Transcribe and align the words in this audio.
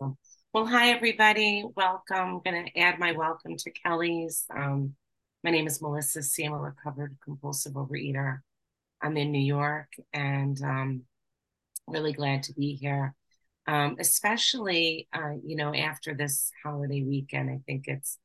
Awesome. 0.00 0.16
Well, 0.52 0.66
hi, 0.66 0.90
everybody. 0.90 1.64
Welcome. 1.74 2.16
I'm 2.16 2.40
going 2.40 2.66
to 2.66 2.78
add 2.78 2.98
my 2.98 3.12
welcome 3.12 3.56
to 3.56 3.70
Kelly's. 3.70 4.44
Um, 4.54 4.94
my 5.42 5.50
name 5.50 5.66
is 5.66 5.82
Melissa 5.82 6.22
C. 6.22 6.44
I'm 6.44 6.52
a 6.52 6.58
recovered 6.58 7.16
compulsive 7.24 7.72
overeater. 7.72 8.38
I'm 9.02 9.16
in 9.16 9.32
New 9.32 9.42
York 9.42 9.88
and 10.12 10.60
um, 10.62 11.02
really 11.88 12.12
glad 12.12 12.44
to 12.44 12.52
be 12.52 12.74
here, 12.74 13.14
um, 13.66 13.96
especially, 13.98 15.08
uh, 15.12 15.34
you 15.44 15.56
know, 15.56 15.74
after 15.74 16.14
this 16.14 16.52
holiday 16.62 17.02
weekend. 17.02 17.50
I 17.50 17.60
think 17.66 17.88
it's, 17.88 18.18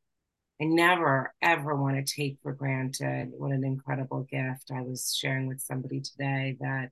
I 0.61 0.65
never, 0.65 1.33
ever 1.41 1.75
want 1.75 1.95
to 2.05 2.15
take 2.15 2.37
for 2.43 2.53
granted 2.53 3.31
what 3.31 3.51
an 3.51 3.63
incredible 3.63 4.27
gift. 4.29 4.69
I 4.71 4.81
was 4.81 5.15
sharing 5.15 5.47
with 5.47 5.61
somebody 5.61 6.01
today 6.01 6.57
that 6.59 6.89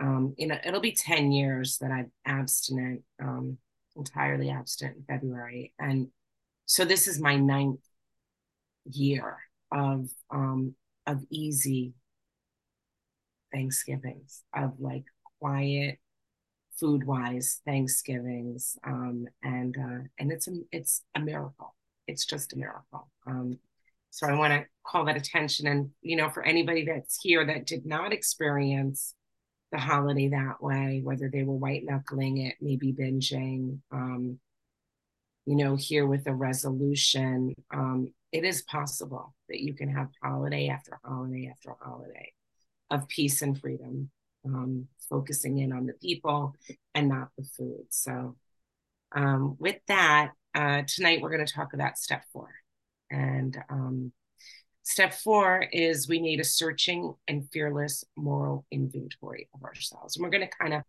um, 0.00 0.34
you 0.36 0.48
know, 0.48 0.58
it'll 0.64 0.80
be 0.80 0.92
10 0.92 1.30
years 1.30 1.78
that 1.78 1.92
I'm 1.92 2.10
abstinent, 2.26 3.02
um, 3.22 3.58
entirely 3.96 4.50
abstinent 4.50 4.96
in 4.96 5.04
February. 5.04 5.72
And 5.78 6.08
so 6.66 6.84
this 6.84 7.06
is 7.08 7.20
my 7.20 7.36
ninth 7.36 7.80
year 8.86 9.38
of 9.72 10.08
um 10.30 10.74
of 11.06 11.22
easy 11.30 11.94
Thanksgivings, 13.52 14.42
of 14.54 14.72
like 14.78 15.04
quiet 15.38 15.98
food 16.78 17.04
wise 17.04 17.60
Thanksgivings. 17.64 18.76
Um, 18.84 19.26
and 19.42 19.76
uh, 19.78 20.02
and 20.18 20.32
it's 20.32 20.48
a 20.48 20.52
it's 20.72 21.02
a 21.14 21.20
miracle. 21.20 21.74
It's 22.06 22.26
just 22.26 22.52
a 22.52 22.58
miracle. 22.58 23.08
Um, 23.26 23.58
so 24.10 24.26
I 24.26 24.34
want 24.34 24.52
to 24.52 24.64
call 24.86 25.04
that 25.06 25.16
attention. 25.16 25.66
And 25.66 25.90
you 26.02 26.16
know, 26.16 26.30
for 26.30 26.42
anybody 26.42 26.84
that's 26.84 27.18
here 27.20 27.46
that 27.46 27.66
did 27.66 27.86
not 27.86 28.12
experience 28.12 29.14
the 29.74 29.80
holiday 29.80 30.28
that 30.28 30.62
way, 30.62 31.00
whether 31.02 31.28
they 31.28 31.42
were 31.42 31.56
white 31.56 31.82
knuckling 31.84 32.38
it, 32.38 32.54
maybe 32.60 32.92
binging, 32.92 33.80
um, 33.90 34.38
you 35.46 35.56
know, 35.56 35.74
here 35.74 36.06
with 36.06 36.28
a 36.28 36.32
resolution, 36.32 37.52
um, 37.72 38.14
it 38.30 38.44
is 38.44 38.62
possible 38.62 39.34
that 39.48 39.58
you 39.58 39.74
can 39.74 39.88
have 39.88 40.10
holiday 40.22 40.68
after 40.68 41.00
holiday 41.04 41.50
after 41.50 41.74
holiday 41.82 42.32
of 42.88 43.08
peace 43.08 43.42
and 43.42 43.60
freedom, 43.60 44.10
um, 44.46 44.86
focusing 45.10 45.58
in 45.58 45.72
on 45.72 45.86
the 45.86 45.94
people 45.94 46.54
and 46.94 47.08
not 47.08 47.30
the 47.36 47.42
food. 47.42 47.86
So, 47.90 48.36
um, 49.10 49.56
with 49.58 49.80
that, 49.88 50.30
uh, 50.54 50.82
tonight 50.86 51.20
we're 51.20 51.34
going 51.34 51.44
to 51.44 51.52
talk 51.52 51.74
about 51.74 51.98
step 51.98 52.22
four. 52.32 52.50
And 53.10 53.58
um, 53.68 54.12
Step 54.84 55.14
four 55.14 55.64
is 55.72 56.08
we 56.08 56.20
need 56.20 56.40
a 56.40 56.44
searching 56.44 57.14
and 57.26 57.48
fearless 57.50 58.04
moral 58.16 58.66
inventory 58.70 59.48
of 59.54 59.62
ourselves. 59.64 60.16
And 60.16 60.22
we're 60.22 60.30
going 60.30 60.46
to 60.46 60.56
kind 60.60 60.74
of 60.74 60.82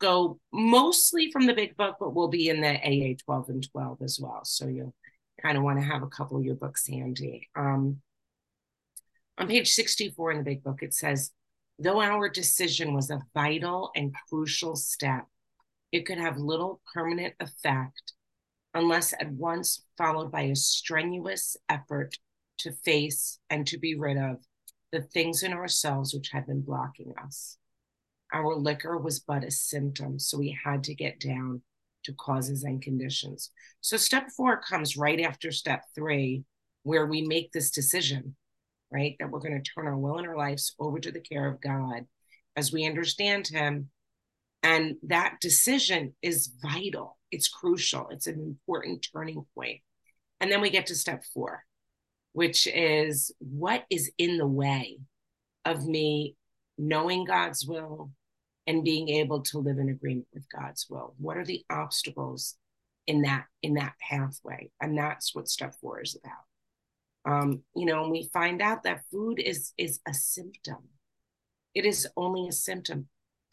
go 0.00 0.38
mostly 0.52 1.32
from 1.32 1.46
the 1.46 1.52
big 1.52 1.76
book, 1.76 1.96
but 1.98 2.14
we'll 2.14 2.28
be 2.28 2.48
in 2.48 2.60
the 2.60 2.76
AA 2.76 3.16
12 3.24 3.48
and 3.48 3.70
12 3.72 3.98
as 4.02 4.20
well. 4.22 4.44
So 4.44 4.68
you'll 4.68 4.94
kind 5.42 5.58
of 5.58 5.64
want 5.64 5.80
to 5.80 5.84
have 5.84 6.02
a 6.02 6.08
couple 6.08 6.36
of 6.36 6.44
your 6.44 6.54
books 6.54 6.86
handy. 6.86 7.48
Um, 7.56 8.00
on 9.36 9.48
page 9.48 9.72
64 9.72 10.30
in 10.30 10.38
the 10.38 10.44
big 10.44 10.62
book, 10.62 10.82
it 10.82 10.94
says, 10.94 11.32
though 11.80 12.00
our 12.00 12.28
decision 12.28 12.94
was 12.94 13.10
a 13.10 13.20
vital 13.34 13.90
and 13.96 14.14
crucial 14.28 14.76
step, 14.76 15.26
it 15.90 16.06
could 16.06 16.18
have 16.18 16.36
little 16.36 16.80
permanent 16.92 17.34
effect 17.40 18.12
unless 18.74 19.12
at 19.12 19.30
once 19.32 19.84
followed 19.98 20.30
by 20.30 20.42
a 20.42 20.56
strenuous 20.56 21.56
effort 21.68 22.16
to 22.58 22.72
face 22.72 23.38
and 23.50 23.66
to 23.66 23.78
be 23.78 23.94
rid 23.94 24.16
of 24.16 24.36
the 24.92 25.02
things 25.02 25.42
in 25.42 25.52
ourselves 25.52 26.14
which 26.14 26.30
had 26.30 26.46
been 26.46 26.60
blocking 26.60 27.12
us. 27.22 27.56
Our 28.32 28.54
liquor 28.56 28.98
was 28.98 29.20
but 29.20 29.44
a 29.44 29.50
symptom, 29.50 30.18
so 30.18 30.38
we 30.38 30.58
had 30.64 30.84
to 30.84 30.94
get 30.94 31.20
down 31.20 31.62
to 32.04 32.12
causes 32.12 32.62
and 32.64 32.80
conditions. 32.80 33.50
So, 33.80 33.96
step 33.96 34.28
four 34.36 34.60
comes 34.60 34.96
right 34.96 35.20
after 35.20 35.50
step 35.50 35.84
three, 35.94 36.44
where 36.82 37.06
we 37.06 37.22
make 37.22 37.52
this 37.52 37.70
decision, 37.70 38.36
right? 38.90 39.16
That 39.18 39.30
we're 39.30 39.40
going 39.40 39.60
to 39.60 39.70
turn 39.70 39.86
our 39.86 39.96
will 39.96 40.18
and 40.18 40.26
our 40.26 40.36
lives 40.36 40.74
over 40.78 40.98
to 40.98 41.10
the 41.10 41.20
care 41.20 41.48
of 41.48 41.60
God 41.60 42.06
as 42.56 42.72
we 42.72 42.86
understand 42.86 43.48
Him. 43.48 43.90
And 44.62 44.96
that 45.02 45.36
decision 45.40 46.14
is 46.22 46.52
vital, 46.62 47.18
it's 47.30 47.48
crucial, 47.48 48.08
it's 48.10 48.26
an 48.26 48.40
important 48.40 49.06
turning 49.12 49.44
point. 49.54 49.80
And 50.40 50.50
then 50.50 50.60
we 50.60 50.70
get 50.70 50.86
to 50.86 50.94
step 50.94 51.24
four, 51.34 51.64
which 52.34 52.66
is 52.66 53.32
what 53.38 53.84
is 53.90 54.10
in 54.18 54.38
the 54.38 54.46
way 54.46 54.98
of 55.64 55.86
me 55.86 56.36
knowing 56.76 57.24
God's 57.24 57.64
will 57.64 58.10
and 58.66 58.84
being 58.84 59.08
able 59.08 59.40
to 59.42 59.58
live 59.58 59.78
in 59.78 59.88
agreement 59.88 60.26
with 60.34 60.44
God's 60.50 60.86
will. 60.90 61.14
What 61.18 61.36
are 61.36 61.44
the 61.44 61.64
obstacles 61.70 62.56
in 63.06 63.22
that 63.22 63.44
in 63.62 63.74
that 63.74 63.94
pathway? 64.00 64.70
And 64.80 64.98
that's 64.98 65.34
what 65.34 65.48
step 65.48 65.74
four 65.80 66.00
is 66.02 66.16
about. 66.16 67.32
Um, 67.32 67.62
you 67.76 67.86
know, 67.86 68.02
and 68.02 68.10
we 68.10 68.28
find 68.32 68.60
out 68.60 68.82
that 68.82 69.04
food 69.12 69.38
is 69.38 69.72
is 69.78 70.00
a 70.06 70.12
symptom. 70.12 70.88
It 71.72 71.86
is 71.86 72.08
only 72.16 72.48
a 72.48 72.52
symptom. 72.52 73.08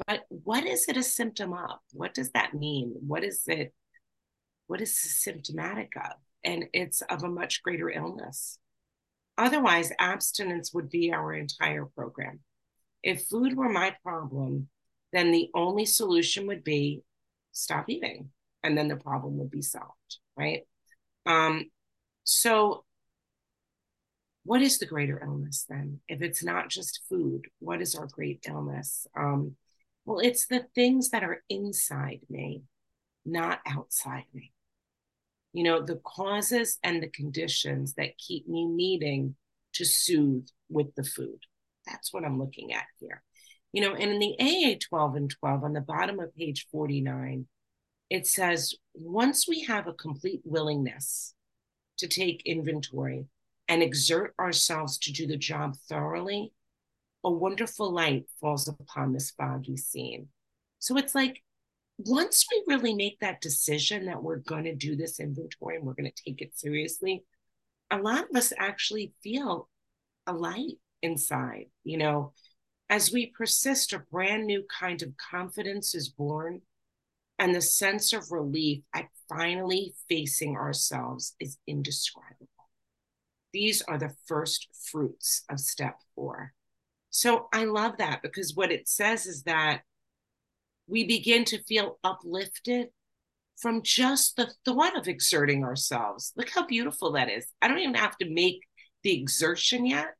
But 0.07 0.21
what 0.29 0.65
is 0.65 0.85
it 0.87 0.97
a 0.97 1.03
symptom 1.03 1.53
of? 1.53 1.77
What 1.93 2.15
does 2.15 2.31
that 2.31 2.55
mean? 2.55 2.95
What 2.99 3.23
is 3.23 3.43
it? 3.45 3.73
What 4.65 4.81
is 4.81 4.99
symptomatic 4.99 5.91
of? 5.97 6.13
And 6.43 6.65
it's 6.73 7.01
of 7.01 7.23
a 7.23 7.29
much 7.29 7.61
greater 7.61 7.91
illness. 7.91 8.57
Otherwise, 9.41 9.91
abstinence 9.97 10.71
would 10.71 10.87
be 10.87 11.11
our 11.11 11.33
entire 11.33 11.85
program. 11.85 12.41
If 13.01 13.23
food 13.23 13.57
were 13.57 13.69
my 13.69 13.95
problem, 14.03 14.69
then 15.11 15.31
the 15.31 15.49
only 15.55 15.87
solution 15.87 16.45
would 16.45 16.63
be 16.63 17.01
stop 17.51 17.89
eating, 17.89 18.29
and 18.61 18.77
then 18.77 18.87
the 18.87 18.97
problem 18.97 19.39
would 19.39 19.49
be 19.49 19.63
solved, 19.63 20.19
right? 20.37 20.61
Um, 21.25 21.71
so, 22.23 22.85
what 24.43 24.61
is 24.61 24.77
the 24.77 24.85
greater 24.85 25.19
illness 25.19 25.65
then? 25.67 26.01
If 26.07 26.21
it's 26.21 26.43
not 26.43 26.69
just 26.69 27.01
food, 27.09 27.47
what 27.57 27.81
is 27.81 27.95
our 27.95 28.05
great 28.05 28.45
illness? 28.47 29.07
Um, 29.17 29.55
well, 30.05 30.19
it's 30.19 30.45
the 30.45 30.67
things 30.75 31.09
that 31.09 31.23
are 31.23 31.41
inside 31.49 32.19
me, 32.29 32.61
not 33.25 33.59
outside 33.65 34.25
me 34.35 34.53
you 35.53 35.63
know, 35.63 35.81
the 35.81 35.99
causes 36.05 36.79
and 36.83 37.01
the 37.01 37.09
conditions 37.09 37.93
that 37.95 38.17
keep 38.17 38.47
me 38.47 38.65
needing 38.65 39.35
to 39.73 39.85
soothe 39.85 40.47
with 40.69 40.93
the 40.95 41.03
food. 41.03 41.39
That's 41.85 42.13
what 42.13 42.23
I'm 42.23 42.39
looking 42.39 42.73
at 42.73 42.85
here. 42.99 43.23
You 43.73 43.81
know, 43.81 43.93
and 43.93 44.11
in 44.11 44.19
the 44.19 44.35
AA 44.39 44.77
12 44.89 45.15
and 45.15 45.29
12 45.29 45.63
on 45.63 45.73
the 45.73 45.81
bottom 45.81 46.19
of 46.19 46.35
page 46.35 46.67
49, 46.71 47.47
it 48.09 48.27
says 48.27 48.73
once 48.93 49.47
we 49.47 49.61
have 49.63 49.87
a 49.87 49.93
complete 49.93 50.41
willingness 50.43 51.33
to 51.97 52.07
take 52.07 52.43
inventory 52.45 53.25
and 53.67 53.81
exert 53.81 54.33
ourselves 54.39 54.97
to 54.97 55.13
do 55.13 55.25
the 55.25 55.37
job 55.37 55.75
thoroughly, 55.87 56.51
a 57.23 57.31
wonderful 57.31 57.91
light 57.91 58.25
falls 58.39 58.67
upon 58.67 59.13
this 59.13 59.31
foggy 59.31 59.77
scene. 59.77 60.27
So 60.79 60.97
it's 60.97 61.15
like 61.15 61.41
once 62.05 62.45
we 62.51 62.63
really 62.67 62.93
make 62.93 63.19
that 63.19 63.41
decision 63.41 64.05
that 64.05 64.21
we're 64.21 64.37
going 64.37 64.65
to 64.65 64.75
do 64.75 64.95
this 64.95 65.19
inventory 65.19 65.75
and 65.75 65.85
we're 65.85 65.93
going 65.93 66.11
to 66.11 66.23
take 66.23 66.41
it 66.41 66.57
seriously, 66.57 67.23
a 67.89 67.97
lot 67.97 68.29
of 68.29 68.35
us 68.35 68.53
actually 68.57 69.13
feel 69.23 69.69
a 70.27 70.33
light 70.33 70.77
inside. 71.01 71.65
You 71.83 71.97
know, 71.97 72.33
as 72.89 73.11
we 73.11 73.27
persist, 73.27 73.93
a 73.93 73.99
brand 73.99 74.45
new 74.45 74.63
kind 74.79 75.01
of 75.01 75.15
confidence 75.17 75.95
is 75.95 76.09
born, 76.09 76.61
and 77.39 77.55
the 77.55 77.61
sense 77.61 78.13
of 78.13 78.31
relief 78.31 78.83
at 78.93 79.07
finally 79.27 79.93
facing 80.07 80.55
ourselves 80.55 81.35
is 81.39 81.57
indescribable. 81.65 82.47
These 83.53 83.81
are 83.81 83.97
the 83.97 84.13
first 84.27 84.67
fruits 84.91 85.43
of 85.49 85.59
step 85.59 85.95
four. 86.15 86.53
So 87.09 87.49
I 87.51 87.65
love 87.65 87.97
that 87.97 88.21
because 88.21 88.55
what 88.55 88.71
it 88.71 88.87
says 88.87 89.25
is 89.25 89.43
that 89.43 89.81
we 90.91 91.05
begin 91.05 91.45
to 91.45 91.63
feel 91.63 91.97
uplifted 92.03 92.89
from 93.57 93.81
just 93.81 94.35
the 94.35 94.51
thought 94.65 94.97
of 94.97 95.07
exerting 95.07 95.63
ourselves. 95.63 96.33
Look 96.35 96.49
how 96.49 96.67
beautiful 96.67 97.13
that 97.13 97.29
is. 97.29 97.47
I 97.61 97.69
don't 97.69 97.79
even 97.79 97.95
have 97.95 98.17
to 98.17 98.29
make 98.29 98.59
the 99.03 99.17
exertion 99.17 99.85
yet, 99.85 100.15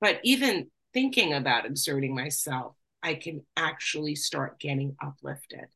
but 0.00 0.20
even 0.22 0.70
thinking 0.92 1.32
about 1.32 1.64
exerting 1.64 2.14
myself, 2.14 2.76
I 3.02 3.14
can 3.14 3.46
actually 3.56 4.16
start 4.16 4.60
getting 4.60 4.96
uplifted. 5.02 5.66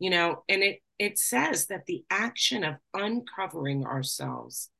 You 0.00 0.10
know, 0.10 0.42
and 0.48 0.62
it 0.62 0.80
it 0.98 1.18
says 1.18 1.66
that 1.66 1.86
the 1.86 2.04
action 2.10 2.64
of 2.64 2.74
uncovering 2.92 3.86
ourselves 3.86 4.70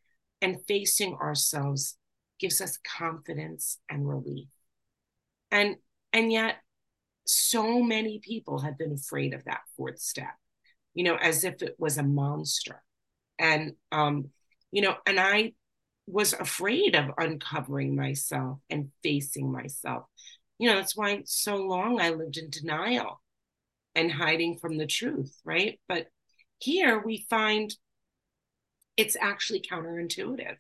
and 0.41 0.59
facing 0.67 1.15
ourselves 1.15 1.97
gives 2.41 2.61
us 2.61 2.79
confidence 2.79 3.79
and 3.89 4.09
relief. 4.09 4.49
And 5.53 5.77
and 6.13 6.33
yet 6.33 6.57
so 7.27 7.83
many 7.83 8.19
people 8.19 8.61
have 8.61 8.79
been 8.79 8.93
afraid 8.93 9.35
of 9.35 9.45
that 9.45 9.61
fourth 9.77 9.99
step, 9.99 10.35
you 10.95 11.05
know, 11.05 11.17
as 11.17 11.45
if 11.45 11.63
it 11.63 11.77
was 11.79 11.99
a 11.99 12.03
monster. 12.03 12.83
And, 13.39 13.73
um, 13.91 14.31
you 14.71 14.83
know, 14.83 14.97
and 15.07 15.19
I 15.19 15.53
was 16.07 16.33
afraid 16.33 16.95
of 16.95 17.11
uncovering 17.19 17.95
myself 17.95 18.59
and 18.69 18.91
facing 19.03 19.51
myself. 19.51 20.05
You 20.59 20.69
know, 20.69 20.77
that's 20.77 20.97
why 20.97 21.23
so 21.25 21.57
long 21.57 22.01
I 22.01 22.11
lived 22.11 22.37
in 22.37 22.51
denial 22.51 23.21
and 23.95 24.11
hiding 24.11 24.59
from 24.59 24.79
the 24.79 24.87
truth, 24.87 25.37
right? 25.45 25.79
But 25.89 26.07
here 26.59 27.03
we 27.05 27.27
find 27.29 27.75
it's 28.97 29.17
actually 29.21 29.61
counterintuitive 29.61 30.57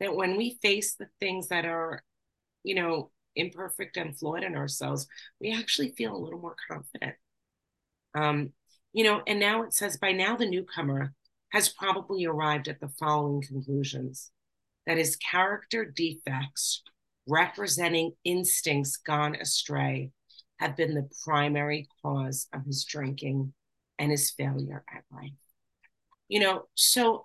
that 0.00 0.14
when 0.14 0.36
we 0.36 0.58
face 0.62 0.94
the 0.94 1.08
things 1.20 1.48
that 1.48 1.64
are, 1.64 2.02
you 2.62 2.74
know, 2.74 3.10
imperfect 3.38 3.96
and 3.96 4.16
flawed 4.18 4.42
in 4.42 4.56
ourselves, 4.56 5.06
we 5.40 5.52
actually 5.52 5.90
feel 5.90 6.14
a 6.14 6.18
little 6.18 6.40
more 6.40 6.56
confident. 6.70 7.14
Um, 8.14 8.52
you 8.92 9.04
know, 9.04 9.22
and 9.26 9.38
now 9.38 9.62
it 9.62 9.74
says 9.74 9.96
by 9.96 10.12
now 10.12 10.36
the 10.36 10.48
newcomer 10.48 11.14
has 11.50 11.68
probably 11.68 12.24
arrived 12.24 12.68
at 12.68 12.80
the 12.80 12.88
following 12.88 13.42
conclusions 13.42 14.30
that 14.86 14.98
his 14.98 15.16
character 15.16 15.84
defects 15.84 16.82
representing 17.26 18.12
instincts 18.24 18.96
gone 18.96 19.36
astray 19.36 20.10
have 20.58 20.76
been 20.76 20.94
the 20.94 21.08
primary 21.24 21.86
cause 22.02 22.48
of 22.52 22.64
his 22.64 22.84
drinking 22.84 23.52
and 23.98 24.10
his 24.10 24.30
failure 24.30 24.84
at 24.92 25.04
life. 25.12 25.30
You 26.28 26.40
know, 26.40 26.62
so 26.74 27.24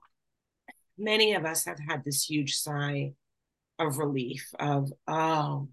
many 0.97 1.33
of 1.33 1.45
us 1.45 1.65
have 1.65 1.79
had 1.79 2.03
this 2.03 2.29
huge 2.29 2.55
sigh 2.55 3.13
of 3.79 3.97
relief 3.97 4.49
of, 4.59 4.91
oh, 5.07 5.69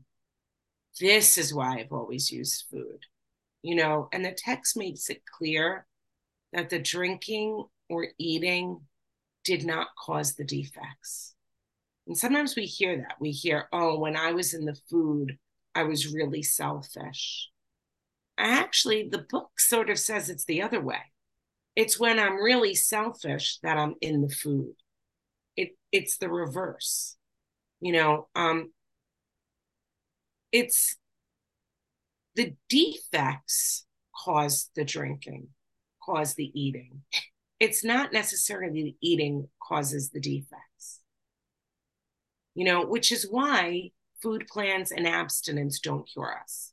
this 0.99 1.39
is 1.39 1.55
why 1.55 1.79
I've 1.79 1.93
always 1.93 2.31
used 2.31 2.65
food. 2.71 3.05
You 3.63 3.75
know, 3.75 4.09
and 4.13 4.25
the 4.25 4.33
text 4.33 4.77
makes 4.77 5.11
it 5.11 5.23
clear 5.27 5.87
that 6.53 6.71
the 6.71 6.79
drinking 6.79 7.65
or 7.89 8.09
eating 8.19 8.81
did 9.45 9.65
not 9.65 9.89
cause 9.99 10.35
the 10.35 10.45
defects. 10.45 11.35
And 12.07 12.17
sometimes 12.17 12.57
we 12.57 12.65
hear 12.65 12.97
that. 12.97 13.17
We 13.21 13.31
hear, 13.31 13.69
oh, 13.73 13.99
when 13.99 14.17
I 14.17 14.33
was 14.33 14.55
in 14.55 14.65
the 14.65 14.79
food, 14.91 15.39
I 15.75 15.85
was 15.85 16.13
really 16.13 16.43
selfish. 16.43 17.49
Actually, 18.39 19.09
the 19.09 19.27
book 19.31 19.61
sort 19.61 19.91
of 19.91 19.99
says 19.99 20.29
it's 20.29 20.45
the 20.47 20.63
other 20.63 20.81
way. 20.81 21.13
It's 21.77 22.01
when 22.01 22.19
I'm 22.19 22.43
really 22.43 22.75
selfish 22.75 23.59
that 23.63 23.79
I'm 23.79 23.95
in 24.01 24.23
the 24.23 24.29
food. 24.29 24.75
It 25.57 25.71
it's 25.93 26.17
the 26.17 26.29
reverse. 26.29 27.17
You 27.81 27.93
know, 27.93 28.29
um 28.35 28.73
it's 30.53 30.97
the 32.37 32.55
defects 32.69 33.87
cause 34.25 34.71
the 34.75 34.85
drinking, 34.85 35.49
cause 36.03 36.35
the 36.35 36.51
eating. 36.59 37.03
It's 37.59 37.85
not 37.85 38.13
necessarily 38.13 38.83
the 38.83 38.97
eating 39.01 39.49
causes 39.63 40.11
the 40.11 40.21
defects. 40.21 41.01
You 42.55 42.65
know, 42.65 42.85
which 42.85 43.13
is 43.13 43.29
why 43.29 43.91
food 44.23 44.47
plans 44.49 44.93
and 44.93 45.07
abstinence 45.07 45.81
don't 45.81 46.09
cure 46.09 46.37
us, 46.43 46.73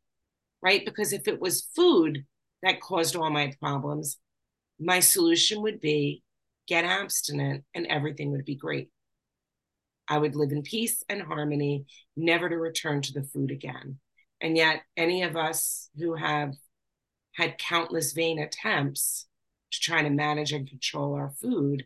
right? 0.61 0.83
Because 0.83 1.13
if 1.13 1.27
it 1.27 1.39
was 1.39 1.67
food 1.75 2.25
that 2.63 2.81
caused 2.81 3.15
all 3.15 3.29
my 3.29 3.53
problems, 3.59 4.17
my 4.79 4.99
solution 4.99 5.61
would 5.61 5.79
be 5.79 6.23
get 6.67 6.83
abstinent 6.83 7.63
and 7.73 7.87
everything 7.87 8.31
would 8.31 8.45
be 8.45 8.55
great. 8.55 8.89
I 10.07 10.17
would 10.17 10.35
live 10.35 10.51
in 10.51 10.61
peace 10.61 11.03
and 11.09 11.21
harmony, 11.21 11.85
never 12.15 12.49
to 12.49 12.57
return 12.57 13.01
to 13.03 13.13
the 13.13 13.23
food 13.23 13.51
again. 13.51 13.99
And 14.41 14.55
yet, 14.55 14.81
any 14.95 15.23
of 15.23 15.35
us 15.35 15.89
who 15.97 16.15
have 16.15 16.53
had 17.33 17.57
countless 17.57 18.13
vain 18.13 18.39
attempts 18.39 19.27
to 19.71 19.79
try 19.79 20.01
to 20.01 20.09
manage 20.09 20.53
and 20.53 20.67
control 20.67 21.13
our 21.13 21.31
food 21.41 21.85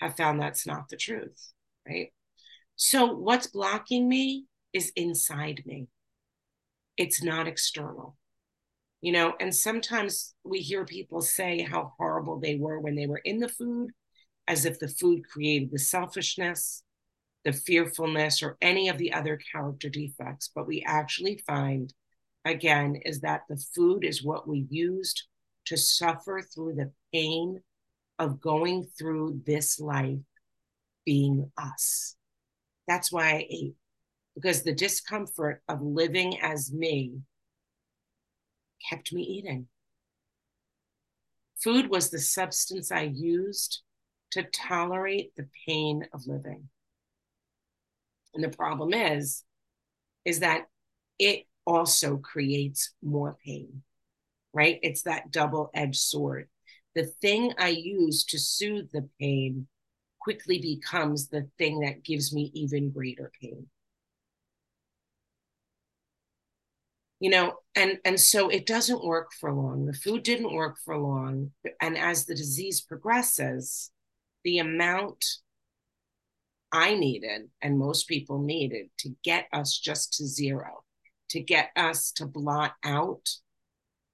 have 0.00 0.16
found 0.16 0.40
that's 0.40 0.66
not 0.66 0.88
the 0.88 0.96
truth, 0.96 1.52
right? 1.88 2.12
So, 2.76 3.14
what's 3.14 3.46
blocking 3.46 4.08
me 4.08 4.46
is 4.72 4.92
inside 4.96 5.62
me, 5.64 5.88
it's 6.96 7.22
not 7.22 7.46
external. 7.46 8.16
You 9.00 9.12
know, 9.12 9.34
and 9.40 9.54
sometimes 9.54 10.34
we 10.44 10.60
hear 10.60 10.84
people 10.84 11.22
say 11.22 11.62
how 11.62 11.92
horrible 11.98 12.38
they 12.38 12.56
were 12.56 12.78
when 12.78 12.94
they 12.94 13.06
were 13.06 13.20
in 13.24 13.38
the 13.38 13.48
food, 13.48 13.90
as 14.46 14.64
if 14.64 14.78
the 14.78 14.88
food 14.88 15.28
created 15.28 15.70
the 15.72 15.78
selfishness, 15.78 16.84
the 17.44 17.52
fearfulness, 17.52 18.42
or 18.42 18.56
any 18.62 18.88
of 18.88 18.98
the 18.98 19.12
other 19.12 19.38
character 19.50 19.88
defects. 19.88 20.50
But 20.54 20.66
we 20.66 20.84
actually 20.86 21.42
find, 21.46 21.92
again, 22.44 23.00
is 23.04 23.20
that 23.20 23.42
the 23.48 23.62
food 23.74 24.04
is 24.04 24.22
what 24.22 24.46
we 24.48 24.66
used 24.70 25.24
to 25.66 25.76
suffer 25.76 26.42
through 26.42 26.74
the 26.74 26.92
pain 27.12 27.60
of 28.18 28.40
going 28.40 28.86
through 28.98 29.40
this 29.46 29.80
life 29.80 30.18
being 31.04 31.50
us. 31.56 32.16
That's 32.86 33.10
why 33.10 33.30
I 33.30 33.46
ate, 33.50 33.74
because 34.34 34.62
the 34.62 34.74
discomfort 34.74 35.62
of 35.68 35.82
living 35.82 36.40
as 36.40 36.72
me 36.72 37.22
kept 38.88 39.12
me 39.12 39.22
eating. 39.22 39.66
Food 41.62 41.88
was 41.88 42.10
the 42.10 42.18
substance 42.18 42.90
I 42.90 43.02
used 43.02 43.82
to 44.32 44.42
tolerate 44.42 45.32
the 45.36 45.48
pain 45.66 46.06
of 46.12 46.26
living. 46.26 46.68
And 48.34 48.42
the 48.42 48.48
problem 48.48 48.94
is, 48.94 49.44
is 50.24 50.40
that 50.40 50.66
it 51.18 51.46
also 51.66 52.16
creates 52.16 52.92
more 53.02 53.36
pain, 53.44 53.82
right? 54.52 54.78
It's 54.82 55.02
that 55.02 55.30
double 55.30 55.70
edged 55.74 56.00
sword. 56.00 56.48
The 56.94 57.04
thing 57.04 57.52
I 57.58 57.68
use 57.68 58.24
to 58.26 58.38
soothe 58.38 58.90
the 58.92 59.08
pain 59.20 59.66
quickly 60.20 60.58
becomes 60.58 61.28
the 61.28 61.48
thing 61.58 61.80
that 61.80 62.04
gives 62.04 62.34
me 62.34 62.50
even 62.54 62.90
greater 62.90 63.30
pain. 63.40 63.66
you 67.22 67.30
know 67.30 67.54
and 67.76 67.98
and 68.04 68.18
so 68.18 68.48
it 68.48 68.66
doesn't 68.66 69.04
work 69.04 69.30
for 69.32 69.52
long 69.52 69.86
the 69.86 69.94
food 69.94 70.24
didn't 70.24 70.52
work 70.52 70.76
for 70.84 70.98
long 70.98 71.52
and 71.80 71.96
as 71.96 72.26
the 72.26 72.34
disease 72.34 72.80
progresses 72.80 73.92
the 74.42 74.58
amount 74.58 75.24
i 76.72 76.94
needed 76.94 77.42
and 77.60 77.78
most 77.78 78.08
people 78.08 78.38
needed 78.38 78.88
to 78.98 79.14
get 79.22 79.46
us 79.52 79.78
just 79.78 80.14
to 80.14 80.26
zero 80.26 80.84
to 81.28 81.40
get 81.40 81.70
us 81.76 82.12
to 82.12 82.26
blot 82.26 82.72
out 82.84 83.28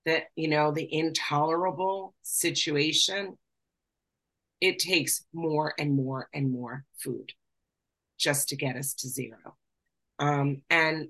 that 0.04 0.24
you 0.36 0.48
know 0.48 0.70
the 0.72 0.92
intolerable 0.92 2.14
situation 2.22 3.36
it 4.60 4.78
takes 4.78 5.24
more 5.32 5.72
and 5.78 5.94
more 5.94 6.28
and 6.34 6.50
more 6.50 6.84
food 6.98 7.32
just 8.18 8.48
to 8.48 8.56
get 8.56 8.76
us 8.76 8.94
to 8.94 9.08
zero 9.08 9.56
um, 10.18 10.62
and 10.68 11.08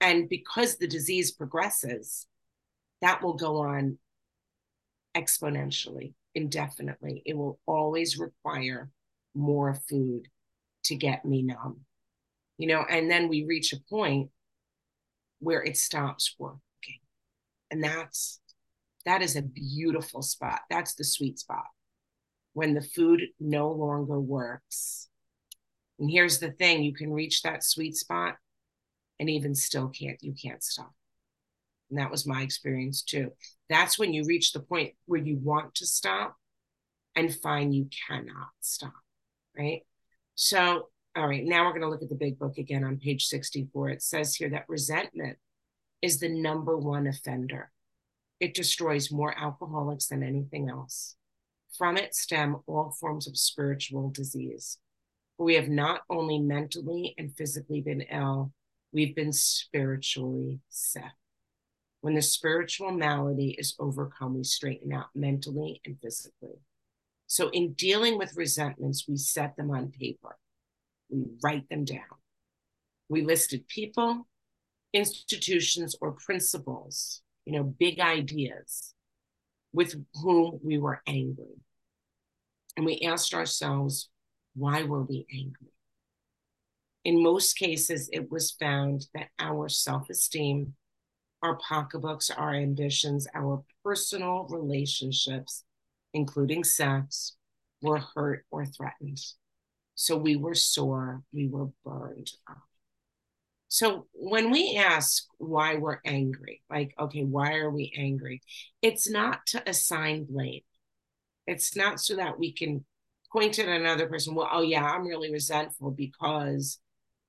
and 0.00 0.28
because 0.28 0.76
the 0.76 0.88
disease 0.88 1.30
progresses, 1.30 2.26
that 3.02 3.22
will 3.22 3.34
go 3.34 3.58
on 3.58 3.98
exponentially, 5.14 6.14
indefinitely. 6.34 7.22
It 7.26 7.36
will 7.36 7.58
always 7.66 8.18
require 8.18 8.88
more 9.34 9.74
food 9.74 10.28
to 10.84 10.94
get 10.94 11.24
me 11.24 11.42
numb. 11.42 11.80
You 12.58 12.68
know, 12.68 12.84
and 12.88 13.10
then 13.10 13.28
we 13.28 13.44
reach 13.44 13.72
a 13.72 13.80
point 13.88 14.30
where 15.38 15.62
it 15.62 15.76
stops 15.76 16.34
working. 16.38 16.60
And 17.70 17.82
that's 17.82 18.40
that 19.06 19.22
is 19.22 19.36
a 19.36 19.42
beautiful 19.42 20.22
spot. 20.22 20.60
That's 20.68 20.94
the 20.94 21.04
sweet 21.04 21.38
spot. 21.38 21.64
When 22.52 22.74
the 22.74 22.82
food 22.82 23.22
no 23.38 23.70
longer 23.70 24.20
works. 24.20 25.08
And 25.98 26.10
here's 26.10 26.38
the 26.38 26.50
thing, 26.50 26.82
you 26.82 26.92
can 26.92 27.12
reach 27.12 27.42
that 27.42 27.62
sweet 27.62 27.96
spot 27.96 28.36
and 29.20 29.30
even 29.30 29.54
still 29.54 29.88
can't 29.88 30.20
you 30.22 30.32
can't 30.32 30.64
stop 30.64 30.92
and 31.90 31.98
that 31.98 32.10
was 32.10 32.26
my 32.26 32.42
experience 32.42 33.02
too 33.02 33.30
that's 33.68 33.98
when 33.98 34.12
you 34.12 34.24
reach 34.24 34.52
the 34.52 34.60
point 34.60 34.94
where 35.06 35.20
you 35.20 35.38
want 35.40 35.74
to 35.76 35.86
stop 35.86 36.36
and 37.14 37.32
find 37.36 37.74
you 37.74 37.88
cannot 38.08 38.48
stop 38.60 38.94
right? 39.56 39.82
So 40.34 40.88
all 41.16 41.26
right 41.26 41.44
now 41.44 41.64
we're 41.64 41.70
going 41.70 41.82
to 41.82 41.88
look 41.88 42.02
at 42.02 42.08
the 42.08 42.14
big 42.14 42.38
book 42.38 42.56
again 42.56 42.84
on 42.84 42.96
page 42.96 43.26
64 43.26 43.88
it 43.90 44.02
says 44.02 44.36
here 44.36 44.48
that 44.50 44.68
resentment 44.68 45.38
is 46.02 46.20
the 46.20 46.28
number 46.28 46.76
one 46.76 47.06
offender. 47.06 47.70
It 48.38 48.54
destroys 48.54 49.12
more 49.12 49.36
alcoholics 49.38 50.06
than 50.06 50.22
anything 50.22 50.70
else. 50.70 51.16
From 51.76 51.96
it 51.96 52.14
stem 52.14 52.58
all 52.66 52.90
forms 52.98 53.26
of 53.26 53.36
spiritual 53.36 54.10
disease. 54.10 54.78
We 55.36 55.54
have 55.54 55.68
not 55.68 56.02
only 56.08 56.38
mentally 56.38 57.14
and 57.18 57.34
physically 57.36 57.80
been 57.80 58.02
ill 58.02 58.52
we've 58.92 59.14
been 59.14 59.32
spiritually 59.32 60.60
set. 60.68 61.12
When 62.00 62.14
the 62.14 62.22
spiritual 62.22 62.92
malady 62.92 63.54
is 63.58 63.74
overcome, 63.78 64.34
we 64.34 64.44
straighten 64.44 64.92
out 64.92 65.08
mentally 65.14 65.80
and 65.84 65.98
physically. 66.00 66.58
So, 67.30 67.48
in 67.50 67.74
dealing 67.74 68.18
with 68.18 68.36
resentments, 68.36 69.06
we 69.06 69.16
set 69.16 69.56
them 69.56 69.70
on 69.70 69.92
paper, 69.92 70.36
we 71.08 71.26
write 71.40 71.68
them 71.68 71.84
down. 71.84 72.18
We 73.08 73.22
listed 73.22 73.68
people, 73.68 74.26
institutions, 74.92 75.94
or 76.00 76.10
principles, 76.10 77.22
you 77.46 77.52
know, 77.52 77.62
big 77.62 78.00
ideas 78.00 78.94
with 79.72 79.94
whom 80.14 80.58
we 80.64 80.78
were 80.78 81.02
angry. 81.06 81.54
And 82.76 82.84
we 82.84 82.98
asked 83.02 83.32
ourselves, 83.32 84.08
why 84.56 84.82
were 84.82 85.04
we 85.04 85.24
angry? 85.32 85.72
In 87.04 87.22
most 87.22 87.56
cases, 87.56 88.10
it 88.12 88.28
was 88.28 88.50
found 88.50 89.06
that 89.14 89.28
our 89.38 89.68
self 89.68 90.10
esteem, 90.10 90.74
our 91.44 91.54
pocketbooks, 91.58 92.28
our 92.28 92.52
ambitions, 92.52 93.28
our 93.36 93.62
personal 93.84 94.48
relationships 94.50 95.62
including 96.14 96.64
sex, 96.64 97.36
were 97.82 98.00
hurt 98.14 98.44
or 98.50 98.66
threatened. 98.66 99.20
So 99.94 100.16
we 100.16 100.36
were 100.36 100.54
sore, 100.54 101.22
we 101.32 101.48
were 101.48 101.68
burned 101.84 102.30
up. 102.48 102.58
So 103.68 104.06
when 104.12 104.50
we 104.50 104.76
ask 104.76 105.24
why 105.38 105.76
we're 105.76 106.00
angry, 106.04 106.62
like, 106.68 106.92
okay, 106.98 107.22
why 107.22 107.54
are 107.54 107.70
we 107.70 107.92
angry? 107.96 108.42
It's 108.82 109.08
not 109.08 109.46
to 109.46 109.62
assign 109.68 110.24
blame. 110.24 110.62
It's 111.46 111.76
not 111.76 112.00
so 112.00 112.16
that 112.16 112.38
we 112.38 112.52
can 112.52 112.84
point 113.32 113.58
at 113.58 113.68
another 113.68 114.08
person, 114.08 114.34
well, 114.34 114.48
oh 114.50 114.62
yeah, 114.62 114.84
I'm 114.84 115.06
really 115.06 115.30
resentful 115.30 115.92
because, 115.92 116.78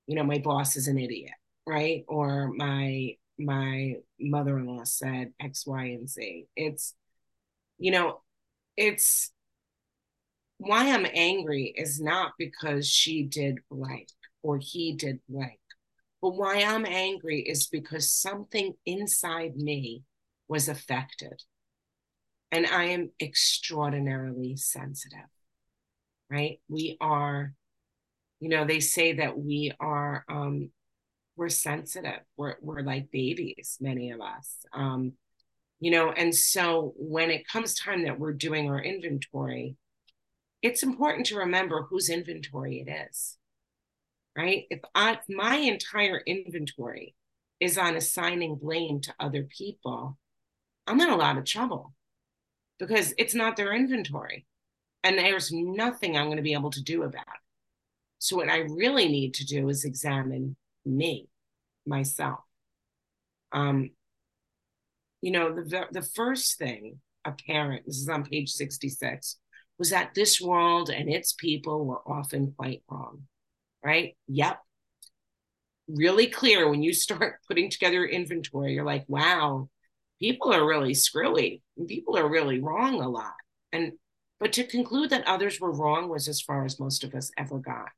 you 0.06 0.16
know, 0.16 0.24
my 0.24 0.38
boss 0.38 0.74
is 0.76 0.88
an 0.88 0.98
idiot, 0.98 1.32
right? 1.66 2.04
Or 2.08 2.48
my 2.48 3.16
my 3.38 3.96
mother-in-law 4.20 4.84
said 4.84 5.32
X, 5.40 5.66
Y, 5.66 5.84
and 5.84 6.08
Z. 6.08 6.46
It's, 6.56 6.94
you 7.78 7.90
know, 7.90 8.20
it's 8.76 9.32
why 10.58 10.92
I'm 10.92 11.06
angry 11.12 11.72
is 11.76 12.00
not 12.00 12.32
because 12.38 12.88
she 12.88 13.24
did 13.24 13.58
blank 13.70 14.08
or 14.42 14.58
he 14.58 14.94
did 14.94 15.20
blank 15.28 15.58
but 16.22 16.36
why 16.36 16.62
I'm 16.62 16.86
angry 16.86 17.40
is 17.40 17.66
because 17.66 18.12
something 18.12 18.74
inside 18.86 19.56
me 19.56 20.04
was 20.46 20.68
affected. 20.68 21.42
And 22.52 22.64
I 22.64 22.84
am 22.84 23.10
extraordinarily 23.20 24.56
sensitive, 24.56 25.18
right? 26.30 26.60
We 26.68 26.96
are, 27.00 27.54
you 28.38 28.50
know, 28.50 28.64
they 28.64 28.78
say 28.78 29.14
that 29.14 29.36
we 29.36 29.72
are, 29.80 30.24
um, 30.28 30.70
we're 31.34 31.48
sensitive. 31.48 32.20
We're, 32.36 32.56
we're 32.60 32.82
like 32.82 33.10
babies, 33.10 33.78
many 33.80 34.12
of 34.12 34.20
us. 34.20 34.64
Um, 34.72 35.14
you 35.82 35.90
know, 35.90 36.12
and 36.12 36.34
so 36.34 36.94
when 36.96 37.30
it 37.30 37.46
comes 37.46 37.74
time 37.74 38.04
that 38.04 38.18
we're 38.18 38.32
doing 38.32 38.70
our 38.70 38.82
inventory, 38.82 39.76
it's 40.62 40.82
important 40.82 41.26
to 41.26 41.36
remember 41.36 41.82
whose 41.82 42.08
inventory 42.08 42.80
it 42.86 42.90
is 43.10 43.36
right? 44.36 44.64
If 44.70 44.80
I, 44.94 45.18
my 45.28 45.56
entire 45.56 46.18
inventory 46.26 47.14
is 47.60 47.78
on 47.78 47.96
assigning 47.96 48.56
blame 48.56 49.00
to 49.02 49.14
other 49.20 49.44
people, 49.44 50.18
I'm 50.86 51.00
in 51.00 51.10
a 51.10 51.16
lot 51.16 51.38
of 51.38 51.44
trouble 51.44 51.94
because 52.78 53.14
it's 53.18 53.34
not 53.34 53.56
their 53.56 53.72
inventory 53.72 54.46
and 55.04 55.18
there's 55.18 55.52
nothing 55.52 56.16
I'm 56.16 56.26
going 56.26 56.36
to 56.36 56.42
be 56.42 56.54
able 56.54 56.70
to 56.70 56.82
do 56.82 57.02
about 57.02 57.22
it. 57.22 57.40
So, 58.18 58.36
what 58.36 58.48
I 58.48 58.58
really 58.58 59.08
need 59.08 59.34
to 59.34 59.44
do 59.44 59.68
is 59.68 59.84
examine 59.84 60.56
me, 60.84 61.28
myself. 61.84 62.40
Um, 63.50 63.90
you 65.22 65.30
know, 65.30 65.54
the, 65.54 65.86
the 65.90 66.02
first 66.02 66.58
thing 66.58 67.00
a 67.24 67.32
parent, 67.46 67.86
this 67.86 67.96
is 67.96 68.08
on 68.08 68.24
page 68.24 68.50
66, 68.50 69.38
was 69.78 69.90
that 69.90 70.12
this 70.14 70.40
world 70.40 70.90
and 70.90 71.08
its 71.08 71.32
people 71.32 71.86
were 71.86 72.06
often 72.06 72.52
quite 72.56 72.82
wrong 72.90 73.22
right? 73.82 74.16
Yep. 74.28 74.58
Really 75.88 76.26
clear 76.28 76.68
when 76.68 76.82
you 76.82 76.92
start 76.94 77.40
putting 77.48 77.70
together 77.70 78.04
inventory, 78.04 78.74
you're 78.74 78.84
like, 78.84 79.04
wow, 79.08 79.68
people 80.20 80.52
are 80.52 80.66
really 80.66 80.94
screwy. 80.94 81.62
and 81.76 81.88
People 81.88 82.16
are 82.16 82.28
really 82.28 82.60
wrong 82.60 83.00
a 83.00 83.08
lot. 83.08 83.34
And 83.72 83.92
but 84.38 84.52
to 84.54 84.64
conclude 84.64 85.10
that 85.10 85.26
others 85.26 85.60
were 85.60 85.70
wrong 85.72 86.08
was 86.08 86.26
as 86.26 86.40
far 86.40 86.64
as 86.64 86.80
most 86.80 87.04
of 87.04 87.14
us 87.14 87.30
ever 87.38 87.60
got. 87.60 87.90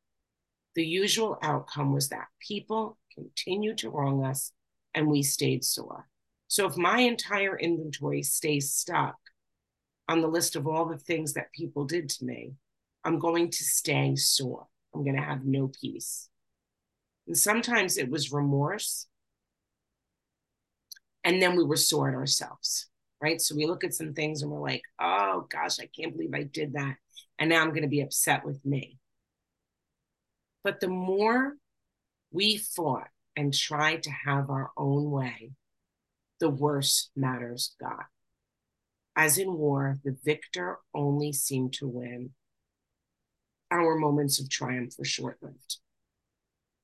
The 0.74 0.84
usual 0.84 1.38
outcome 1.40 1.94
was 1.94 2.10
that 2.10 2.26
people 2.38 2.98
continued 3.14 3.78
to 3.78 3.88
wrong 3.88 4.22
us 4.22 4.52
and 4.92 5.08
we 5.08 5.22
stayed 5.22 5.64
sore. 5.64 6.06
So 6.54 6.66
if 6.66 6.76
my 6.76 7.00
entire 7.00 7.58
inventory 7.58 8.22
stays 8.22 8.72
stuck 8.72 9.16
on 10.08 10.20
the 10.20 10.28
list 10.28 10.54
of 10.54 10.68
all 10.68 10.84
the 10.86 10.96
things 10.96 11.32
that 11.32 11.52
people 11.52 11.84
did 11.84 12.08
to 12.10 12.24
me, 12.24 12.52
I'm 13.02 13.18
going 13.18 13.50
to 13.50 13.64
stay 13.64 14.14
sore. 14.14 14.68
I'm 14.94 15.02
going 15.02 15.16
to 15.16 15.22
have 15.22 15.44
no 15.44 15.66
peace. 15.66 16.28
And 17.26 17.36
sometimes 17.36 17.98
it 17.98 18.08
was 18.08 18.30
remorse. 18.30 19.08
And 21.24 21.42
then 21.42 21.56
we 21.56 21.64
were 21.64 21.74
sore 21.74 22.08
at 22.08 22.14
ourselves, 22.14 22.86
right? 23.20 23.40
So 23.40 23.56
we 23.56 23.66
look 23.66 23.82
at 23.82 23.94
some 23.94 24.14
things 24.14 24.42
and 24.42 24.50
we're 24.52 24.60
like, 24.60 24.82
oh 25.00 25.48
gosh, 25.50 25.80
I 25.80 25.88
can't 25.88 26.12
believe 26.12 26.34
I 26.34 26.44
did 26.44 26.74
that. 26.74 26.94
And 27.36 27.50
now 27.50 27.62
I'm 27.62 27.70
going 27.70 27.82
to 27.82 27.88
be 27.88 28.02
upset 28.02 28.44
with 28.44 28.64
me. 28.64 29.00
But 30.62 30.78
the 30.78 30.86
more 30.86 31.54
we 32.30 32.58
fought 32.58 33.08
and 33.34 33.52
tried 33.52 34.04
to 34.04 34.12
have 34.12 34.50
our 34.50 34.70
own 34.76 35.10
way, 35.10 35.50
the 36.44 36.50
worse 36.50 37.08
matters 37.16 37.74
got. 37.80 38.04
As 39.16 39.38
in 39.38 39.54
war, 39.54 39.96
the 40.04 40.14
victor 40.22 40.76
only 40.92 41.32
seemed 41.32 41.72
to 41.74 41.88
win 41.88 42.32
our 43.70 43.96
moments 43.96 44.38
of 44.38 44.50
triumph 44.50 44.92
were 44.98 45.06
short 45.06 45.38
lived. 45.40 45.78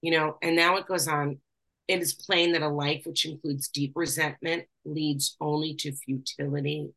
You 0.00 0.12
know, 0.12 0.38
and 0.40 0.56
now 0.56 0.78
it 0.78 0.86
goes 0.86 1.06
on. 1.06 1.40
It 1.88 2.00
is 2.00 2.14
plain 2.14 2.52
that 2.52 2.62
a 2.62 2.70
life 2.70 3.02
which 3.04 3.26
includes 3.26 3.68
deep 3.68 3.92
resentment 3.94 4.64
leads 4.86 5.36
only 5.42 5.74
to 5.74 5.92
futility 5.92 6.94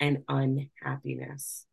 and 0.00 0.22
unhappiness. 0.26 1.66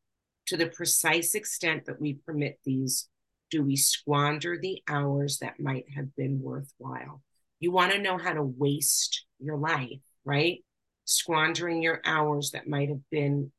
To 0.48 0.58
the 0.58 0.68
precise 0.68 1.36
extent 1.36 1.86
that 1.86 2.02
we 2.02 2.16
permit 2.26 2.60
these, 2.66 3.08
do 3.50 3.64
we 3.64 3.78
squander 3.78 4.60
the 4.60 4.84
hours 4.90 5.38
that 5.40 5.62
might 5.62 5.86
have 5.96 6.14
been 6.18 6.42
worthwhile? 6.42 7.22
You 7.62 7.72
want 7.72 7.94
to 7.94 8.02
know 8.02 8.18
how 8.18 8.34
to 8.34 8.44
waste 8.44 9.26
your 9.40 9.56
life, 9.56 10.02
right? 10.26 10.64
Squandering 11.06 11.82
your 11.82 12.02
hours 12.06 12.52
that 12.52 12.68
might 12.68 12.90
have 12.90 13.02
been 13.10 13.52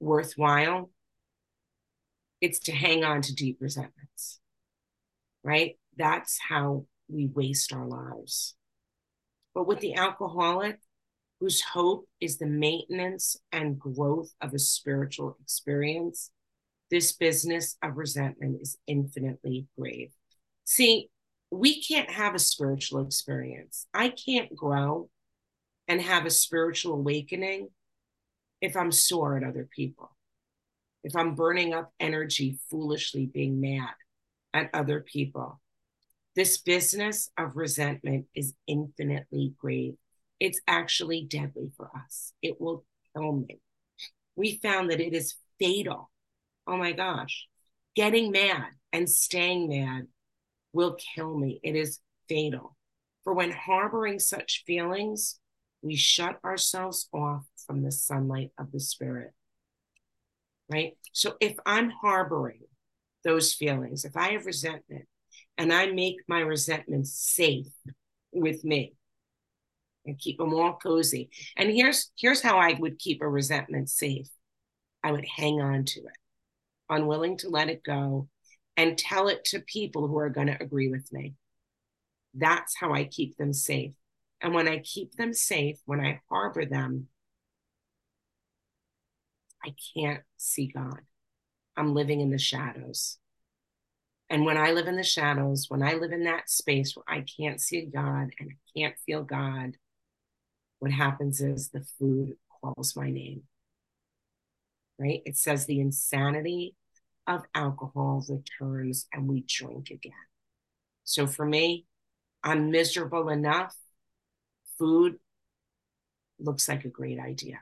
worthwhile 0.00 0.90
it's 2.40 2.60
to 2.60 2.72
hang 2.72 3.04
on 3.04 3.22
to 3.22 3.34
deep 3.34 3.58
resentments, 3.60 4.40
right? 5.42 5.76
That's 5.96 6.38
how 6.38 6.86
we 7.08 7.26
waste 7.26 7.72
our 7.72 7.86
lives. 7.86 8.54
But 9.54 9.66
with 9.66 9.80
the 9.80 9.94
alcoholic, 9.96 10.78
whose 11.40 11.60
hope 11.60 12.06
is 12.20 12.38
the 12.38 12.46
maintenance 12.46 13.36
and 13.52 13.78
growth 13.78 14.32
of 14.40 14.54
a 14.54 14.58
spiritual 14.58 15.36
experience, 15.40 16.30
this 16.90 17.12
business 17.12 17.76
of 17.82 17.96
resentment 17.96 18.60
is 18.60 18.76
infinitely 18.86 19.66
grave. 19.78 20.12
See, 20.64 21.08
we 21.50 21.82
can't 21.82 22.10
have 22.10 22.34
a 22.34 22.38
spiritual 22.38 23.04
experience. 23.04 23.86
I 23.94 24.10
can't 24.10 24.54
grow 24.54 25.08
and 25.86 26.00
have 26.00 26.26
a 26.26 26.30
spiritual 26.30 26.94
awakening 26.94 27.68
if 28.60 28.76
I'm 28.76 28.92
sore 28.92 29.36
at 29.36 29.44
other 29.44 29.68
people 29.74 30.10
if 31.04 31.16
I'm 31.16 31.34
burning 31.34 31.74
up 31.74 31.92
energy 32.00 32.58
foolishly 32.70 33.26
being 33.26 33.60
mad 33.60 33.94
at 34.52 34.70
other 34.74 35.00
people. 35.00 35.60
This 36.34 36.58
business 36.58 37.30
of 37.36 37.56
resentment 37.56 38.26
is 38.34 38.54
infinitely 38.66 39.54
grave. 39.58 39.94
It's 40.40 40.60
actually 40.68 41.24
deadly 41.24 41.70
for 41.76 41.90
us. 41.96 42.32
It 42.42 42.60
will 42.60 42.84
kill 43.16 43.32
me. 43.32 43.58
We 44.36 44.60
found 44.62 44.90
that 44.90 45.00
it 45.00 45.14
is 45.14 45.34
fatal. 45.58 46.10
Oh 46.66 46.76
my 46.76 46.92
gosh. 46.92 47.46
Getting 47.96 48.30
mad 48.30 48.66
and 48.92 49.10
staying 49.10 49.68
mad 49.68 50.06
will 50.78 50.96
kill 51.14 51.36
me. 51.36 51.60
It 51.62 51.76
is 51.76 51.98
fatal. 52.28 52.76
For 53.24 53.34
when 53.34 53.50
harboring 53.50 54.18
such 54.18 54.64
feelings, 54.66 55.38
we 55.82 55.96
shut 55.96 56.38
ourselves 56.44 57.08
off 57.12 57.44
from 57.66 57.82
the 57.82 57.92
sunlight 57.92 58.52
of 58.58 58.72
the 58.72 58.80
spirit 58.80 59.32
right? 60.68 60.96
So 61.12 61.34
if 61.40 61.54
I'm 61.66 61.90
harboring 61.90 62.60
those 63.24 63.54
feelings, 63.54 64.04
if 64.04 64.16
I 64.16 64.32
have 64.32 64.46
resentment 64.46 65.06
and 65.56 65.72
I 65.72 65.86
make 65.86 66.16
my 66.28 66.40
resentment 66.40 67.06
safe 67.06 67.72
with 68.32 68.64
me 68.64 68.94
and 70.06 70.18
keep 70.18 70.38
them 70.38 70.54
all 70.54 70.74
cozy. 70.74 71.30
And 71.56 71.70
here's 71.70 72.10
here's 72.18 72.40
how 72.40 72.58
I 72.58 72.74
would 72.78 72.98
keep 72.98 73.22
a 73.22 73.28
resentment 73.28 73.90
safe. 73.90 74.28
I 75.02 75.12
would 75.12 75.26
hang 75.26 75.60
on 75.60 75.84
to 75.84 76.00
it, 76.00 76.18
unwilling 76.88 77.38
to 77.38 77.48
let 77.48 77.68
it 77.68 77.82
go 77.84 78.28
and 78.78 78.96
tell 78.96 79.26
it 79.26 79.44
to 79.44 79.58
people 79.58 80.06
who 80.06 80.16
are 80.18 80.30
going 80.30 80.46
to 80.46 80.62
agree 80.62 80.88
with 80.88 81.12
me. 81.12 81.34
That's 82.32 82.76
how 82.78 82.94
I 82.94 83.04
keep 83.04 83.36
them 83.36 83.52
safe. 83.52 83.92
And 84.40 84.54
when 84.54 84.68
I 84.68 84.78
keep 84.78 85.16
them 85.16 85.34
safe, 85.34 85.80
when 85.84 86.00
I 86.00 86.20
harbor 86.30 86.64
them, 86.64 87.08
I 89.64 89.74
can't 89.94 90.22
see 90.36 90.68
God. 90.68 91.00
I'm 91.76 91.92
living 91.92 92.20
in 92.20 92.30
the 92.30 92.38
shadows. 92.38 93.18
And 94.30 94.44
when 94.44 94.56
I 94.56 94.70
live 94.70 94.86
in 94.86 94.96
the 94.96 95.02
shadows, 95.02 95.66
when 95.68 95.82
I 95.82 95.94
live 95.94 96.12
in 96.12 96.24
that 96.24 96.48
space 96.48 96.94
where 96.94 97.04
I 97.08 97.24
can't 97.36 97.60
see 97.60 97.84
God 97.84 98.30
and 98.38 98.50
I 98.52 98.78
can't 98.78 98.94
feel 99.06 99.24
God, 99.24 99.76
what 100.78 100.92
happens 100.92 101.40
is 101.40 101.70
the 101.70 101.84
food 101.98 102.36
calls 102.60 102.94
my 102.94 103.10
name. 103.10 103.42
Right? 105.00 105.22
It 105.24 105.36
says 105.36 105.66
the 105.66 105.80
insanity 105.80 106.76
of 107.28 107.44
alcohol 107.54 108.24
returns 108.28 109.06
and 109.12 109.28
we 109.28 109.44
drink 109.46 109.90
again. 109.90 110.12
So 111.04 111.26
for 111.26 111.46
me, 111.46 111.86
I'm 112.42 112.70
miserable 112.70 113.28
enough. 113.28 113.76
Food 114.78 115.18
looks 116.40 116.68
like 116.68 116.84
a 116.84 116.88
great 116.88 117.18
idea 117.20 117.58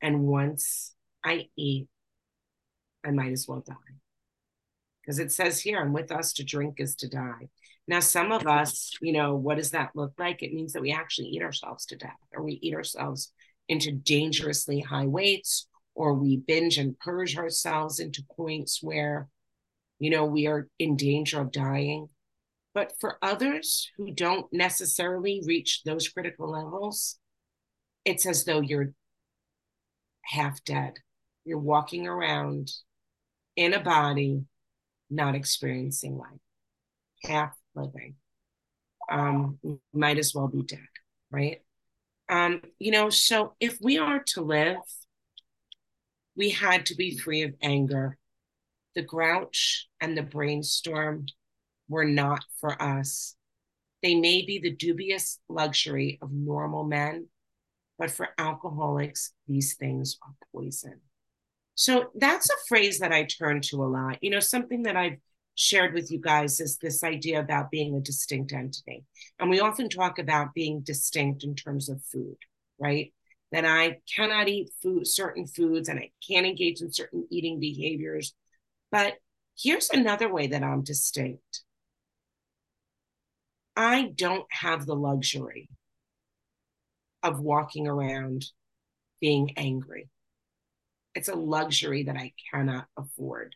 And 0.00 0.24
once 0.24 0.94
I 1.24 1.48
eat, 1.56 1.88
I 3.04 3.10
might 3.10 3.32
as 3.32 3.46
well 3.48 3.62
die. 3.66 3.74
Because 5.02 5.18
it 5.18 5.32
says 5.32 5.60
here, 5.60 5.80
and 5.80 5.94
with 5.94 6.12
us 6.12 6.32
to 6.34 6.44
drink 6.44 6.76
is 6.78 6.94
to 6.96 7.08
die. 7.08 7.48
Now, 7.88 8.00
some 8.00 8.32
of 8.32 8.46
us, 8.46 8.92
you 9.00 9.12
know, 9.12 9.34
what 9.34 9.56
does 9.58 9.72
that 9.72 9.90
look 9.96 10.12
like? 10.18 10.42
It 10.42 10.54
means 10.54 10.72
that 10.72 10.82
we 10.82 10.92
actually 10.92 11.28
eat 11.28 11.42
ourselves 11.42 11.86
to 11.86 11.96
death, 11.96 12.18
or 12.34 12.44
we 12.44 12.54
eat 12.62 12.74
ourselves 12.74 13.32
into 13.68 13.92
dangerously 13.92 14.80
high 14.80 15.06
weights, 15.06 15.68
or 15.94 16.14
we 16.14 16.36
binge 16.36 16.78
and 16.78 16.98
purge 16.98 17.36
ourselves 17.36 17.98
into 17.98 18.24
points 18.36 18.82
where, 18.82 19.28
you 19.98 20.10
know, 20.10 20.24
we 20.24 20.46
are 20.46 20.68
in 20.78 20.96
danger 20.96 21.40
of 21.40 21.52
dying. 21.52 22.08
But 22.74 22.94
for 23.00 23.18
others 23.20 23.90
who 23.96 24.12
don't 24.12 24.46
necessarily 24.52 25.42
reach 25.44 25.82
those 25.84 26.08
critical 26.08 26.50
levels, 26.50 27.18
it's 28.04 28.24
as 28.24 28.44
though 28.44 28.60
you're 28.60 28.94
half 30.24 30.64
dead. 30.64 30.94
You're 31.44 31.58
walking 31.58 32.06
around 32.06 32.70
in 33.56 33.74
a 33.74 33.80
body, 33.80 34.44
not 35.10 35.34
experiencing 35.34 36.16
life, 36.16 36.40
half 37.24 37.54
living. 37.74 38.14
Um, 39.10 39.58
might 39.92 40.18
as 40.18 40.34
well 40.34 40.48
be 40.48 40.62
dead, 40.62 40.78
right? 41.30 41.60
Um, 42.28 42.62
you 42.78 42.92
know, 42.92 43.10
so 43.10 43.54
if 43.60 43.76
we 43.82 43.98
are 43.98 44.22
to 44.28 44.40
live, 44.40 44.76
we 46.36 46.50
had 46.50 46.86
to 46.86 46.94
be 46.94 47.16
free 47.16 47.42
of 47.42 47.54
anger. 47.62 48.18
The 48.94 49.02
grouch 49.02 49.88
and 50.00 50.16
the 50.16 50.22
brainstorm 50.22 51.26
were 51.88 52.04
not 52.04 52.44
for 52.60 52.80
us. 52.80 53.36
They 54.02 54.14
may 54.14 54.44
be 54.44 54.58
the 54.58 54.74
dubious 54.74 55.38
luxury 55.48 56.18
of 56.20 56.32
normal 56.32 56.84
men, 56.84 57.28
but 57.98 58.10
for 58.10 58.28
alcoholics, 58.38 59.32
these 59.46 59.74
things 59.74 60.18
are 60.22 60.34
poison. 60.52 61.00
So 61.74 62.10
that's 62.14 62.50
a 62.50 62.64
phrase 62.68 62.98
that 62.98 63.12
I 63.12 63.24
turn 63.24 63.60
to 63.62 63.82
a 63.82 63.86
lot. 63.86 64.18
You 64.22 64.30
know, 64.30 64.40
something 64.40 64.82
that 64.82 64.96
I've 64.96 65.18
shared 65.54 65.94
with 65.94 66.10
you 66.10 66.18
guys 66.18 66.60
is 66.60 66.78
this 66.78 67.04
idea 67.04 67.40
about 67.40 67.70
being 67.70 67.94
a 67.94 68.00
distinct 68.00 68.52
entity. 68.52 69.04
And 69.38 69.50
we 69.50 69.60
often 69.60 69.88
talk 69.88 70.18
about 70.18 70.54
being 70.54 70.80
distinct 70.80 71.44
in 71.44 71.54
terms 71.54 71.88
of 71.88 72.02
food, 72.04 72.36
right? 72.78 73.12
That 73.52 73.64
I 73.64 73.98
cannot 74.14 74.48
eat 74.48 74.70
food, 74.82 75.06
certain 75.06 75.46
foods, 75.46 75.88
and 75.88 75.98
I 75.98 76.10
can't 76.26 76.46
engage 76.46 76.80
in 76.80 76.92
certain 76.92 77.26
eating 77.30 77.60
behaviors. 77.60 78.34
But 78.90 79.14
here's 79.58 79.90
another 79.90 80.32
way 80.32 80.48
that 80.48 80.62
I'm 80.62 80.82
distinct. 80.82 81.62
I 83.76 84.12
don't 84.14 84.46
have 84.50 84.86
the 84.86 84.96
luxury 84.96 85.68
of 87.22 87.40
walking 87.40 87.86
around 87.86 88.46
being 89.20 89.52
angry. 89.56 90.08
It's 91.14 91.28
a 91.28 91.36
luxury 91.36 92.04
that 92.04 92.16
I 92.16 92.32
cannot 92.50 92.86
afford. 92.96 93.54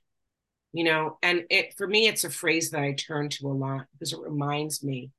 You 0.73 0.85
know, 0.85 1.19
and 1.23 1.45
it 1.51 1.75
for 1.77 1.87
me, 1.87 2.07
it's 2.07 2.25
a 2.25 2.31
phrase 2.31 2.71
that 2.71 2.83
I 2.83 2.93
turn 2.93 3.31
to 3.31 3.49
a 3.49 3.53
lot 3.53 3.87
because 3.93 4.13
it 4.13 4.21
reminds 4.21 4.85
me 4.85 5.11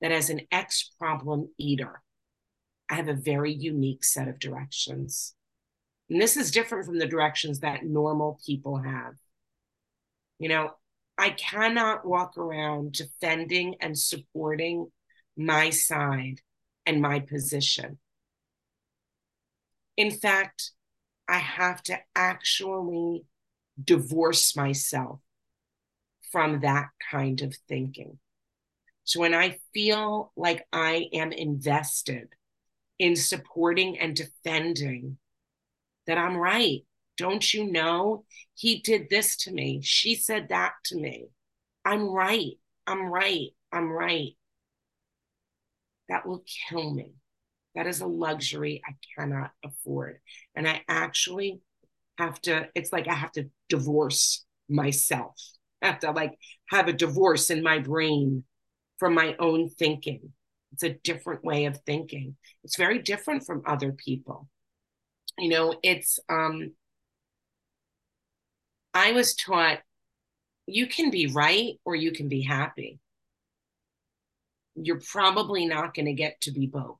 that 0.00 0.12
as 0.12 0.30
an 0.30 0.42
ex 0.52 0.90
problem 0.98 1.48
eater, 1.58 2.02
I 2.88 2.94
have 2.94 3.08
a 3.08 3.14
very 3.14 3.52
unique 3.52 4.04
set 4.04 4.28
of 4.28 4.38
directions. 4.38 5.34
And 6.08 6.20
this 6.20 6.36
is 6.36 6.50
different 6.50 6.86
from 6.86 6.98
the 6.98 7.06
directions 7.06 7.60
that 7.60 7.84
normal 7.84 8.38
people 8.46 8.78
have. 8.78 9.14
You 10.38 10.48
know, 10.48 10.70
I 11.18 11.30
cannot 11.30 12.06
walk 12.06 12.36
around 12.36 12.92
defending 12.92 13.76
and 13.80 13.98
supporting 13.98 14.90
my 15.36 15.70
side 15.70 16.40
and 16.84 17.00
my 17.00 17.20
position. 17.20 17.98
In 19.96 20.10
fact, 20.10 20.72
I 21.28 21.38
have 21.38 21.82
to 21.84 21.98
actually 22.14 23.24
divorce 23.82 24.54
myself 24.54 25.20
from 26.30 26.60
that 26.60 26.88
kind 27.10 27.40
of 27.42 27.54
thinking. 27.68 28.18
So 29.04 29.20
when 29.20 29.34
I 29.34 29.58
feel 29.72 30.32
like 30.36 30.66
I 30.72 31.08
am 31.12 31.32
invested 31.32 32.28
in 32.98 33.16
supporting 33.16 33.98
and 33.98 34.16
defending 34.16 35.18
that 36.06 36.18
I'm 36.18 36.36
right, 36.36 36.82
don't 37.16 37.52
you 37.52 37.70
know? 37.70 38.24
He 38.54 38.80
did 38.80 39.08
this 39.10 39.36
to 39.38 39.52
me. 39.52 39.80
She 39.82 40.14
said 40.14 40.48
that 40.48 40.72
to 40.86 40.96
me. 40.96 41.26
I'm 41.84 42.08
right. 42.08 42.52
I'm 42.86 43.06
right. 43.06 43.50
I'm 43.72 43.90
right. 43.90 44.36
That 46.08 46.26
will 46.26 46.44
kill 46.68 46.92
me. 46.92 47.12
That 47.74 47.86
is 47.86 48.00
a 48.00 48.06
luxury 48.06 48.82
I 48.88 48.92
cannot 49.14 49.50
afford. 49.64 50.18
And 50.54 50.68
I 50.68 50.82
actually 50.88 51.60
have 52.18 52.40
to, 52.42 52.68
it's 52.74 52.92
like 52.92 53.08
I 53.08 53.14
have 53.14 53.32
to 53.32 53.50
divorce 53.68 54.44
myself. 54.68 55.34
I 55.82 55.88
have 55.88 56.00
to 56.00 56.12
like 56.12 56.38
have 56.70 56.88
a 56.88 56.92
divorce 56.92 57.50
in 57.50 57.62
my 57.62 57.78
brain 57.78 58.44
from 58.98 59.14
my 59.14 59.36
own 59.38 59.68
thinking. 59.68 60.32
It's 60.72 60.82
a 60.82 60.94
different 60.94 61.44
way 61.44 61.66
of 61.66 61.80
thinking. 61.86 62.36
It's 62.64 62.76
very 62.76 62.98
different 62.98 63.44
from 63.46 63.62
other 63.66 63.92
people. 63.92 64.48
You 65.38 65.50
know, 65.50 65.74
it's 65.82 66.18
um 66.28 66.72
I 68.94 69.12
was 69.12 69.34
taught 69.34 69.80
you 70.66 70.86
can 70.86 71.10
be 71.10 71.26
right 71.28 71.74
or 71.84 71.94
you 71.94 72.12
can 72.12 72.28
be 72.28 72.42
happy. 72.42 72.98
You're 74.74 75.00
probably 75.00 75.66
not 75.66 75.94
going 75.94 76.06
to 76.06 76.12
get 76.12 76.40
to 76.42 76.50
be 76.50 76.66
both, 76.66 76.98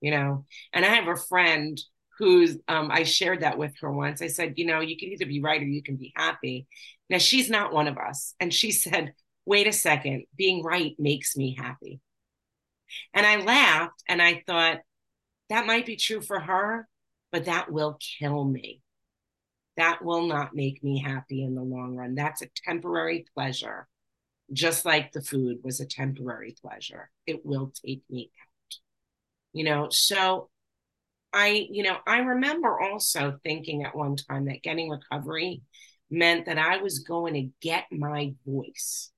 you 0.00 0.10
know. 0.10 0.44
And 0.72 0.84
I 0.84 0.88
have 0.88 1.08
a 1.08 1.16
friend 1.16 1.80
who's, 2.18 2.56
um, 2.68 2.90
I 2.90 3.02
shared 3.04 3.40
that 3.40 3.58
with 3.58 3.74
her 3.80 3.92
once. 3.92 4.22
I 4.22 4.28
said, 4.28 4.54
you 4.56 4.66
know, 4.66 4.80
you 4.80 4.96
can 4.96 5.10
either 5.10 5.26
be 5.26 5.40
right 5.40 5.60
or 5.60 5.66
you 5.66 5.82
can 5.82 5.96
be 5.96 6.12
happy. 6.16 6.66
Now, 7.10 7.18
she's 7.18 7.50
not 7.50 7.72
one 7.72 7.88
of 7.88 7.98
us. 7.98 8.34
And 8.40 8.52
she 8.52 8.70
said, 8.72 9.14
wait 9.44 9.66
a 9.66 9.72
second, 9.72 10.24
being 10.36 10.62
right 10.62 10.94
makes 10.98 11.36
me 11.36 11.56
happy. 11.58 12.00
And 13.12 13.26
I 13.26 13.36
laughed 13.36 14.02
and 14.08 14.20
I 14.20 14.42
thought, 14.46 14.80
that 15.50 15.66
might 15.66 15.86
be 15.86 15.96
true 15.96 16.22
for 16.22 16.40
her, 16.40 16.88
but 17.30 17.44
that 17.44 17.70
will 17.70 17.98
kill 18.18 18.44
me 18.44 18.80
that 19.76 20.04
will 20.04 20.26
not 20.26 20.54
make 20.54 20.82
me 20.82 21.00
happy 21.00 21.42
in 21.42 21.54
the 21.54 21.62
long 21.62 21.96
run. 21.96 22.14
That's 22.14 22.42
a 22.42 22.48
temporary 22.64 23.26
pleasure, 23.34 23.88
just 24.52 24.84
like 24.84 25.12
the 25.12 25.22
food 25.22 25.58
was 25.62 25.80
a 25.80 25.86
temporary 25.86 26.54
pleasure. 26.60 27.10
It 27.26 27.44
will 27.44 27.72
take 27.84 28.02
me 28.08 28.30
out. 28.40 28.76
You 29.52 29.64
know, 29.64 29.88
so 29.90 30.50
I, 31.32 31.66
you 31.70 31.82
know, 31.82 31.96
I 32.06 32.18
remember 32.18 32.80
also 32.80 33.38
thinking 33.42 33.84
at 33.84 33.96
one 33.96 34.16
time 34.16 34.46
that 34.46 34.62
getting 34.62 34.90
recovery 34.90 35.62
meant 36.10 36.46
that 36.46 36.58
I 36.58 36.76
was 36.78 37.00
going 37.00 37.34
to 37.34 37.50
get 37.60 37.84
my 37.90 38.34
voice 38.46 39.10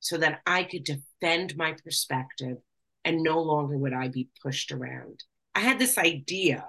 so 0.00 0.16
that 0.18 0.40
I 0.46 0.62
could 0.62 0.84
defend 0.84 1.56
my 1.56 1.74
perspective 1.84 2.58
and 3.04 3.22
no 3.22 3.40
longer 3.40 3.76
would 3.76 3.92
I 3.92 4.08
be 4.08 4.28
pushed 4.42 4.72
around. 4.72 5.22
I 5.54 5.60
had 5.60 5.78
this 5.78 5.98
idea, 5.98 6.64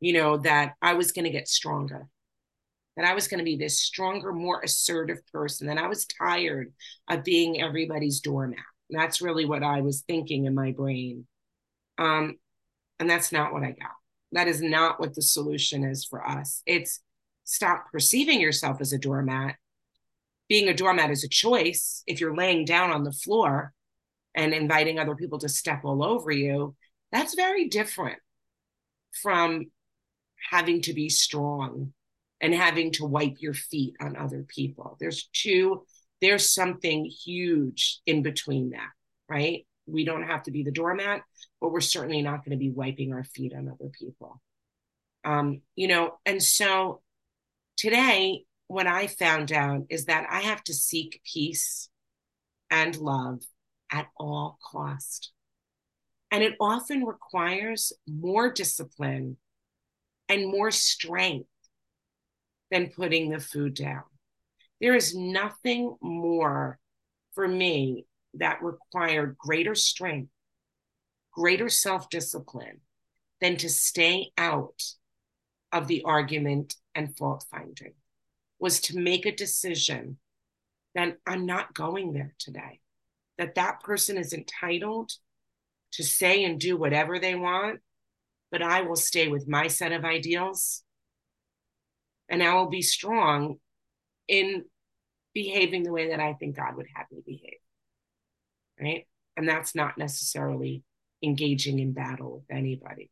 you 0.00 0.12
know, 0.12 0.38
that 0.38 0.74
I 0.82 0.94
was 0.94 1.12
going 1.12 1.24
to 1.24 1.30
get 1.30 1.48
stronger 1.48 2.08
that 3.00 3.08
I 3.10 3.14
was 3.14 3.28
going 3.28 3.38
to 3.38 3.44
be 3.44 3.56
this 3.56 3.80
stronger, 3.80 4.32
more 4.32 4.60
assertive 4.60 5.26
person. 5.32 5.68
And 5.68 5.78
I 5.78 5.86
was 5.86 6.06
tired 6.06 6.72
of 7.08 7.24
being 7.24 7.60
everybody's 7.60 8.20
doormat. 8.20 8.58
And 8.90 9.00
that's 9.00 9.22
really 9.22 9.46
what 9.46 9.62
I 9.62 9.80
was 9.80 10.02
thinking 10.02 10.44
in 10.44 10.54
my 10.54 10.72
brain. 10.72 11.26
Um, 11.98 12.36
and 12.98 13.08
that's 13.08 13.32
not 13.32 13.52
what 13.52 13.62
I 13.62 13.70
got. 13.70 13.92
That 14.32 14.48
is 14.48 14.60
not 14.60 15.00
what 15.00 15.14
the 15.14 15.22
solution 15.22 15.84
is 15.84 16.04
for 16.04 16.26
us. 16.26 16.62
It's 16.66 17.00
stop 17.44 17.86
perceiving 17.90 18.40
yourself 18.40 18.80
as 18.80 18.92
a 18.92 18.98
doormat. 18.98 19.56
Being 20.48 20.68
a 20.68 20.74
doormat 20.74 21.10
is 21.10 21.24
a 21.24 21.28
choice. 21.28 22.02
If 22.06 22.20
you're 22.20 22.36
laying 22.36 22.64
down 22.64 22.90
on 22.90 23.04
the 23.04 23.12
floor 23.12 23.72
and 24.34 24.54
inviting 24.54 24.98
other 24.98 25.16
people 25.16 25.38
to 25.40 25.48
step 25.48 25.80
all 25.84 26.02
over 26.02 26.30
you, 26.30 26.74
that's 27.12 27.34
very 27.34 27.68
different 27.68 28.18
from 29.22 29.66
having 30.50 30.82
to 30.82 30.94
be 30.94 31.08
strong 31.08 31.92
and 32.40 32.54
having 32.54 32.92
to 32.92 33.04
wipe 33.04 33.36
your 33.40 33.54
feet 33.54 33.94
on 34.00 34.16
other 34.16 34.44
people. 34.48 34.96
There's 34.98 35.28
two, 35.32 35.84
there's 36.20 36.52
something 36.52 37.04
huge 37.04 38.00
in 38.06 38.22
between 38.22 38.70
that, 38.70 38.90
right? 39.28 39.66
We 39.86 40.04
don't 40.04 40.26
have 40.26 40.44
to 40.44 40.50
be 40.50 40.62
the 40.62 40.70
doormat, 40.70 41.22
but 41.60 41.72
we're 41.72 41.80
certainly 41.80 42.22
not 42.22 42.44
going 42.44 42.52
to 42.52 42.56
be 42.56 42.70
wiping 42.70 43.12
our 43.12 43.24
feet 43.24 43.52
on 43.54 43.68
other 43.68 43.90
people. 43.90 44.40
Um, 45.24 45.60
you 45.76 45.88
know, 45.88 46.18
and 46.24 46.42
so 46.42 47.02
today, 47.76 48.44
what 48.68 48.86
I 48.86 49.06
found 49.08 49.52
out 49.52 49.82
is 49.90 50.06
that 50.06 50.26
I 50.30 50.40
have 50.40 50.62
to 50.64 50.74
seek 50.74 51.20
peace 51.30 51.90
and 52.70 52.96
love 52.96 53.42
at 53.90 54.08
all 54.16 54.58
cost. 54.62 55.32
And 56.30 56.42
it 56.42 56.54
often 56.60 57.04
requires 57.04 57.92
more 58.06 58.52
discipline 58.52 59.36
and 60.28 60.50
more 60.50 60.70
strength 60.70 61.48
than 62.70 62.92
putting 62.94 63.30
the 63.30 63.40
food 63.40 63.74
down. 63.74 64.04
There 64.80 64.94
is 64.94 65.14
nothing 65.14 65.96
more 66.00 66.78
for 67.34 67.48
me 67.48 68.06
that 68.34 68.62
required 68.62 69.36
greater 69.38 69.74
strength, 69.74 70.30
greater 71.32 71.68
self 71.68 72.08
discipline 72.08 72.80
than 73.40 73.56
to 73.56 73.68
stay 73.68 74.30
out 74.38 74.82
of 75.72 75.88
the 75.88 76.02
argument 76.04 76.76
and 76.94 77.16
fault 77.16 77.44
finding 77.50 77.94
was 78.58 78.80
to 78.80 78.98
make 78.98 79.26
a 79.26 79.34
decision 79.34 80.18
that 80.94 81.16
I'm 81.26 81.46
not 81.46 81.74
going 81.74 82.12
there 82.12 82.34
today, 82.38 82.80
that 83.40 83.54
that 83.54 83.80
person 83.80 84.18
is 84.18 84.34
entitled 84.34 85.10
to 85.92 86.04
say 86.04 86.44
and 86.44 86.60
do 86.60 86.76
whatever 86.76 87.18
they 87.18 87.34
want, 87.34 87.80
but 88.52 88.60
I 88.60 88.82
will 88.82 88.96
stay 88.96 89.28
with 89.28 89.48
my 89.48 89.66
set 89.66 89.92
of 89.92 90.04
ideals 90.04 90.82
and 92.28 92.42
I 92.42 92.52
will 92.52 92.68
be 92.68 92.82
strong 92.82 93.56
in 94.28 94.66
behaving 95.32 95.84
the 95.84 95.90
way 95.90 96.10
that 96.10 96.20
I 96.20 96.34
think 96.34 96.56
God 96.56 96.76
would 96.76 96.88
have 96.94 97.06
me 97.10 97.22
behave. 97.26 97.60
Right. 98.78 99.06
And 99.38 99.48
that's 99.48 99.74
not 99.74 99.96
necessarily 99.96 100.84
engaging 101.22 101.78
in 101.78 101.94
battle 101.94 102.44
with 102.46 102.56
anybody. 102.56 103.10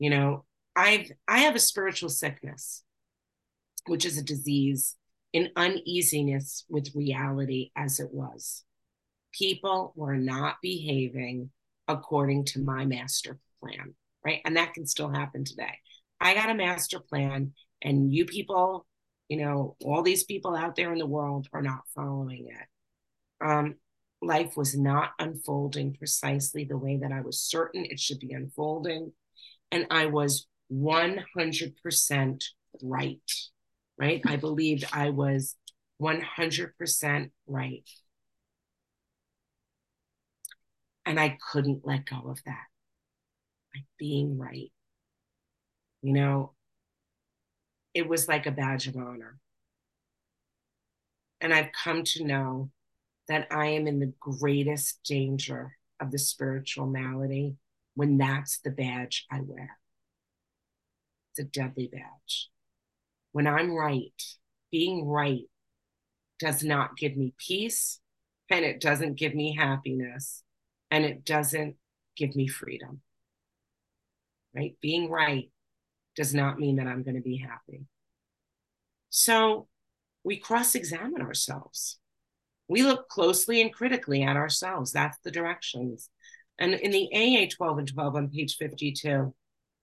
You 0.00 0.10
know, 0.10 0.44
I've 0.74 1.12
I 1.28 1.38
have 1.40 1.54
a 1.54 1.60
spiritual 1.60 2.08
sickness, 2.08 2.82
which 3.86 4.04
is 4.04 4.18
a 4.18 4.24
disease 4.24 4.96
in 5.32 5.50
uneasiness 5.54 6.64
with 6.68 6.92
reality 6.96 7.70
as 7.76 8.00
it 8.00 8.12
was. 8.12 8.64
People 9.36 9.92
were 9.96 10.16
not 10.16 10.56
behaving 10.62 11.50
according 11.88 12.44
to 12.46 12.60
my 12.60 12.84
master 12.84 13.38
plan, 13.60 13.94
right? 14.24 14.40
And 14.44 14.56
that 14.56 14.74
can 14.74 14.86
still 14.86 15.10
happen 15.10 15.44
today. 15.44 15.78
I 16.20 16.34
got 16.34 16.50
a 16.50 16.54
master 16.54 17.00
plan, 17.00 17.52
and 17.82 18.14
you 18.14 18.24
people, 18.24 18.86
you 19.28 19.38
know, 19.38 19.76
all 19.84 20.02
these 20.02 20.24
people 20.24 20.54
out 20.54 20.76
there 20.76 20.92
in 20.92 20.98
the 20.98 21.06
world 21.06 21.48
are 21.52 21.62
not 21.62 21.82
following 21.94 22.48
it. 22.48 23.46
Um, 23.46 23.74
life 24.22 24.56
was 24.56 24.76
not 24.76 25.10
unfolding 25.18 25.94
precisely 25.94 26.64
the 26.64 26.78
way 26.78 26.96
that 26.96 27.12
I 27.12 27.20
was 27.20 27.40
certain 27.40 27.84
it 27.84 28.00
should 28.00 28.20
be 28.20 28.32
unfolding. 28.32 29.12
And 29.70 29.86
I 29.90 30.06
was 30.06 30.46
100% 30.72 32.44
right, 32.82 33.32
right? 33.98 34.22
I 34.26 34.36
believed 34.36 34.84
I 34.92 35.10
was 35.10 35.56
100% 36.00 37.30
right. 37.46 37.88
And 41.06 41.20
I 41.20 41.38
couldn't 41.52 41.86
let 41.86 42.06
go 42.06 42.30
of 42.30 42.42
that, 42.44 42.64
like 43.74 43.84
being 43.98 44.38
right. 44.38 44.72
You 46.02 46.12
know, 46.12 46.52
it 47.92 48.08
was 48.08 48.28
like 48.28 48.46
a 48.46 48.50
badge 48.50 48.86
of 48.86 48.96
honor. 48.96 49.38
And 51.40 51.52
I've 51.52 51.72
come 51.72 52.04
to 52.04 52.24
know 52.24 52.70
that 53.28 53.48
I 53.50 53.66
am 53.66 53.86
in 53.86 54.00
the 54.00 54.12
greatest 54.20 55.02
danger 55.04 55.76
of 56.00 56.10
the 56.10 56.18
spiritual 56.18 56.86
malady 56.86 57.56
when 57.94 58.18
that's 58.18 58.60
the 58.60 58.70
badge 58.70 59.26
I 59.30 59.40
wear. 59.40 59.78
It's 61.30 61.40
a 61.40 61.44
deadly 61.44 61.88
badge. 61.92 62.50
When 63.32 63.46
I'm 63.46 63.72
right, 63.72 64.22
being 64.70 65.06
right 65.06 65.44
does 66.38 66.62
not 66.62 66.96
give 66.96 67.16
me 67.16 67.34
peace 67.38 68.00
and 68.50 68.64
it 68.64 68.80
doesn't 68.80 69.14
give 69.14 69.34
me 69.34 69.56
happiness 69.56 70.43
and 70.94 71.04
it 71.04 71.24
doesn't 71.24 71.76
give 72.16 72.36
me 72.36 72.46
freedom. 72.46 73.00
Right? 74.54 74.76
Being 74.80 75.10
right 75.10 75.50
does 76.14 76.32
not 76.32 76.58
mean 76.58 76.76
that 76.76 76.86
I'm 76.86 77.02
going 77.02 77.16
to 77.16 77.20
be 77.20 77.38
happy. 77.38 77.86
So 79.10 79.68
we 80.22 80.38
cross 80.38 80.74
examine 80.74 81.22
ourselves 81.22 81.98
we 82.68 82.82
look 82.82 83.08
closely 83.08 83.60
and 83.60 83.72
critically 83.72 84.22
at 84.22 84.36
ourselves. 84.36 84.92
That's 84.92 85.18
the 85.18 85.30
directions. 85.30 86.08
And 86.58 86.74
in 86.74 86.92
the 86.92 87.08
AA 87.12 87.48
12 87.54 87.78
and 87.78 87.88
12 87.88 88.16
on 88.16 88.28
page 88.30 88.56
52, 88.56 89.34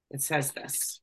it 0.10 0.21
says 0.21 0.52
this 0.52 1.00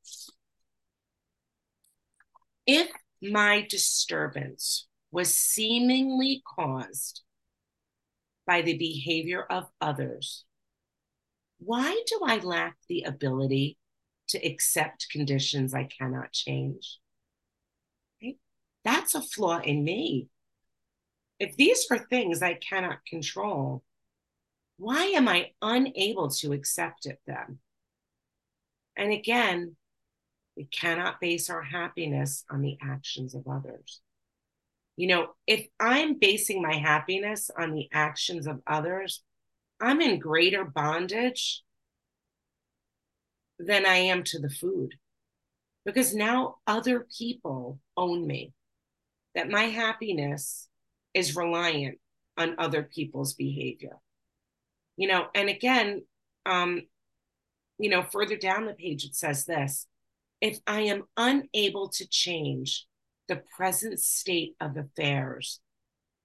If 2.66 2.88
my 3.22 3.66
disturbance 3.68 4.86
was 5.10 5.34
seemingly 5.34 6.42
caused 6.46 7.22
by 8.48 8.62
the 8.62 8.76
behavior 8.76 9.42
of 9.42 9.68
others, 9.80 10.44
why 11.58 12.02
do 12.06 12.20
I 12.24 12.38
lack 12.38 12.76
the 12.88 13.02
ability 13.02 13.78
to 14.30 14.38
accept 14.44 15.10
conditions 15.12 15.72
I 15.72 15.84
cannot 15.84 16.32
change? 16.32 16.98
Right? 18.20 18.38
That's 18.84 19.14
a 19.14 19.22
flaw 19.22 19.60
in 19.60 19.84
me 19.84 20.28
if 21.38 21.56
these 21.56 21.86
are 21.90 21.98
things 21.98 22.42
I 22.42 22.54
cannot 22.54 23.04
control, 23.06 23.82
why 24.76 25.04
am 25.06 25.28
I 25.28 25.52
unable 25.62 26.30
to 26.30 26.52
accept 26.52 27.06
it 27.06 27.20
then? 27.26 27.58
And 28.96 29.12
again, 29.12 29.76
we 30.56 30.64
cannot 30.64 31.20
base 31.20 31.50
our 31.50 31.62
happiness 31.62 32.44
on 32.50 32.62
the 32.62 32.76
actions 32.82 33.34
of 33.34 33.46
others. 33.46 34.00
You 34.98 35.06
know, 35.06 35.28
if 35.46 35.64
I'm 35.78 36.18
basing 36.18 36.60
my 36.60 36.74
happiness 36.74 37.52
on 37.56 37.72
the 37.72 37.88
actions 37.92 38.48
of 38.48 38.60
others, 38.66 39.22
I'm 39.80 40.00
in 40.00 40.18
greater 40.18 40.64
bondage 40.64 41.62
than 43.60 43.86
I 43.86 43.94
am 43.94 44.24
to 44.24 44.40
the 44.40 44.50
food 44.50 44.94
because 45.84 46.16
now 46.16 46.56
other 46.66 47.06
people 47.16 47.78
own 47.96 48.26
me, 48.26 48.52
that 49.36 49.48
my 49.48 49.66
happiness 49.66 50.66
is 51.14 51.36
reliant 51.36 51.98
on 52.36 52.56
other 52.58 52.82
people's 52.82 53.34
behavior. 53.34 53.98
You 54.96 55.06
know, 55.06 55.28
and 55.32 55.48
again, 55.48 56.02
um, 56.44 56.82
you 57.78 57.88
know, 57.88 58.02
further 58.02 58.36
down 58.36 58.66
the 58.66 58.74
page, 58.74 59.04
it 59.04 59.14
says 59.14 59.44
this 59.44 59.86
if 60.40 60.58
I 60.66 60.80
am 60.80 61.04
unable 61.16 61.88
to 61.90 62.08
change 62.08 62.88
the 63.28 63.42
present 63.56 64.00
state 64.00 64.56
of 64.60 64.76
affairs, 64.76 65.60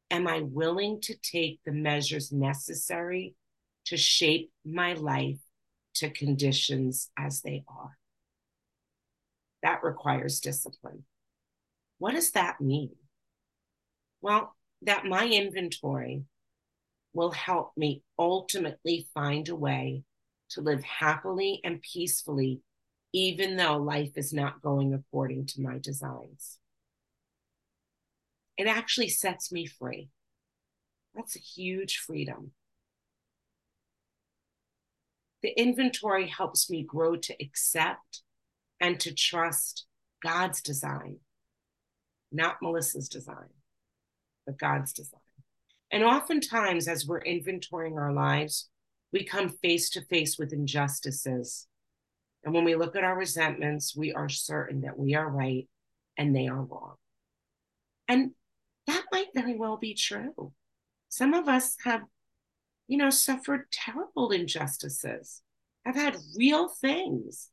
am 0.10 0.28
I 0.28 0.42
willing 0.42 1.02
to 1.02 1.16
take 1.16 1.60
the 1.66 1.72
measures 1.72 2.32
necessary 2.32 3.36
to 3.86 3.98
shape 3.98 4.52
my 4.66 4.94
life 4.94 5.40
to 5.96 6.10
conditions 6.10 7.10
as 7.18 7.42
they 7.42 7.64
are? 7.68 7.98
That 9.62 9.84
requires 9.84 10.40
discipline. 10.40 11.04
What 11.98 12.14
does 12.14 12.32
that 12.32 12.60
mean? 12.60 12.96
Well, 14.22 14.56
that 14.82 15.06
my 15.06 15.28
inventory 15.28 16.24
will 17.14 17.32
help 17.32 17.74
me 17.78 18.02
ultimately 18.18 19.08
find 19.14 19.48
a 19.50 19.56
way 19.56 20.04
to 20.50 20.62
live 20.62 20.84
happily 20.84 21.62
and 21.64 21.82
peacefully, 21.82 22.62
even 23.12 23.58
though 23.58 23.78
life 23.78 24.12
is 24.16 24.34
not 24.34 24.62
going 24.62 24.94
according 24.94 25.46
to 25.48 25.62
my 25.62 25.78
designs. 25.80 26.60
It 28.58 28.68
actually 28.68 29.10
sets 29.10 29.52
me 29.52 29.66
free. 29.66 30.10
That's 31.16 31.36
a 31.36 31.40
huge 31.40 31.98
freedom. 31.98 32.52
The 35.42 35.50
inventory 35.60 36.28
helps 36.28 36.70
me 36.70 36.84
grow 36.84 37.16
to 37.18 37.36
accept 37.42 38.22
and 38.80 39.00
to 39.02 39.14
trust 39.14 39.86
God's 40.22 40.62
design, 40.62 41.18
not 42.32 42.62
Melissa's 42.62 43.10
design 43.10 43.50
but 44.46 44.58
God's 44.58 44.94
design. 44.94 45.20
And 45.92 46.04
oftentimes, 46.04 46.88
as 46.88 47.06
we're 47.06 47.22
inventorying 47.24 47.96
our 47.96 48.14
lives, 48.14 48.70
we 49.12 49.24
come 49.24 49.50
face 49.50 49.90
to 49.92 50.02
face 50.02 50.38
with 50.40 50.54
injustices. 50.54 51.68
And 52.44 52.54
when 52.54 52.64
we 52.64 52.76
look 52.76 52.96
at 52.96 53.04
our 53.04 53.18
resentments, 53.18 53.96
we 53.96 54.12
are 54.12 54.30
certain 54.30 54.82
that 54.82 54.98
we 54.98 55.16
are 55.16 55.30
right 55.30 55.68
and 56.18 56.36
they 56.36 56.48
are 56.48 56.62
wrong. 56.62 56.96
And 58.08 58.32
that 58.88 59.04
might 59.12 59.28
very 59.36 59.56
well 59.56 59.78
be 59.78 59.94
true. 59.94 60.54
Some 61.10 61.34
of 61.34 61.48
us 61.48 61.76
have, 61.84 62.02
you 62.88 62.98
know, 62.98 63.10
suffered 63.10 63.72
terrible 63.72 64.32
injustices, 64.32 65.42
have 65.86 65.96
had 65.96 66.18
real 66.38 66.68
things 66.68 67.52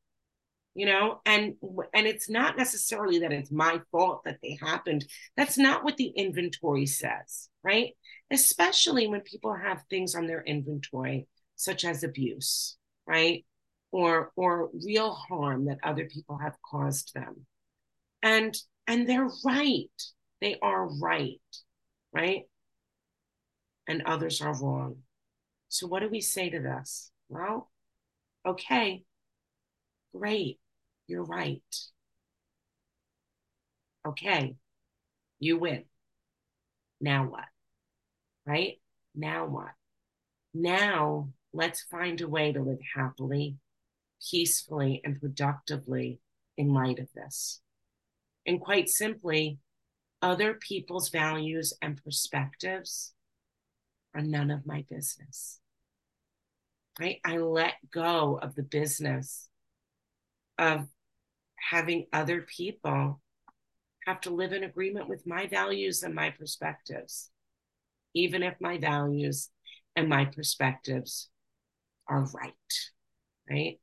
you 0.75 0.87
know 0.87 1.21
and 1.27 1.55
and 1.95 2.07
it's 2.07 2.31
not 2.31 2.57
necessarily 2.57 3.19
that 3.19 3.33
it's 3.33 3.51
my 3.51 3.81
fault 3.91 4.23
that 4.25 4.39
they 4.43 4.59
happened. 4.61 5.05
That's 5.37 5.59
not 5.59 5.85
what 5.85 5.97
the 5.97 6.13
inventory 6.17 6.87
says 6.87 7.49
right? 7.63 7.91
Especially 8.31 9.07
when 9.07 9.21
people 9.21 9.55
have 9.55 9.83
things 9.91 10.15
on 10.15 10.27
their 10.27 10.43
inventory 10.43 11.27
such 11.57 11.85
as 11.85 12.05
abuse 12.05 12.77
right? 13.07 13.45
Or 13.93 14.33
or 14.37 14.71
real 14.85 15.13
harm 15.13 15.67
that 15.67 15.79
other 15.83 16.05
people 16.05 16.39
have 16.39 16.57
caused 16.63 17.13
them. 17.15 17.47
And 18.23 18.57
and 18.87 19.09
they're 19.09 19.31
right 19.45 19.91
they 20.41 20.57
are 20.63 20.89
right 21.01 21.41
right 22.13 22.45
and 23.87 24.03
others 24.03 24.41
are 24.41 24.55
wrong 24.61 24.97
so 25.69 25.87
what 25.87 26.01
do 26.01 26.09
we 26.09 26.21
say 26.21 26.51
to 26.51 26.61
this 26.61 27.11
well 27.29 27.71
okay 28.47 29.05
Great. 30.15 30.59
You're 31.07 31.25
right. 31.25 31.63
Okay. 34.07 34.57
You 35.39 35.59
win. 35.59 35.85
Now 37.01 37.29
what? 37.29 37.45
Right? 38.47 38.81
Now 39.15 39.47
what? 39.47 39.73
Now 40.53 41.29
let's 41.53 41.83
find 41.83 42.21
a 42.21 42.29
way 42.29 42.53
to 42.53 42.63
live 42.63 42.81
happily, 42.95 43.57
peacefully, 44.31 45.01
and 45.05 45.21
productively 45.21 46.21
in 46.57 46.75
light 46.75 46.99
of 46.99 47.09
this. 47.15 47.61
And 48.47 48.61
quite 48.61 48.89
simply, 48.89 49.59
other 50.23 50.55
people's 50.55 51.09
values 51.09 51.73
and 51.81 52.03
perspectives 52.03 53.13
are 54.15 54.23
none 54.23 54.51
of 54.51 54.67
my 54.67 54.85
business. 54.91 55.61
Right? 56.99 57.21
I 57.25 57.39
let 57.39 57.75
go 57.93 58.39
of 58.41 58.55
the 58.55 58.63
business 58.63 59.49
of 60.59 60.87
having 61.57 62.07
other 62.13 62.43
people 62.43 63.21
have 64.07 64.21
to 64.23 64.31
live 64.31 64.53
in 64.53 64.65
agreement 64.65 65.09
with 65.09 65.27
my 65.27 65.47
values 65.47 66.03
and 66.03 66.15
my 66.15 66.31
perspectives, 66.31 67.31
even 68.15 68.43
if 68.43 68.55
my 68.61 68.79
values 68.79 69.51
and 69.97 70.09
my 70.09 70.25
perspectives 70.25 71.29
are 72.09 72.27
right, 72.35 72.53
right? 73.49 73.79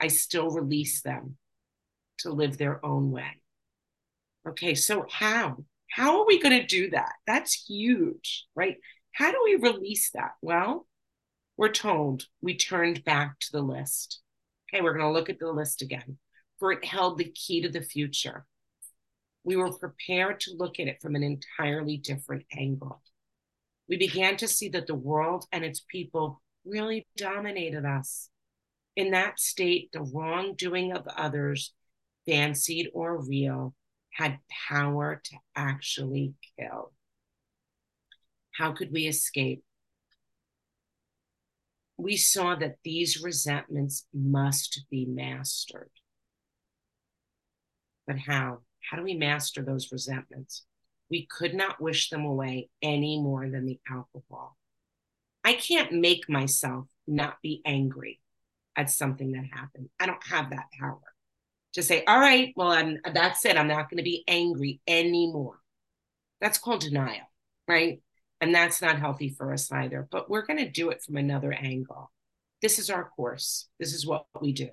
I 0.00 0.08
still 0.08 0.50
release 0.50 1.02
them 1.02 1.36
to 2.18 2.30
live 2.30 2.56
their 2.56 2.84
own 2.84 3.10
way. 3.10 3.42
Okay, 4.48 4.74
so 4.74 5.04
how? 5.10 5.56
How 5.90 6.20
are 6.20 6.26
we 6.26 6.40
going 6.40 6.58
to 6.58 6.66
do 6.66 6.90
that? 6.90 7.12
That's 7.26 7.66
huge, 7.68 8.46
right? 8.54 8.76
How 9.12 9.30
do 9.30 9.40
we 9.44 9.56
release 9.56 10.10
that? 10.12 10.32
Well, 10.40 10.86
we're 11.56 11.72
told 11.72 12.24
we 12.40 12.56
turned 12.56 13.04
back 13.04 13.38
to 13.40 13.52
the 13.52 13.60
list. 13.60 14.20
Okay, 14.72 14.82
we're 14.82 14.96
going 14.96 15.04
to 15.04 15.12
look 15.12 15.28
at 15.28 15.38
the 15.38 15.50
list 15.50 15.82
again, 15.82 16.18
for 16.58 16.72
it 16.72 16.84
held 16.84 17.18
the 17.18 17.32
key 17.32 17.62
to 17.62 17.68
the 17.68 17.82
future. 17.82 18.46
We 19.44 19.56
were 19.56 19.72
prepared 19.72 20.40
to 20.40 20.56
look 20.56 20.78
at 20.78 20.88
it 20.88 21.00
from 21.02 21.14
an 21.14 21.22
entirely 21.22 21.96
different 21.96 22.44
angle. 22.56 23.02
We 23.88 23.96
began 23.96 24.36
to 24.38 24.48
see 24.48 24.68
that 24.70 24.86
the 24.86 24.94
world 24.94 25.46
and 25.52 25.64
its 25.64 25.80
people 25.80 26.42
really 26.64 27.06
dominated 27.16 27.84
us. 27.84 28.28
In 28.94 29.10
that 29.12 29.40
state, 29.40 29.90
the 29.92 30.02
wrongdoing 30.02 30.92
of 30.92 31.06
others, 31.16 31.72
fancied 32.26 32.90
or 32.92 33.20
real, 33.22 33.74
had 34.18 34.40
power 34.68 35.22
to 35.24 35.36
actually 35.54 36.34
kill. 36.58 36.92
How 38.50 38.72
could 38.72 38.90
we 38.90 39.06
escape? 39.06 39.62
We 41.96 42.16
saw 42.16 42.56
that 42.56 42.78
these 42.82 43.22
resentments 43.22 44.06
must 44.12 44.84
be 44.90 45.06
mastered. 45.06 45.90
But 48.08 48.18
how? 48.18 48.58
How 48.90 48.96
do 48.96 49.04
we 49.04 49.14
master 49.14 49.62
those 49.62 49.92
resentments? 49.92 50.64
We 51.08 51.28
could 51.30 51.54
not 51.54 51.80
wish 51.80 52.10
them 52.10 52.24
away 52.24 52.70
any 52.82 53.20
more 53.20 53.48
than 53.48 53.66
the 53.66 53.78
alcohol. 53.88 54.56
I 55.44 55.52
can't 55.52 55.92
make 55.92 56.28
myself 56.28 56.86
not 57.06 57.36
be 57.40 57.62
angry 57.64 58.20
at 58.74 58.90
something 58.90 59.30
that 59.32 59.44
happened. 59.52 59.90
I 60.00 60.06
don't 60.06 60.26
have 60.26 60.50
that 60.50 60.66
power 60.78 60.98
to 61.74 61.82
say, 61.82 62.04
all 62.04 62.18
right, 62.18 62.52
well, 62.56 62.68
I'm, 62.68 62.98
that's 63.12 63.44
it. 63.44 63.56
I'm 63.56 63.68
not 63.68 63.90
going 63.90 63.98
to 63.98 64.02
be 64.02 64.24
angry 64.26 64.80
anymore. 64.86 65.58
That's 66.40 66.58
called 66.58 66.80
denial, 66.80 67.26
right? 67.66 68.00
And 68.40 68.54
that's 68.54 68.80
not 68.80 68.98
healthy 68.98 69.30
for 69.36 69.52
us 69.52 69.70
either. 69.72 70.06
But 70.10 70.30
we're 70.30 70.46
going 70.46 70.58
to 70.58 70.70
do 70.70 70.90
it 70.90 71.02
from 71.02 71.16
another 71.16 71.52
angle. 71.52 72.10
This 72.62 72.78
is 72.78 72.90
our 72.90 73.04
course. 73.04 73.68
This 73.78 73.92
is 73.92 74.06
what 74.06 74.26
we 74.40 74.52
do. 74.52 74.70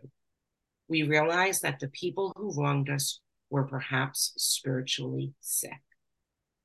We 0.88 1.04
realize 1.04 1.62
that 1.62 1.80
the 1.80 1.88
people 1.88 2.32
who 2.36 2.54
wronged 2.54 2.90
us 2.90 3.20
were 3.50 3.64
perhaps 3.64 4.34
spiritually 4.38 5.34
sick. 5.40 5.82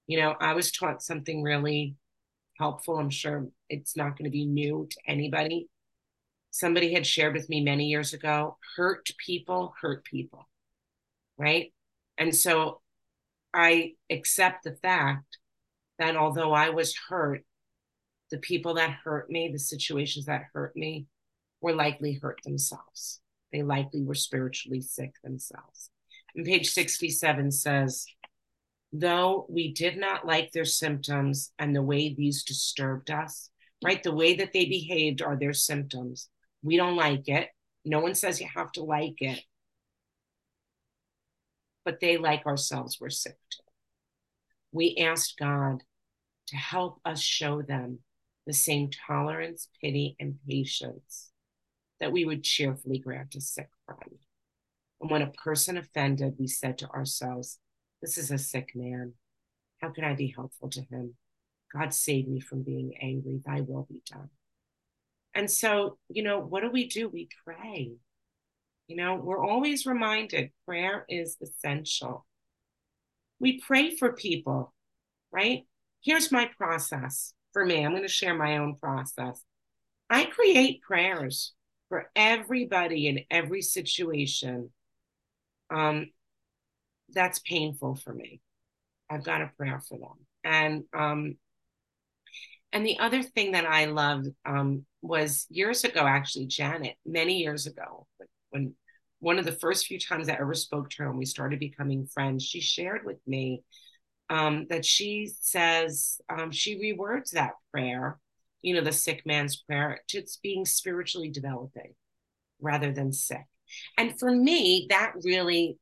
You 0.06 0.20
know, 0.20 0.34
I 0.40 0.54
was 0.54 0.72
taught 0.72 1.02
something 1.02 1.42
really 1.42 1.96
helpful. 2.58 2.98
I'm 2.98 3.10
sure 3.10 3.48
it's 3.68 3.96
not 3.96 4.18
going 4.18 4.24
to 4.24 4.30
be 4.30 4.44
new 4.44 4.86
to 4.90 4.96
anybody. 5.06 5.68
Somebody 6.50 6.92
had 6.92 7.06
shared 7.06 7.34
with 7.34 7.48
me 7.48 7.62
many 7.62 7.86
years 7.86 8.12
ago 8.12 8.58
hurt 8.76 9.08
people 9.24 9.74
hurt 9.80 10.04
people, 10.04 10.48
right? 11.38 11.72
And 12.18 12.34
so 12.34 12.80
I 13.54 13.94
accept 14.10 14.64
the 14.64 14.74
fact 14.74 15.38
that 15.98 16.16
although 16.16 16.52
I 16.52 16.70
was 16.70 16.94
hurt, 17.08 17.44
the 18.30 18.38
people 18.38 18.74
that 18.74 18.98
hurt 19.04 19.30
me, 19.30 19.50
the 19.52 19.58
situations 19.58 20.26
that 20.26 20.44
hurt 20.52 20.76
me, 20.76 21.06
were 21.60 21.74
likely 21.74 22.14
hurt 22.14 22.40
themselves. 22.44 23.20
They 23.52 23.62
likely 23.62 24.02
were 24.02 24.14
spiritually 24.14 24.80
sick 24.80 25.12
themselves. 25.22 25.90
And 26.34 26.44
page 26.44 26.70
67 26.70 27.50
says, 27.50 28.06
though 28.92 29.46
we 29.48 29.72
did 29.72 29.96
not 29.96 30.26
like 30.26 30.52
their 30.52 30.64
symptoms 30.64 31.52
and 31.58 31.74
the 31.74 31.82
way 31.82 32.14
these 32.14 32.44
disturbed 32.44 33.10
us, 33.10 33.50
right? 33.84 34.02
The 34.02 34.14
way 34.14 34.34
that 34.34 34.52
they 34.52 34.66
behaved 34.66 35.22
are 35.22 35.36
their 35.36 35.52
symptoms. 35.52 36.28
We 36.62 36.76
don't 36.76 36.96
like 36.96 37.28
it. 37.28 37.48
No 37.84 38.00
one 38.00 38.14
says 38.14 38.40
you 38.40 38.48
have 38.54 38.72
to 38.72 38.82
like 38.82 39.20
it. 39.20 39.40
But 41.84 42.00
they, 42.00 42.18
like 42.18 42.46
ourselves, 42.46 42.98
were 43.00 43.10
sick 43.10 43.36
too. 43.50 43.64
We 44.72 44.96
asked 45.00 45.38
God 45.38 45.82
to 46.48 46.56
help 46.56 47.00
us 47.04 47.20
show 47.20 47.62
them 47.62 48.00
the 48.46 48.52
same 48.52 48.90
tolerance, 49.06 49.68
pity, 49.80 50.16
and 50.20 50.38
patience 50.48 51.30
that 52.00 52.12
we 52.12 52.24
would 52.24 52.42
cheerfully 52.42 52.98
grant 52.98 53.34
a 53.34 53.40
sick 53.40 53.68
friend. 53.86 54.18
And 55.00 55.10
when 55.10 55.22
a 55.22 55.30
person 55.30 55.76
offended, 55.76 56.36
we 56.38 56.46
said 56.46 56.78
to 56.78 56.88
ourselves, 56.90 57.58
This 58.02 58.18
is 58.18 58.30
a 58.30 58.38
sick 58.38 58.72
man. 58.74 59.14
How 59.80 59.90
can 59.90 60.04
I 60.04 60.14
be 60.14 60.34
helpful 60.34 60.68
to 60.70 60.82
him? 60.82 61.14
God 61.72 61.94
save 61.94 62.28
me 62.28 62.40
from 62.40 62.62
being 62.62 62.94
angry. 63.00 63.40
Thy 63.44 63.60
will 63.60 63.86
be 63.88 64.02
done. 64.10 64.30
And 65.34 65.50
so, 65.50 65.98
you 66.08 66.22
know, 66.22 66.40
what 66.40 66.62
do 66.62 66.70
we 66.70 66.86
do? 66.86 67.08
We 67.08 67.28
pray. 67.44 67.92
You 68.88 68.96
know, 68.96 69.14
we're 69.14 69.44
always 69.44 69.86
reminded 69.86 70.50
prayer 70.66 71.04
is 71.08 71.36
essential. 71.40 72.26
We 73.38 73.60
pray 73.60 73.94
for 73.94 74.12
people, 74.12 74.74
right? 75.30 75.64
Here's 76.02 76.32
my 76.32 76.50
process 76.58 77.32
for 77.52 77.64
me. 77.64 77.84
I'm 77.84 77.92
going 77.92 78.02
to 78.02 78.08
share 78.08 78.34
my 78.34 78.58
own 78.58 78.76
process. 78.76 79.42
I 80.08 80.24
create 80.24 80.82
prayers 80.82 81.52
for 81.88 82.10
everybody 82.16 83.06
in 83.06 83.20
every 83.30 83.62
situation 83.62 84.70
um, 85.70 86.10
that's 87.12 87.38
painful 87.40 87.96
for 87.96 88.12
me. 88.12 88.40
I've 89.08 89.24
got 89.24 89.42
a 89.42 89.50
prayer 89.56 89.80
for 89.88 89.98
them. 89.98 90.26
And 90.44 90.84
um, 90.92 91.36
and 92.72 92.86
the 92.86 92.98
other 92.98 93.22
thing 93.22 93.52
that 93.52 93.66
I 93.66 93.86
loved 93.86 94.28
um, 94.46 94.84
was 95.02 95.46
years 95.50 95.84
ago, 95.84 96.06
actually, 96.06 96.46
Janet, 96.46 96.96
many 97.04 97.38
years 97.38 97.66
ago, 97.66 98.06
when 98.50 98.74
one 99.18 99.38
of 99.38 99.44
the 99.44 99.52
first 99.52 99.86
few 99.86 99.98
times 99.98 100.28
I 100.28 100.34
ever 100.34 100.54
spoke 100.54 100.90
to 100.90 101.02
her 101.02 101.10
and 101.10 101.18
we 101.18 101.24
started 101.24 101.58
becoming 101.58 102.06
friends, 102.06 102.44
she 102.44 102.60
shared 102.60 103.04
with 103.04 103.18
me 103.26 103.62
um, 104.30 104.66
that 104.70 104.84
she 104.84 105.30
says 105.40 106.20
um, 106.28 106.52
she 106.52 106.78
rewords 106.78 107.30
that 107.30 107.52
prayer, 107.72 108.18
you 108.62 108.74
know, 108.74 108.82
the 108.82 108.92
sick 108.92 109.22
man's 109.26 109.56
prayer, 109.56 110.00
to 110.08 110.18
it's 110.18 110.36
being 110.36 110.64
spiritually 110.64 111.28
developing 111.28 111.94
rather 112.60 112.92
than 112.92 113.12
sick. 113.12 113.44
And 113.98 114.18
for 114.18 114.30
me, 114.30 114.86
that 114.90 115.12
really 115.24 115.76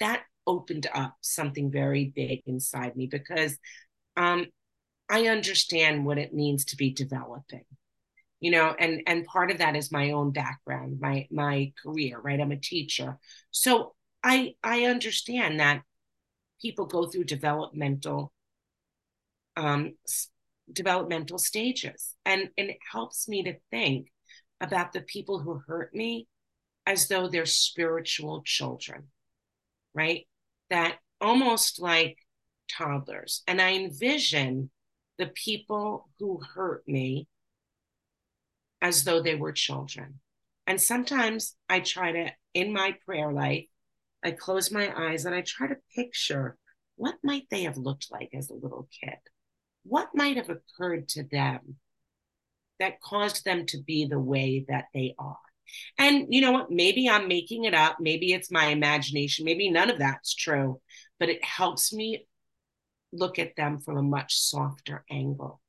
that 0.00 0.22
opened 0.46 0.88
up 0.92 1.14
something 1.20 1.70
very 1.70 2.12
big 2.14 2.40
inside 2.46 2.96
me 2.96 3.06
because 3.06 3.56
um, 4.16 4.46
I 5.10 5.26
understand 5.26 6.06
what 6.06 6.18
it 6.18 6.32
means 6.32 6.64
to 6.66 6.76
be 6.76 6.92
developing, 6.92 7.64
you 8.38 8.50
know, 8.52 8.74
and 8.78 9.02
and 9.06 9.26
part 9.26 9.50
of 9.50 9.58
that 9.58 9.76
is 9.76 9.90
my 9.90 10.12
own 10.12 10.30
background, 10.30 11.00
my 11.00 11.26
my 11.30 11.72
career, 11.82 12.20
right? 12.20 12.40
I'm 12.40 12.52
a 12.52 12.56
teacher, 12.56 13.18
so 13.50 13.94
I 14.22 14.54
I 14.62 14.84
understand 14.84 15.60
that 15.60 15.82
people 16.62 16.86
go 16.86 17.06
through 17.06 17.24
developmental 17.24 18.32
um, 19.56 19.94
developmental 20.72 21.38
stages, 21.38 22.14
and 22.24 22.48
and 22.56 22.70
it 22.70 22.78
helps 22.92 23.28
me 23.28 23.42
to 23.42 23.56
think 23.70 24.12
about 24.60 24.92
the 24.92 25.00
people 25.00 25.40
who 25.40 25.60
hurt 25.66 25.94
me 25.94 26.28
as 26.86 27.08
though 27.08 27.28
they're 27.28 27.46
spiritual 27.46 28.42
children, 28.44 29.08
right? 29.94 30.26
That 30.70 30.98
almost 31.20 31.80
like 31.80 32.18
toddlers. 32.70 33.42
And 33.46 33.60
I 33.60 33.72
envision 33.72 34.70
the 35.20 35.26
people 35.26 36.08
who 36.18 36.40
hurt 36.54 36.82
me 36.88 37.28
as 38.80 39.04
though 39.04 39.20
they 39.20 39.34
were 39.34 39.52
children. 39.52 40.18
And 40.66 40.80
sometimes 40.80 41.54
I 41.68 41.80
try 41.80 42.12
to, 42.12 42.30
in 42.54 42.72
my 42.72 42.96
prayer 43.04 43.30
life, 43.30 43.66
I 44.24 44.30
close 44.30 44.72
my 44.72 44.90
eyes 44.96 45.26
and 45.26 45.34
I 45.34 45.42
try 45.42 45.68
to 45.68 45.76
picture 45.94 46.56
what 46.96 47.16
might 47.22 47.44
they 47.50 47.64
have 47.64 47.76
looked 47.76 48.06
like 48.10 48.30
as 48.34 48.48
a 48.48 48.54
little 48.54 48.88
kid? 49.02 49.18
What 49.84 50.08
might 50.14 50.36
have 50.36 50.48
occurred 50.50 51.08
to 51.10 51.22
them 51.22 51.76
that 52.78 53.00
caused 53.02 53.44
them 53.44 53.66
to 53.66 53.82
be 53.82 54.06
the 54.06 54.18
way 54.18 54.64
that 54.68 54.86
they 54.94 55.14
are? 55.18 55.36
And 55.98 56.26
you 56.30 56.40
know 56.40 56.52
what? 56.52 56.70
Maybe 56.70 57.10
I'm 57.10 57.28
making 57.28 57.64
it 57.64 57.74
up. 57.74 57.96
Maybe 58.00 58.32
it's 58.32 58.50
my 58.50 58.66
imagination. 58.66 59.44
Maybe 59.44 59.70
none 59.70 59.90
of 59.90 59.98
that's 59.98 60.34
true, 60.34 60.80
but 61.18 61.28
it 61.28 61.44
helps 61.44 61.92
me 61.92 62.26
look 63.12 63.38
at 63.38 63.56
them 63.56 63.80
from 63.80 63.96
a 63.96 64.02
much 64.02 64.38
softer 64.38 65.04
angle. 65.10 65.60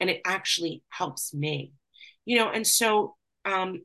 And 0.00 0.10
it 0.10 0.20
actually 0.26 0.82
helps 0.88 1.32
me, 1.32 1.72
you 2.24 2.36
know. 2.36 2.50
And 2.50 2.66
so 2.66 3.16
um, 3.44 3.82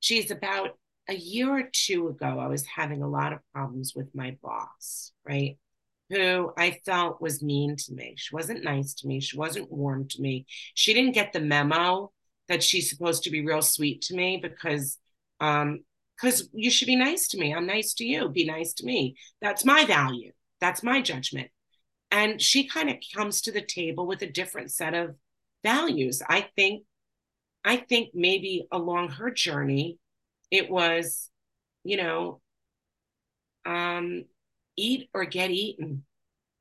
geez, 0.00 0.30
about 0.30 0.78
a 1.08 1.14
year 1.14 1.50
or 1.50 1.68
two 1.72 2.08
ago, 2.08 2.38
I 2.38 2.46
was 2.46 2.64
having 2.66 3.02
a 3.02 3.08
lot 3.08 3.32
of 3.32 3.40
problems 3.52 3.94
with 3.94 4.14
my 4.14 4.36
boss, 4.42 5.12
right? 5.26 5.58
Who 6.10 6.52
I 6.56 6.78
felt 6.84 7.20
was 7.20 7.42
mean 7.42 7.76
to 7.76 7.92
me. 7.92 8.14
She 8.16 8.34
wasn't 8.34 8.64
nice 8.64 8.94
to 8.94 9.06
me. 9.06 9.20
She 9.20 9.38
wasn't 9.38 9.70
warm 9.70 10.08
to 10.08 10.20
me. 10.20 10.46
She 10.74 10.92
didn't 10.92 11.14
get 11.14 11.32
the 11.32 11.40
memo 11.40 12.12
that 12.48 12.62
she's 12.62 12.90
supposed 12.90 13.24
to 13.24 13.30
be 13.30 13.44
real 13.44 13.62
sweet 13.62 14.02
to 14.02 14.14
me 14.14 14.38
because 14.42 14.98
um 15.40 15.80
because 16.16 16.48
you 16.52 16.70
should 16.70 16.86
be 16.86 16.96
nice 16.96 17.28
to 17.28 17.38
me. 17.38 17.54
I'm 17.54 17.66
nice 17.66 17.94
to 17.94 18.04
you. 18.04 18.28
Be 18.28 18.44
nice 18.44 18.74
to 18.74 18.84
me. 18.84 19.16
That's 19.40 19.64
my 19.64 19.84
value. 19.84 20.32
That's 20.60 20.82
my 20.82 21.00
judgment. 21.00 21.50
And 22.10 22.40
she 22.40 22.66
kind 22.66 22.90
of 22.90 22.96
comes 23.14 23.40
to 23.42 23.52
the 23.52 23.62
table 23.62 24.06
with 24.06 24.22
a 24.22 24.30
different 24.30 24.72
set 24.72 24.94
of 24.94 25.14
values. 25.62 26.22
I 26.28 26.48
think 26.56 26.84
I 27.64 27.76
think 27.76 28.10
maybe 28.14 28.66
along 28.72 29.10
her 29.10 29.30
journey, 29.30 29.98
it 30.50 30.70
was, 30.70 31.28
you 31.84 31.98
know, 31.98 32.40
um, 33.66 34.24
eat 34.76 35.10
or 35.12 35.24
get 35.26 35.50
eaten. 35.50 36.04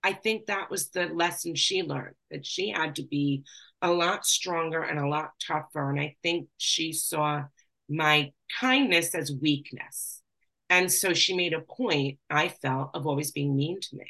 I 0.04 0.14
think 0.14 0.46
that 0.46 0.70
was 0.70 0.90
the 0.90 1.06
lesson 1.06 1.56
she 1.56 1.84
learned 1.84 2.16
that 2.32 2.46
she 2.46 2.70
had 2.70 2.96
to 2.96 3.04
be 3.04 3.44
a 3.82 3.92
lot 3.92 4.26
stronger 4.26 4.82
and 4.82 5.00
a 5.00 5.08
lot 5.08 5.32
tougher. 5.46 5.90
And 5.90 6.00
I 6.00 6.16
think 6.22 6.48
she 6.58 6.94
saw 6.94 7.44
my 7.90 8.32
kindness 8.60 9.16
as 9.16 9.32
weakness. 9.32 10.22
And 10.70 10.92
so 10.92 11.14
she 11.14 11.36
made 11.36 11.54
a 11.54 11.62
point, 11.62 12.20
I 12.30 12.50
felt, 12.50 12.92
of 12.94 13.08
always 13.08 13.32
being 13.32 13.56
mean 13.56 13.80
to 13.82 13.96
me. 13.96 14.06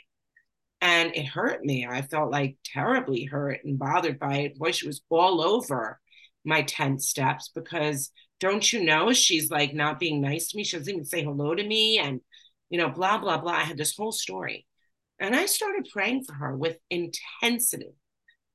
And 0.82 1.15
it 1.15 1.26
hurt 1.26 1.63
me. 1.63 1.86
I 1.86 2.02
felt 2.02 2.32
like 2.32 2.58
terribly 2.63 3.26
hurt 3.26 3.63
and 3.65 3.78
bothered 3.78 4.18
by 4.20 4.38
it. 4.38 4.58
Boy, 4.58 4.72
she 4.72 4.88
was 4.88 5.02
all 5.10 5.42
over 5.42 6.00
my 6.46 6.62
10 6.62 7.00
steps 7.00 7.52
because 7.54 8.12
don't 8.39 8.72
you 8.72 8.84
know 8.84 9.12
she's 9.12 9.52
like 9.52 9.74
not 9.74 10.00
being 10.00 10.22
nice 10.22 10.50
to 10.50 10.58
me? 10.58 10.63
She 10.63 10.78
doesn't 10.78 10.92
even 10.92 11.06
say 11.06 11.24
hello 11.24 11.54
to 11.54 11.63
me 11.63 12.00
and, 12.00 12.22
you 12.70 12.78
know, 12.78 12.89
blah, 12.89 13.18
blah, 13.18 13.38
blah. 13.38 13.52
I 13.52 13.63
had 13.63 13.78
this 13.78 13.96
whole 13.98 14.13
story. 14.13 14.65
And 15.20 15.36
I 15.36 15.48
started 15.48 15.89
praying 15.92 16.24
for 16.24 16.34
her 16.34 16.56
with 16.56 16.78
intensity. 16.89 17.94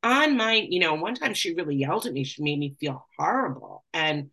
On 0.03 0.37
my, 0.37 0.55
you 0.55 0.81
know, 0.81 0.95
one 0.95 1.15
time 1.15 1.35
she 1.35 1.55
really 1.55 1.77
yelled 1.77 2.07
at 2.07 2.13
me. 2.13 2.25
She 2.25 2.43
made 2.43 2.59
me 2.59 2.77
feel 2.81 3.07
horrible. 3.19 3.85
And 3.93 4.31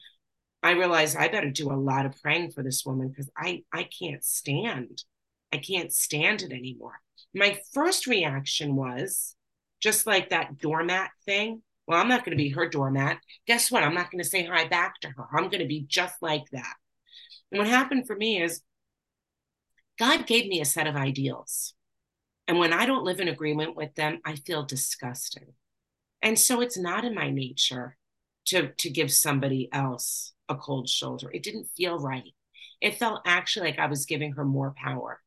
I 0.64 0.72
realized 0.72 1.18
I 1.18 1.28
better 1.28 1.50
do 1.50 1.72
a 1.72 1.76
lot 1.76 2.06
of 2.06 2.16
praying 2.22 2.52
for 2.52 2.62
this 2.64 2.86
woman 2.86 3.10
because 3.10 3.30
I 3.36 3.64
I 3.74 3.88
can't 4.00 4.24
stand. 4.24 5.04
I 5.52 5.58
can't 5.58 5.92
stand 5.92 6.42
it 6.42 6.52
anymore. 6.52 7.00
My 7.34 7.60
first 7.74 8.08
reaction 8.08 8.76
was 8.76 9.36
just 9.82 10.06
like 10.06 10.30
that 10.30 10.58
doormat 10.58 11.12
thing. 11.26 11.62
Well, 11.88 12.00
I'm 12.00 12.08
not 12.08 12.24
going 12.24 12.38
to 12.38 12.44
be 12.44 12.50
her 12.50 12.70
doormat. 12.70 13.18
Guess 13.48 13.72
what? 13.72 13.84
I'm 13.84 13.96
not 13.96 14.12
going 14.12 14.24
to 14.24 14.30
say 14.30 14.46
hi 14.46 14.68
back 14.68 15.00
to 15.02 15.10
her. 15.10 15.26
I'm 15.34 15.50
going 15.50 15.60
to 15.60 15.68
be 15.68 15.86
just 15.88 16.16
like 16.22 16.46
that. 16.52 16.74
And 17.52 17.60
what 17.60 17.68
happened 17.68 18.08
for 18.08 18.16
me 18.16 18.42
is 18.42 18.62
God 20.00 20.26
gave 20.28 20.48
me 20.48 20.62
a 20.62 20.66
set 20.66 20.88
of 20.88 20.96
ideals. 20.96 21.74
And 22.48 22.60
when 22.60 22.74
I 22.74 22.86
don't 22.86 23.04
live 23.04 23.20
in 23.20 23.28
agreement 23.28 23.76
with 23.76 23.94
them, 23.96 24.20
I 24.26 24.36
feel 24.36 24.64
disgusting. 24.64 25.54
And 26.22 26.38
so 26.38 26.62
it's 26.62 26.78
not 26.78 27.06
in 27.06 27.16
my 27.16 27.30
nature 27.30 27.98
to, 28.48 28.72
to 28.78 28.90
give 28.90 29.12
somebody 29.12 29.70
else 29.72 30.34
a 30.50 30.56
cold 30.56 30.90
shoulder. 30.90 31.30
It 31.32 31.44
didn't 31.44 31.70
feel 31.78 31.98
right. 31.98 32.34
It 32.82 32.98
felt 32.98 33.22
actually 33.26 33.70
like 33.70 33.80
I 33.80 33.88
was 33.88 34.06
giving 34.06 34.34
her 34.34 34.46
more 34.46 34.74
power 34.76 35.20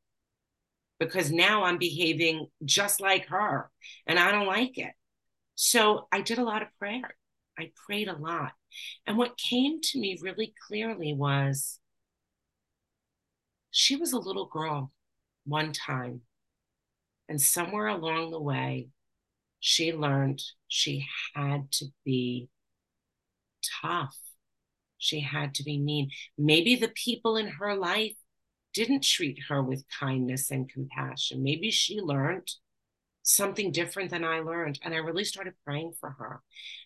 because 0.99 1.31
now 1.31 1.65
I'm 1.65 1.79
behaving 1.79 2.47
just 2.65 3.01
like 3.01 3.27
her 3.27 3.71
and 4.07 4.19
I 4.19 4.31
don't 4.31 4.47
like 4.47 4.79
it. 4.79 4.93
So 5.55 6.09
I 6.13 6.21
did 6.21 6.39
a 6.39 6.45
lot 6.45 6.63
of 6.63 6.69
prayer. 6.79 7.17
I 7.59 7.71
prayed 7.87 8.09
a 8.09 8.17
lot. 8.17 8.53
And 9.07 9.17
what 9.17 9.39
came 9.39 9.81
to 9.81 10.01
me 10.01 10.19
really 10.21 10.55
clearly 10.67 11.15
was 11.15 11.79
she 13.71 13.97
was 13.97 14.13
a 14.13 14.19
little 14.19 14.47
girl 14.47 14.93
one 15.45 15.73
time. 15.73 16.23
And 17.29 17.41
somewhere 17.41 17.89
along 17.89 18.31
the 18.31 18.41
way, 18.41 18.89
she 19.61 19.93
learned 19.93 20.43
she 20.69 21.07
had 21.35 21.71
to 21.73 21.87
be 22.05 22.49
tough. 23.83 24.17
She 24.99 25.21
had 25.21 25.55
to 25.55 25.63
be 25.63 25.79
mean. 25.79 26.11
Maybe 26.37 26.77
the 26.77 26.93
people 26.95 27.37
in 27.37 27.49
her 27.49 27.75
life 27.75 28.15
didn't 28.75 29.05
treat 29.05 29.39
her 29.49 29.63
with 29.63 29.85
kindness 29.89 30.51
and 30.51 30.69
compassion. 30.69 31.43
Maybe 31.43 31.71
she 31.71 32.01
learned 32.01 32.49
something 33.23 33.73
different 33.73 34.11
than 34.11 34.25
I 34.25 34.41
learned. 34.41 34.79
And 34.83 34.93
I 34.93 34.99
really 34.99 35.25
started 35.25 35.55
praying 35.65 35.95
for 35.99 36.11
her. 36.11 36.43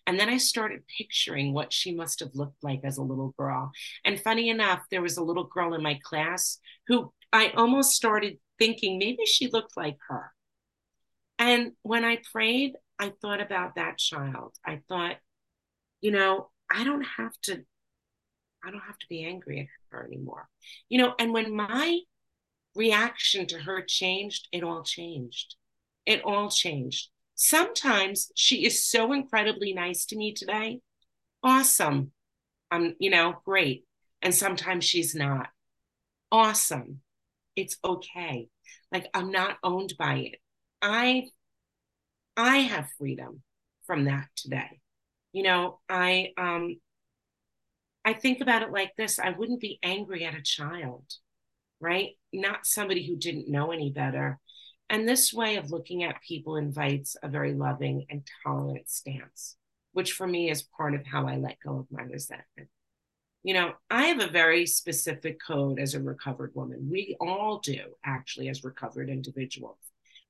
And 0.07 0.19
then 0.19 0.29
I 0.29 0.37
started 0.37 0.83
picturing 0.97 1.53
what 1.53 1.73
she 1.73 1.93
must 1.93 2.21
have 2.21 2.29
looked 2.33 2.63
like 2.63 2.81
as 2.83 2.97
a 2.97 3.03
little 3.03 3.33
girl. 3.37 3.71
And 4.05 4.19
funny 4.19 4.49
enough, 4.49 4.81
there 4.89 5.01
was 5.01 5.17
a 5.17 5.23
little 5.23 5.43
girl 5.43 5.73
in 5.73 5.83
my 5.83 5.99
class 6.03 6.59
who 6.87 7.11
I 7.33 7.49
almost 7.49 7.91
started 7.91 8.37
thinking 8.57 8.97
maybe 8.97 9.25
she 9.25 9.49
looked 9.51 9.75
like 9.75 9.97
her. 10.07 10.31
And 11.37 11.73
when 11.83 12.05
I 12.05 12.19
prayed, 12.31 12.73
I 12.97 13.13
thought 13.21 13.41
about 13.41 13.75
that 13.75 13.97
child. 13.97 14.55
I 14.65 14.81
thought, 14.87 15.17
you 16.01 16.11
know, 16.11 16.49
I 16.71 16.83
don't 16.83 17.05
have 17.17 17.33
to, 17.43 17.63
I 18.63 18.71
don't 18.71 18.81
have 18.81 18.97
to 18.97 19.07
be 19.09 19.25
angry 19.25 19.59
at 19.61 19.67
her 19.91 20.05
anymore. 20.05 20.47
You 20.89 20.99
know, 20.99 21.13
and 21.19 21.33
when 21.33 21.55
my 21.55 21.99
reaction 22.75 23.47
to 23.47 23.59
her 23.59 23.81
changed, 23.81 24.47
it 24.51 24.63
all 24.63 24.83
changed 24.83 25.55
it 26.09 26.23
all 26.25 26.49
changed. 26.49 27.09
Sometimes 27.35 28.31
she 28.35 28.65
is 28.65 28.83
so 28.83 29.13
incredibly 29.13 29.73
nice 29.73 30.05
to 30.07 30.17
me 30.17 30.33
today. 30.33 30.81
Awesome. 31.43 32.11
I'm, 32.71 32.95
you 32.99 33.11
know, 33.11 33.35
great. 33.45 33.85
And 34.23 34.33
sometimes 34.33 34.85
she's 34.85 35.13
not. 35.13 35.49
Awesome. 36.31 37.01
It's 37.55 37.77
okay. 37.85 38.47
Like 38.91 39.07
I'm 39.13 39.31
not 39.31 39.57
owned 39.63 39.93
by 39.99 40.15
it. 40.15 40.39
I 40.81 41.27
I 42.35 42.57
have 42.57 42.87
freedom 42.97 43.43
from 43.85 44.05
that 44.05 44.29
today. 44.35 44.79
You 45.31 45.43
know, 45.43 45.79
I 45.87 46.29
um 46.37 46.77
I 48.05 48.13
think 48.13 48.41
about 48.41 48.63
it 48.63 48.71
like 48.71 48.91
this. 48.97 49.19
I 49.19 49.31
wouldn't 49.31 49.59
be 49.59 49.79
angry 49.83 50.25
at 50.25 50.35
a 50.35 50.41
child, 50.41 51.05
right? 51.79 52.11
Not 52.33 52.65
somebody 52.65 53.05
who 53.05 53.15
didn't 53.15 53.49
know 53.49 53.71
any 53.71 53.91
better. 53.91 54.39
And 54.89 55.07
this 55.07 55.31
way 55.33 55.57
of 55.57 55.71
looking 55.71 56.03
at 56.03 56.21
people 56.27 56.55
invites 56.55 57.15
a 57.21 57.27
very 57.27 57.53
loving 57.53 58.05
and 58.09 58.27
tolerant 58.43 58.89
stance, 58.89 59.55
which 59.93 60.13
for 60.13 60.25
me 60.25 60.49
is 60.49 60.63
part 60.63 60.95
of 60.95 61.05
how 61.05 61.27
I 61.27 61.35
let 61.35 61.59
go 61.63 61.77
of 61.77 61.91
my 61.91 62.03
resentment. 62.03 62.69
You 63.43 63.53
know, 63.53 63.73
I 63.89 64.07
have 64.07 64.19
a 64.19 64.27
very 64.27 64.65
specific 64.65 65.39
code 65.45 65.79
as 65.79 65.93
a 65.93 66.01
recovered 66.01 66.51
woman. 66.55 66.89
We 66.91 67.15
all 67.21 67.59
do, 67.59 67.79
actually, 68.03 68.49
as 68.49 68.63
recovered 68.63 69.09
individuals. 69.09 69.77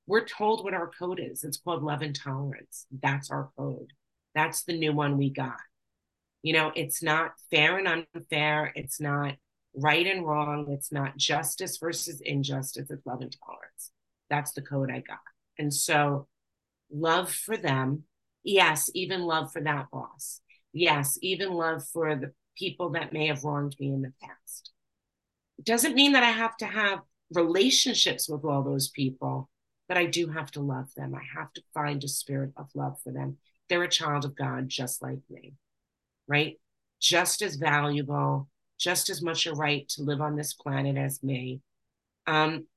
We're 0.05 0.25
told 0.25 0.63
what 0.63 0.73
our 0.73 0.89
code 0.99 1.19
is. 1.19 1.43
It's 1.43 1.57
called 1.57 1.83
love 1.83 2.01
and 2.01 2.15
tolerance. 2.15 2.85
That's 3.01 3.31
our 3.31 3.49
code. 3.57 3.93
That's 4.35 4.63
the 4.63 4.77
new 4.77 4.93
one 4.93 5.17
we 5.17 5.29
got. 5.29 5.59
You 6.41 6.53
know, 6.53 6.71
it's 6.75 7.03
not 7.03 7.33
fair 7.51 7.77
and 7.77 8.05
unfair. 8.15 8.71
It's 8.75 8.99
not 8.99 9.35
right 9.75 10.05
and 10.07 10.25
wrong. 10.25 10.67
It's 10.69 10.91
not 10.91 11.17
justice 11.17 11.77
versus 11.77 12.21
injustice. 12.21 12.89
It's 12.89 13.05
love 13.05 13.21
and 13.21 13.35
tolerance. 13.45 13.91
That's 14.29 14.53
the 14.53 14.61
code 14.61 14.91
I 14.91 14.99
got. 14.99 15.19
And 15.57 15.73
so, 15.73 16.27
love 16.91 17.31
for 17.31 17.57
them. 17.57 18.03
Yes, 18.43 18.89
even 18.93 19.21
love 19.21 19.51
for 19.51 19.61
that 19.61 19.87
boss. 19.91 20.41
Yes, 20.71 21.17
even 21.21 21.51
love 21.51 21.85
for 21.87 22.15
the 22.15 22.31
people 22.57 22.91
that 22.91 23.13
may 23.13 23.27
have 23.27 23.43
wronged 23.43 23.75
me 23.79 23.87
in 23.87 24.01
the 24.01 24.13
past. 24.21 24.71
It 25.57 25.65
doesn't 25.65 25.95
mean 25.95 26.13
that 26.13 26.23
I 26.23 26.29
have 26.29 26.55
to 26.57 26.65
have 26.65 26.99
relationships 27.33 28.29
with 28.29 28.43
all 28.45 28.63
those 28.63 28.89
people, 28.89 29.49
but 29.87 29.97
I 29.97 30.05
do 30.05 30.27
have 30.27 30.51
to 30.51 30.61
love 30.61 30.93
them. 30.95 31.15
I 31.15 31.21
have 31.37 31.51
to 31.53 31.61
find 31.73 32.03
a 32.03 32.07
spirit 32.07 32.51
of 32.57 32.69
love 32.75 32.97
for 33.03 33.11
them. 33.11 33.37
They're 33.67 33.83
a 33.83 33.89
child 33.89 34.25
of 34.25 34.35
God 34.35 34.69
just 34.69 35.01
like 35.01 35.19
me, 35.29 35.53
right? 36.29 36.57
Just 37.01 37.41
as 37.41 37.55
valuable, 37.55 38.47
just 38.77 39.09
as 39.09 39.21
much 39.21 39.45
a 39.45 39.53
right 39.53 39.87
to 39.89 40.03
live 40.03 40.21
on 40.21 40.37
this 40.37 40.53
planet 40.53 40.95
as 40.95 41.21
me. 41.21 41.59
Um, 42.27 42.67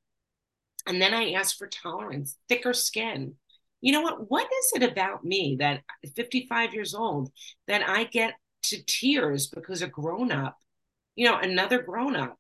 and 0.87 1.01
then 1.01 1.15
I 1.15 1.33
asked 1.33 1.59
for 1.59 1.69
tolerance, 1.69 2.37
thicker 2.49 2.73
skin. 2.73 3.35
You 3.81 3.93
know 3.93 4.01
what? 4.01 4.31
What 4.31 4.47
is 4.47 4.73
it 4.75 4.83
about 4.83 5.25
me 5.25 5.57
that 5.61 5.83
55 6.17 6.75
years 6.75 6.95
old 6.95 7.31
that 7.69 7.89
I 7.89 8.05
get 8.05 8.35
to 8.65 8.83
tears 8.85 9.49
because 9.49 9.83
a 9.83 9.87
grown 9.87 10.33
up, 10.33 10.57
you 11.15 11.29
know, 11.29 11.39
another 11.39 11.83
grown 11.83 12.17
up 12.17 12.39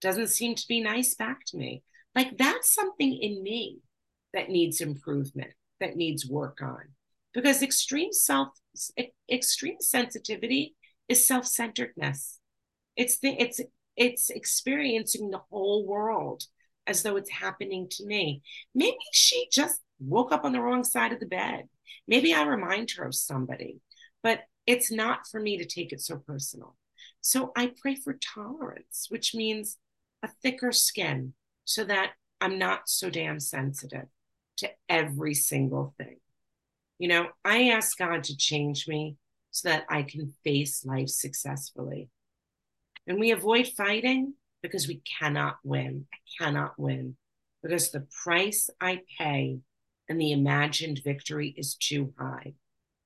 doesn't 0.00 0.28
seem 0.28 0.54
to 0.54 0.68
be 0.68 0.80
nice 0.80 1.14
back 1.14 1.44
to 1.46 1.56
me? 1.56 1.82
Like 2.14 2.38
that's 2.38 2.72
something 2.72 3.12
in 3.12 3.42
me 3.42 3.78
that 4.32 4.50
needs 4.50 4.80
improvement, 4.80 5.52
that 5.80 5.96
needs 5.96 6.26
work 6.26 6.60
on. 6.62 6.82
Because 7.34 7.62
extreme 7.62 8.12
self, 8.12 8.48
extreme 9.30 9.76
sensitivity 9.80 10.76
is 11.08 11.26
self-centeredness. 11.26 12.38
It's 12.96 13.18
the 13.18 13.36
it's 13.38 13.60
it's 13.96 14.30
experiencing 14.30 15.30
the 15.30 15.42
whole 15.50 15.86
world 15.86 16.44
as 16.86 17.02
though 17.02 17.16
it's 17.16 17.30
happening 17.30 17.88
to 17.90 18.06
me. 18.06 18.42
Maybe 18.74 18.96
she 19.12 19.48
just 19.52 19.80
woke 19.98 20.32
up 20.32 20.44
on 20.44 20.52
the 20.52 20.60
wrong 20.60 20.84
side 20.84 21.12
of 21.12 21.20
the 21.20 21.26
bed. 21.26 21.68
Maybe 22.06 22.34
I 22.34 22.42
remind 22.42 22.90
her 22.92 23.06
of 23.06 23.14
somebody, 23.14 23.80
but 24.22 24.40
it's 24.66 24.90
not 24.90 25.26
for 25.30 25.40
me 25.40 25.58
to 25.58 25.64
take 25.64 25.92
it 25.92 26.00
so 26.00 26.18
personal. 26.18 26.76
So 27.20 27.52
I 27.56 27.72
pray 27.80 27.94
for 27.94 28.18
tolerance, 28.34 29.06
which 29.08 29.34
means 29.34 29.78
a 30.22 30.28
thicker 30.42 30.72
skin 30.72 31.34
so 31.64 31.84
that 31.84 32.12
I'm 32.40 32.58
not 32.58 32.88
so 32.88 33.08
damn 33.10 33.40
sensitive 33.40 34.06
to 34.58 34.70
every 34.88 35.34
single 35.34 35.94
thing. 35.96 36.18
You 36.98 37.08
know, 37.08 37.28
I 37.44 37.70
ask 37.70 37.96
God 37.98 38.24
to 38.24 38.36
change 38.36 38.86
me 38.86 39.16
so 39.50 39.68
that 39.68 39.84
I 39.88 40.02
can 40.02 40.32
face 40.44 40.84
life 40.84 41.08
successfully. 41.08 42.08
And 43.06 43.18
we 43.18 43.30
avoid 43.30 43.68
fighting 43.68 44.34
because 44.62 44.88
we 44.88 45.02
cannot 45.18 45.56
win. 45.62 46.06
I 46.12 46.18
cannot 46.42 46.78
win 46.78 47.16
because 47.62 47.90
the 47.90 48.06
price 48.22 48.70
I 48.80 49.00
pay 49.18 49.58
and 50.08 50.20
the 50.20 50.32
imagined 50.32 51.00
victory 51.04 51.54
is 51.56 51.74
too 51.74 52.12
high. 52.18 52.54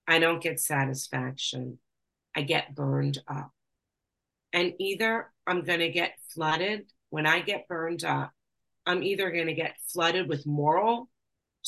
I 0.07 0.18
don't 0.18 0.43
get 0.43 0.61
satisfaction. 0.61 1.78
I 2.34 2.43
get 2.43 2.74
burned 2.74 3.18
up. 3.28 3.51
And 4.53 4.72
either 4.78 5.30
I'm 5.47 5.62
going 5.62 5.80
to 5.80 5.91
get 5.91 6.14
flooded 6.34 6.86
when 7.11 7.26
I 7.26 7.41
get 7.41 7.68
burned 7.68 8.05
up, 8.05 8.32
I'm 8.86 9.03
either 9.03 9.30
going 9.30 9.47
to 9.47 9.55
get 9.55 9.76
flooded 9.93 10.28
with 10.28 10.47
moral 10.47 11.09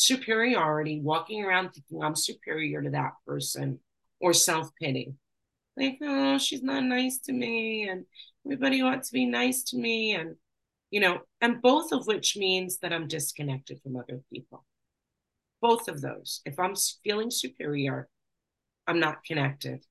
superiority, 0.00 1.00
walking 1.00 1.44
around 1.44 1.70
thinking 1.70 2.02
I'm 2.02 2.16
superior 2.16 2.82
to 2.82 2.90
that 2.90 3.12
person, 3.26 3.78
or 4.20 4.32
self 4.32 4.70
pity. 4.80 5.14
Like, 5.76 5.98
oh, 6.02 6.38
she's 6.38 6.62
not 6.62 6.84
nice 6.84 7.18
to 7.26 7.32
me, 7.32 7.88
and 7.88 8.04
everybody 8.46 8.82
ought 8.82 9.02
to 9.02 9.12
be 9.12 9.26
nice 9.26 9.62
to 9.64 9.76
me. 9.76 10.14
And, 10.14 10.36
you 10.90 11.00
know, 11.00 11.20
and 11.40 11.60
both 11.62 11.92
of 11.92 12.06
which 12.06 12.36
means 12.36 12.78
that 12.78 12.92
I'm 12.92 13.08
disconnected 13.08 13.80
from 13.82 13.96
other 13.96 14.20
people. 14.32 14.64
Both 15.60 15.88
of 15.88 16.00
those. 16.00 16.40
If 16.46 16.58
I'm 16.58 16.74
feeling 17.04 17.30
superior, 17.30 18.08
I'm 18.86 18.98
not 18.98 19.22
connected. 19.24 19.84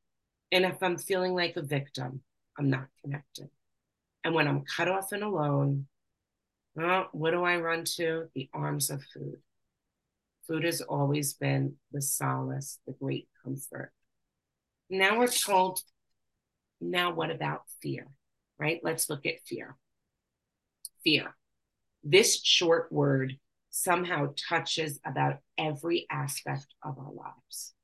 And 0.51 0.65
if 0.65 0.81
I'm 0.81 0.97
feeling 0.97 1.35
like 1.35 1.55
a 1.55 1.61
victim, 1.61 2.21
I'm 2.57 2.69
not 2.71 2.87
connected. 3.03 3.49
And 4.23 4.33
when 4.33 4.47
I'm 4.47 4.63
cut 4.65 4.87
off 4.87 5.11
and 5.11 5.23
alone, 5.23 5.85
well, 6.75 7.09
what 7.11 7.31
do 7.31 7.43
I 7.43 7.57
run 7.57 7.83
to? 7.97 8.25
The 8.33 8.49
arms 8.53 8.89
of 8.89 9.03
food. 9.13 9.37
Food 10.49 10.63
has 10.63 10.81
always 10.81 11.33
been 11.33 11.75
the 11.91 12.01
solace, 12.01 12.79
the 12.87 12.93
great 12.93 13.27
comfort. 13.43 13.91
Now 14.89 15.19
we're 15.19 15.27
told, 15.27 15.79
now 16.81 17.13
what 17.13 17.29
about 17.29 17.61
fear? 17.83 18.07
Right? 18.57 18.79
Let's 18.83 19.11
look 19.11 19.27
at 19.27 19.45
fear. 19.45 19.77
Fear. 21.03 21.35
This 22.03 22.43
short 22.43 22.91
word 22.91 23.37
somehow 23.69 24.33
touches 24.49 24.99
about 25.05 25.37
every 25.55 26.07
aspect 26.09 26.65
of 26.83 26.97
our 26.97 27.13
lives. 27.13 27.75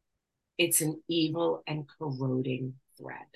It's 0.57 0.81
an 0.81 1.03
evil 1.07 1.61
and 1.67 1.85
corroding 1.99 2.73
thread. 2.97 3.27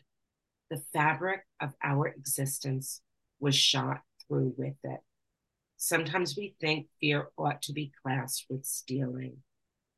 The 0.72 0.82
fabric 0.92 1.42
of 1.62 1.76
our 1.84 2.08
existence 2.08 3.02
was 3.40 3.56
shot 3.56 4.02
through 4.28 4.56
with 4.58 4.78
it. 4.84 5.02
Sometimes 5.82 6.36
we 6.36 6.56
think 6.60 6.88
fear 7.00 7.30
ought 7.38 7.62
to 7.62 7.72
be 7.72 7.90
classed 8.04 8.46
with 8.50 8.66
stealing. 8.66 9.38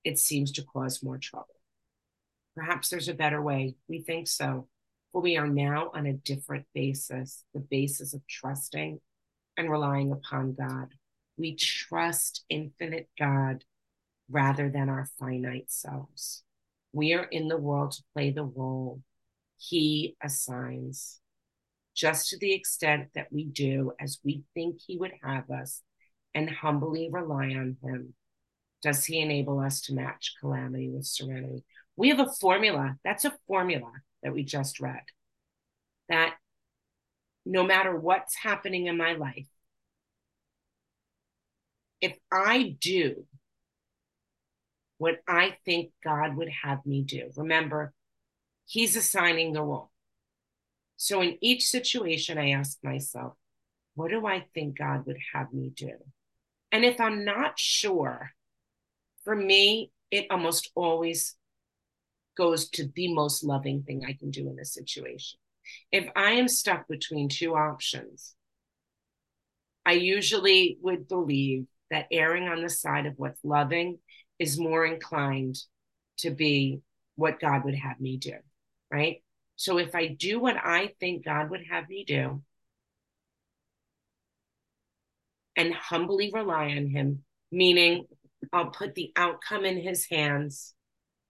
It 0.04 0.20
seems 0.20 0.52
to 0.52 0.64
cause 0.64 1.02
more 1.02 1.18
trouble. 1.18 1.56
Perhaps 2.56 2.90
there's 2.90 3.08
a 3.08 3.16
better 3.16 3.42
way. 3.42 3.74
We 3.90 4.02
think 4.02 4.28
so. 4.28 4.68
But 5.12 5.22
we 5.22 5.38
are 5.38 5.48
now 5.48 5.90
on 5.96 6.06
a 6.06 6.14
different 6.14 6.68
basis 6.76 7.44
the 7.56 7.62
basis 7.62 8.14
of 8.14 8.22
trusting 8.28 9.02
and 9.58 9.72
relying 9.72 10.12
upon 10.12 10.54
God. 10.54 10.94
We 11.36 11.56
trust 11.56 12.46
infinite 12.48 13.10
God 13.18 13.64
rather 14.30 14.70
than 14.70 14.88
our 14.88 15.08
finite 15.18 15.72
selves. 15.72 16.44
We 16.94 17.16
are 17.16 17.24
in 17.24 17.48
the 17.48 17.58
world 17.58 17.94
to 17.94 18.04
play 18.14 18.30
the 18.30 18.44
role 18.44 19.02
He 19.58 20.16
assigns 20.22 21.22
just 21.96 22.30
to 22.30 22.38
the 22.38 22.54
extent 22.54 23.10
that 23.16 23.32
we 23.32 23.46
do 23.46 23.92
as 24.00 24.20
we 24.24 24.44
think 24.54 24.80
He 24.86 24.98
would 24.98 25.14
have 25.24 25.50
us 25.50 25.82
and 26.34 26.50
humbly 26.50 27.10
rely 27.12 27.48
on 27.48 27.78
Him, 27.84 28.14
does 28.82 29.06
He 29.06 29.20
enable 29.20 29.60
us 29.60 29.82
to 29.82 29.94
match 29.94 30.36
calamity 30.40 30.90
with 30.90 31.06
serenity? 31.06 31.64
We 31.96 32.10
have 32.10 32.20
a 32.20 32.32
formula. 32.32 32.98
That's 33.04 33.26
a 33.26 33.38
formula 33.48 33.92
that 34.24 34.34
we 34.34 34.44
just 34.44 34.80
read. 34.80 35.04
That 36.10 36.36
no 37.46 37.64
matter 37.64 37.96
what's 37.96 38.36
happening 38.36 38.88
in 38.88 38.98
my 38.98 39.14
life, 39.14 39.48
if 42.00 42.18
I 42.32 42.76
do 42.80 43.26
what 44.98 45.20
I 45.28 45.58
think 45.66 45.92
God 46.04 46.36
would 46.36 46.50
have 46.64 46.86
me 46.86 47.04
do, 47.04 47.32
remember, 47.36 47.94
He's 48.66 48.96
assigning 48.96 49.54
the 49.54 49.62
role. 49.62 49.91
So 51.02 51.20
in 51.22 51.40
each 51.42 51.66
situation, 51.66 52.38
I 52.38 52.52
ask 52.52 52.78
myself, 52.84 53.34
what 53.96 54.12
do 54.12 54.28
I 54.28 54.46
think 54.54 54.78
God 54.78 55.08
would 55.08 55.18
have 55.34 55.52
me 55.52 55.72
do? 55.76 55.94
And 56.72 56.86
if 56.86 57.02
I'm 57.02 57.26
not 57.26 57.58
sure, 57.58 58.30
for 59.24 59.36
me, 59.36 59.90
it 60.12 60.28
almost 60.30 60.70
always 60.76 61.36
goes 62.38 62.70
to 62.70 62.88
the 62.94 63.16
most 63.16 63.44
loving 63.44 63.82
thing 63.82 64.06
I 64.06 64.14
can 64.14 64.30
do 64.30 64.48
in 64.48 64.56
this 64.56 64.76
situation. 64.76 65.40
If 65.92 66.08
I 66.16 66.34
am 66.34 66.48
stuck 66.48 66.88
between 66.88 67.30
two 67.30 67.56
options, 67.56 68.36
I 69.84 69.94
usually 69.94 70.78
would 70.84 71.08
believe 71.08 71.66
that 71.90 72.10
erring 72.12 72.48
on 72.48 72.62
the 72.62 72.70
side 72.70 73.08
of 73.08 73.16
what's 73.18 73.44
loving 73.44 73.98
is 74.38 74.60
more 74.60 74.86
inclined 74.86 75.58
to 76.20 76.30
be 76.30 76.82
what 77.16 77.40
God 77.40 77.66
would 77.66 77.74
have 77.74 78.00
me 78.00 78.18
do, 78.18 78.36
right? 78.92 79.24
So 79.62 79.78
if 79.78 79.94
I 79.94 80.08
do 80.08 80.40
what 80.40 80.58
I 80.58 80.96
think 81.00 81.24
God 81.24 81.52
would 81.52 81.68
have 81.70 81.88
me 81.88 82.04
do 82.04 82.42
and 85.56 85.72
humbly 85.72 86.32
rely 86.34 86.72
on 86.72 86.88
Him, 86.88 87.24
meaning 87.52 88.08
I'll 88.52 88.72
put 88.72 88.96
the 88.96 89.12
outcome 89.16 89.64
in 89.64 89.80
His 89.80 90.08
hands. 90.10 90.74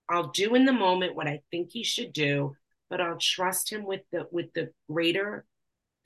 I'll 0.09 0.29
do 0.29 0.55
in 0.55 0.63
the 0.63 0.71
moment 0.71 1.13
what 1.13 1.27
I 1.27 1.41
think 1.51 1.71
He 1.73 1.83
should 1.83 2.13
do, 2.13 2.55
but 2.89 3.01
I'll 3.01 3.17
trust 3.17 3.69
Him 3.69 3.83
with 3.83 4.03
the 4.13 4.29
with 4.31 4.53
the 4.53 4.71
greater 4.89 5.45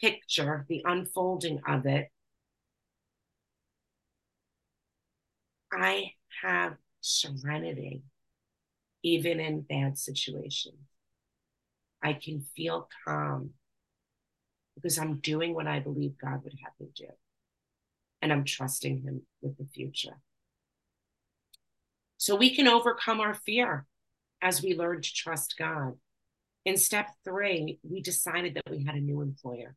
picture, 0.02 0.66
the 0.68 0.82
unfolding 0.84 1.62
of 1.68 1.86
it. 1.86 2.08
I 5.72 6.14
have 6.42 6.78
serenity 7.02 8.02
even 9.04 9.40
in 9.40 9.62
bad 9.62 10.00
situations. 10.00 10.95
I 12.06 12.14
can 12.14 12.46
feel 12.56 12.88
calm 13.04 13.50
because 14.76 15.00
I'm 15.00 15.16
doing 15.22 15.56
what 15.56 15.66
I 15.66 15.80
believe 15.80 16.20
God 16.22 16.44
would 16.44 16.54
have 16.64 16.74
me 16.80 16.90
do. 16.96 17.08
And 18.22 18.32
I'm 18.32 18.44
trusting 18.46 19.02
Him 19.02 19.24
with 19.42 19.58
the 19.58 19.66
future. 19.66 20.20
So 22.18 22.36
we 22.36 22.56
can 22.56 22.68
overcome 22.68 23.22
our 23.22 23.34
fear 23.34 23.88
as 24.40 24.62
we 24.62 24.76
learn 24.76 25.02
to 25.02 25.14
trust 25.16 25.56
God. 25.58 25.94
In 26.64 26.78
step 26.78 27.10
three, 27.24 27.80
we 27.82 28.02
decided 28.02 28.54
that 28.54 28.70
we 28.70 28.84
had 28.84 28.94
a 28.94 29.00
new 29.00 29.22
employer. 29.22 29.76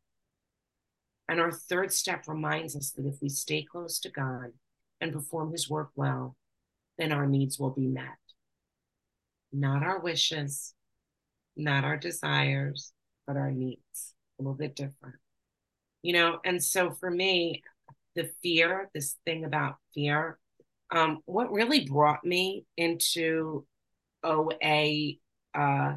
And 1.30 1.40
our 1.40 1.50
third 1.50 1.94
step 1.94 2.24
reminds 2.28 2.76
us 2.76 2.90
that 2.90 3.06
if 3.06 3.22
we 3.22 3.30
stay 3.30 3.62
close 3.62 3.98
to 4.00 4.10
God 4.10 4.52
and 5.00 5.14
perform 5.14 5.52
His 5.52 5.70
work 5.70 5.92
well, 5.96 6.36
then 6.98 7.10
our 7.10 7.26
needs 7.26 7.58
will 7.58 7.70
be 7.70 7.86
met. 7.86 8.18
Not 9.50 9.82
our 9.82 9.98
wishes, 9.98 10.74
not 11.58 11.84
our 11.84 11.96
desires, 11.96 12.92
but 13.26 13.36
our 13.36 13.50
needs, 13.50 14.14
a 14.38 14.42
little 14.42 14.54
bit 14.54 14.76
different. 14.76 15.16
You 16.02 16.12
know, 16.14 16.38
and 16.44 16.62
so 16.62 16.92
for 16.92 17.10
me, 17.10 17.62
the 18.14 18.30
fear, 18.42 18.88
this 18.94 19.16
thing 19.24 19.44
about 19.44 19.76
fear, 19.94 20.38
um, 20.90 21.18
what 21.26 21.52
really 21.52 21.86
brought 21.86 22.24
me 22.24 22.64
into 22.76 23.66
OA 24.22 25.14
uh, 25.54 25.96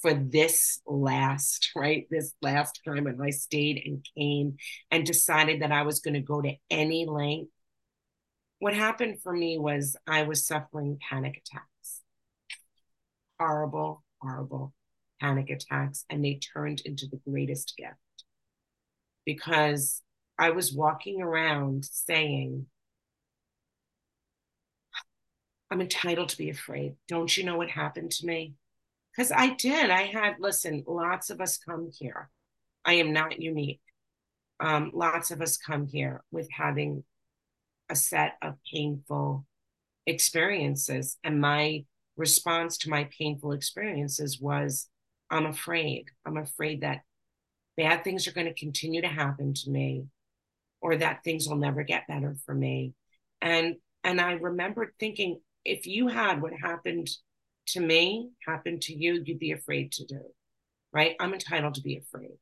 for 0.00 0.14
this 0.14 0.80
last, 0.86 1.70
right? 1.76 2.06
This 2.10 2.34
last 2.42 2.80
time 2.84 3.04
when 3.04 3.20
I 3.20 3.30
stayed 3.30 3.82
and 3.84 4.04
came 4.16 4.56
and 4.90 5.06
decided 5.06 5.62
that 5.62 5.72
I 5.72 5.82
was 5.82 6.00
going 6.00 6.14
to 6.14 6.20
go 6.20 6.42
to 6.42 6.54
any 6.70 7.06
length. 7.06 7.50
What 8.58 8.74
happened 8.74 9.22
for 9.22 9.32
me 9.32 9.58
was 9.58 9.96
I 10.06 10.24
was 10.24 10.46
suffering 10.46 10.98
panic 11.08 11.42
attacks. 11.44 12.02
Horrible, 13.38 14.04
horrible 14.22 14.72
panic 15.20 15.50
attacks, 15.50 16.04
and 16.08 16.24
they 16.24 16.40
turned 16.54 16.80
into 16.84 17.06
the 17.06 17.20
greatest 17.28 17.74
gift 17.76 17.96
because 19.24 20.02
I 20.38 20.50
was 20.50 20.72
walking 20.72 21.20
around 21.20 21.84
saying, 21.84 22.66
I'm 25.70 25.80
entitled 25.80 26.28
to 26.30 26.38
be 26.38 26.50
afraid. 26.50 26.96
Don't 27.08 27.34
you 27.36 27.44
know 27.44 27.56
what 27.56 27.70
happened 27.70 28.10
to 28.12 28.26
me? 28.26 28.54
Because 29.10 29.32
I 29.32 29.54
did. 29.54 29.90
I 29.90 30.02
had, 30.02 30.36
listen, 30.38 30.84
lots 30.86 31.30
of 31.30 31.40
us 31.40 31.58
come 31.58 31.90
here. 31.92 32.28
I 32.84 32.94
am 32.94 33.12
not 33.12 33.40
unique. 33.40 33.80
Um, 34.60 34.90
lots 34.92 35.30
of 35.30 35.40
us 35.40 35.56
come 35.56 35.86
here 35.86 36.22
with 36.30 36.48
having 36.50 37.04
a 37.88 37.96
set 37.96 38.34
of 38.42 38.54
painful 38.72 39.46
experiences. 40.06 41.16
And 41.24 41.40
my 41.40 41.84
response 42.16 42.78
to 42.78 42.90
my 42.90 43.08
painful 43.18 43.52
experiences 43.52 44.40
was 44.40 44.88
I'm 45.30 45.46
afraid. 45.46 46.06
I'm 46.26 46.36
afraid 46.36 46.82
that 46.82 47.00
bad 47.76 48.04
things 48.04 48.28
are 48.28 48.32
going 48.32 48.46
to 48.46 48.54
continue 48.54 49.00
to 49.00 49.08
happen 49.08 49.54
to 49.54 49.70
me 49.70 50.06
or 50.80 50.96
that 50.96 51.24
things 51.24 51.48
will 51.48 51.56
never 51.56 51.82
get 51.82 52.06
better 52.06 52.36
for 52.44 52.54
me. 52.54 52.92
And 53.40 53.76
and 54.04 54.20
I 54.20 54.32
remembered 54.32 54.92
thinking 54.98 55.40
if 55.64 55.86
you 55.86 56.08
had 56.08 56.42
what 56.42 56.52
happened 56.52 57.08
to 57.68 57.80
me 57.80 58.30
happen 58.46 58.80
to 58.80 58.94
you, 58.94 59.22
you'd 59.24 59.38
be 59.38 59.52
afraid 59.52 59.92
to 59.92 60.04
do. 60.04 60.20
Right? 60.92 61.16
I'm 61.18 61.32
entitled 61.32 61.74
to 61.74 61.82
be 61.82 61.96
afraid. 61.96 62.36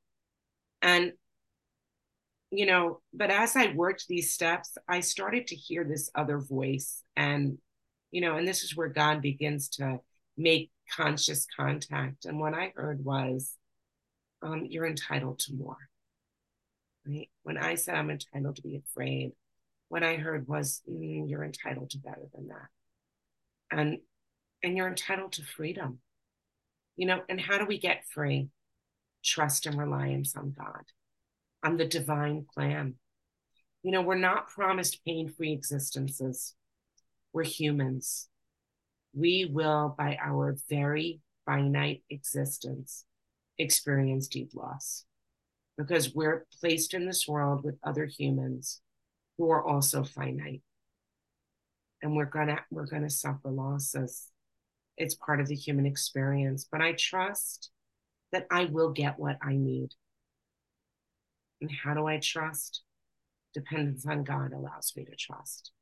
And 0.83 1.12
you 2.51 2.66
know, 2.66 3.01
but 3.14 3.31
as 3.31 3.55
I 3.55 3.73
worked 3.73 4.07
these 4.09 4.33
steps, 4.33 4.77
I 4.89 5.01
started 5.01 5.47
to 5.49 5.55
hear 5.55 5.85
this 5.85 6.11
other 6.14 6.39
voice. 6.39 7.03
And, 7.14 7.59
you 8.11 8.21
know, 8.21 8.37
and 8.37 8.47
this 8.47 8.63
is 8.63 8.77
where 8.77 8.89
God 8.89 9.23
begins 9.23 9.69
to 9.71 10.01
make 10.37 10.71
conscious 10.91 11.47
contact. 11.57 12.25
And 12.25 12.41
what 12.41 12.55
I 12.55 12.73
heard 12.75 13.05
was, 13.05 13.57
um, 14.43 14.67
you're 14.69 14.87
entitled 14.87 15.39
to 15.41 15.55
more. 15.55 15.77
Right? 17.07 17.29
When 17.43 17.57
I 17.57 17.75
said 17.75 17.95
I'm 17.95 18.11
entitled 18.11 18.57
to 18.57 18.63
be 18.63 18.77
afraid, 18.77 19.33
what 19.89 20.03
I 20.03 20.17
heard 20.17 20.49
was, 20.49 20.83
mm, 20.91 21.29
you're 21.29 21.45
entitled 21.45 21.91
to 21.91 21.99
better 21.99 22.29
than 22.35 22.49
that. 22.49 22.69
And 23.71 23.99
and 24.63 24.77
you're 24.77 24.89
entitled 24.89 25.33
to 25.33 25.43
freedom. 25.43 26.01
You 26.97 27.07
know, 27.07 27.23
and 27.29 27.41
how 27.41 27.59
do 27.59 27.65
we 27.65 27.79
get 27.79 28.05
free? 28.13 28.49
Trust 29.25 29.67
and 29.67 29.79
reliance 29.79 30.37
on 30.37 30.55
God 30.57 30.85
on 31.63 31.77
the 31.77 31.85
divine 31.85 32.47
plan. 32.53 32.95
You 33.83 33.93
know, 33.93 34.03
we're 34.03 34.17
not 34.17 34.49
promised 34.49 35.05
pain 35.05 35.29
free 35.29 35.53
existences. 35.53 36.55
We're 37.33 37.45
humans. 37.45 38.28
We 39.14 39.49
will, 39.51 39.95
by 39.97 40.18
our 40.22 40.57
very 40.68 41.20
finite 41.47 42.03
existence, 42.11 43.05
experience 43.59 44.28
deep 44.28 44.51
loss 44.55 45.05
because 45.81 46.14
we're 46.14 46.47
placed 46.61 46.93
in 46.93 47.07
this 47.07 47.26
world 47.26 47.64
with 47.64 47.78
other 47.83 48.05
humans 48.05 48.83
who 49.39 49.51
are 49.51 49.66
also 49.66 50.05
finite. 50.05 50.62
And 52.03 52.14
we're 52.14 52.26
gonna 52.26 52.59
we're 52.70 52.87
gonna 52.87 53.11
suffer 53.11 53.51
losses. 53.51 54.28
It's 54.99 55.14
part 55.14 55.41
of 55.41 55.49
the 55.49 55.55
human 55.55 55.87
experience. 55.87 56.66
But 56.70 56.83
I 56.83 56.93
trust 56.93 57.70
that 58.33 58.47
I 58.51 58.66
will 58.66 58.91
get 58.91 59.18
what 59.18 59.39
I 59.43 59.57
need. 59.57 59.95
And 61.62 61.70
how 61.70 61.95
do 61.95 62.07
I 62.07 62.18
trust? 62.18 62.83
Dependence 63.55 64.07
on 64.07 64.22
God 64.22 64.53
allows 64.53 64.93
me 64.97 65.05
to 65.05 65.16
trust. 65.16 65.72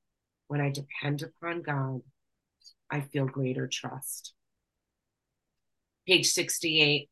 When 0.48 0.60
I 0.60 0.70
depend 0.70 1.22
upon 1.22 1.62
God, 1.62 2.00
I 2.90 3.00
feel 3.00 3.26
greater 3.26 3.68
trust. 3.68 4.34
Page 6.06 6.26
68 6.26 7.08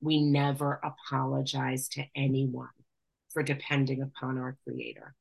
we 0.00 0.22
never 0.22 0.80
apologize 0.84 1.88
to 1.88 2.04
anyone 2.14 2.68
for 3.32 3.42
depending 3.42 4.02
upon 4.02 4.38
our 4.38 4.56
Creator. 4.64 5.14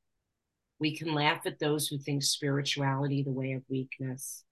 We 0.79 0.97
can 0.97 1.13
laugh 1.13 1.45
at 1.45 1.59
those 1.59 1.87
who 1.87 1.97
think 1.97 2.23
spirituality 2.23 3.23
the 3.23 3.31
way 3.31 3.53
of 3.53 3.63
weakness. 3.69 4.43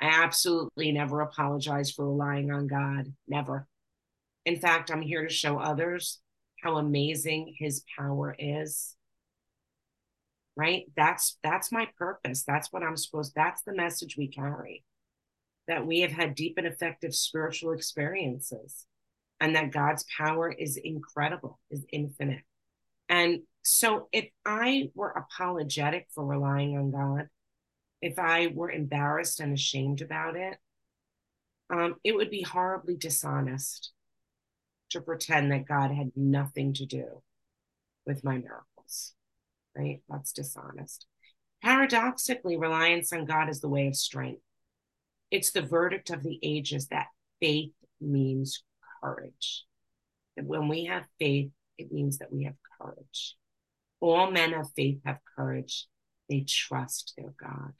I 0.00 0.06
absolutely 0.24 0.90
never 0.90 1.20
apologize 1.20 1.90
for 1.90 2.08
relying 2.08 2.50
on 2.50 2.66
God. 2.66 3.12
Never. 3.28 3.68
In 4.44 4.56
fact, 4.56 4.90
I'm 4.90 5.02
here 5.02 5.22
to 5.22 5.32
show 5.32 5.58
others 5.58 6.18
how 6.62 6.78
amazing 6.78 7.54
his 7.58 7.84
power 7.96 8.34
is 8.38 8.96
right? 10.56 10.84
That's 10.96 11.38
that's 11.42 11.72
my 11.72 11.88
purpose. 11.98 12.44
That's 12.44 12.72
what 12.72 12.82
i'm 12.82 12.96
supposed 12.96 13.32
that's 13.34 13.62
the 13.62 13.74
message 13.74 14.16
we 14.16 14.28
carry. 14.28 14.84
That 15.68 15.86
we 15.86 16.00
have 16.00 16.12
had 16.12 16.34
deep 16.34 16.54
and 16.58 16.66
effective 16.66 17.14
spiritual 17.14 17.72
experiences 17.72 18.86
and 19.40 19.56
that 19.56 19.72
god's 19.72 20.04
power 20.16 20.50
is 20.50 20.76
incredible 20.76 21.58
is 21.70 21.84
infinite. 21.92 22.42
And 23.08 23.40
so 23.62 24.08
if 24.12 24.28
i 24.44 24.90
were 24.94 25.10
apologetic 25.10 26.08
for 26.14 26.24
relying 26.24 26.76
on 26.76 26.90
god 26.90 27.28
if 28.00 28.18
i 28.18 28.48
were 28.48 28.70
embarrassed 28.70 29.38
and 29.38 29.52
ashamed 29.52 30.02
about 30.02 30.34
it 30.36 30.58
um, 31.72 31.96
it 32.04 32.14
would 32.14 32.30
be 32.30 32.42
horribly 32.42 32.96
dishonest 32.96 33.92
to 34.90 35.00
pretend 35.00 35.50
that 35.50 35.66
God 35.66 35.90
had 35.90 36.12
nothing 36.14 36.74
to 36.74 36.86
do 36.86 37.22
with 38.06 38.22
my 38.22 38.36
miracles, 38.36 39.14
right? 39.76 40.00
That's 40.08 40.32
dishonest. 40.32 41.06
Paradoxically, 41.62 42.56
reliance 42.56 43.12
on 43.12 43.24
God 43.24 43.48
is 43.48 43.60
the 43.60 43.68
way 43.68 43.86
of 43.86 43.96
strength. 43.96 44.42
It's 45.30 45.52
the 45.52 45.62
verdict 45.62 46.10
of 46.10 46.22
the 46.22 46.38
ages 46.42 46.88
that 46.88 47.06
faith 47.40 47.72
means 48.00 48.64
courage. 49.02 49.64
And 50.36 50.46
when 50.46 50.68
we 50.68 50.86
have 50.86 51.06
faith, 51.18 51.50
it 51.78 51.92
means 51.92 52.18
that 52.18 52.32
we 52.32 52.44
have 52.44 52.54
courage. 52.80 53.36
All 54.00 54.30
men 54.30 54.54
of 54.54 54.70
faith 54.74 54.98
have 55.04 55.18
courage. 55.36 55.86
They 56.28 56.44
trust 56.46 57.14
their 57.16 57.32
God. 57.40 57.72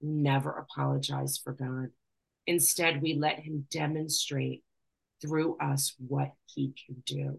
Never 0.00 0.50
apologize 0.50 1.38
for 1.42 1.52
God. 1.52 1.88
Instead, 2.46 3.02
we 3.02 3.14
let 3.14 3.40
Him 3.40 3.66
demonstrate 3.70 4.62
through 5.20 5.56
us 5.58 5.94
what 5.98 6.32
he 6.46 6.74
can 6.86 7.02
do. 7.06 7.38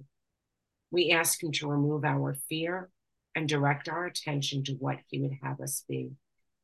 We 0.92 1.12
ask 1.12 1.42
him 1.42 1.52
to 1.54 1.70
remove 1.70 2.06
our 2.06 2.36
fear 2.50 2.90
and 3.38 3.48
direct 3.48 3.88
our 3.88 4.06
attention 4.06 4.64
to 4.64 4.74
what 4.74 4.98
he 5.08 5.22
would 5.22 5.38
have 5.42 5.62
us 5.62 5.84
be. 5.88 6.12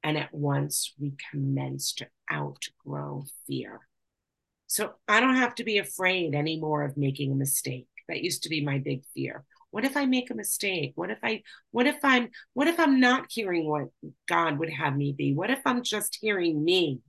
And 0.03 0.17
at 0.17 0.33
once 0.33 0.93
we 0.99 1.13
commence 1.31 1.93
to 1.93 2.07
outgrow 2.31 3.25
fear. 3.47 3.79
So 4.67 4.93
I 5.07 5.19
don't 5.19 5.35
have 5.35 5.55
to 5.55 5.63
be 5.63 5.77
afraid 5.77 6.35
anymore 6.35 6.83
of 6.83 6.97
making 6.97 7.31
a 7.31 7.35
mistake. 7.35 7.87
That 8.09 8.23
used 8.23 8.43
to 8.43 8.49
be 8.49 8.65
my 8.65 8.79
big 8.79 9.03
fear. 9.13 9.45
What 9.71 9.85
if 9.85 9.95
I 9.95 10.05
make 10.05 10.29
a 10.29 10.35
mistake? 10.35 10.91
What 10.95 11.09
if 11.09 11.19
I 11.23 11.43
what 11.71 11.87
if 11.87 11.97
I'm 12.03 12.29
what 12.53 12.67
if 12.67 12.79
I'm 12.79 12.99
not 12.99 13.27
hearing 13.29 13.69
what 13.69 13.87
God 14.27 14.59
would 14.59 14.71
have 14.71 14.95
me 14.97 15.13
be? 15.13 15.33
What 15.33 15.51
if 15.51 15.61
I'm 15.65 15.83
just 15.83 16.17
hearing 16.19 16.63
me 16.63 16.99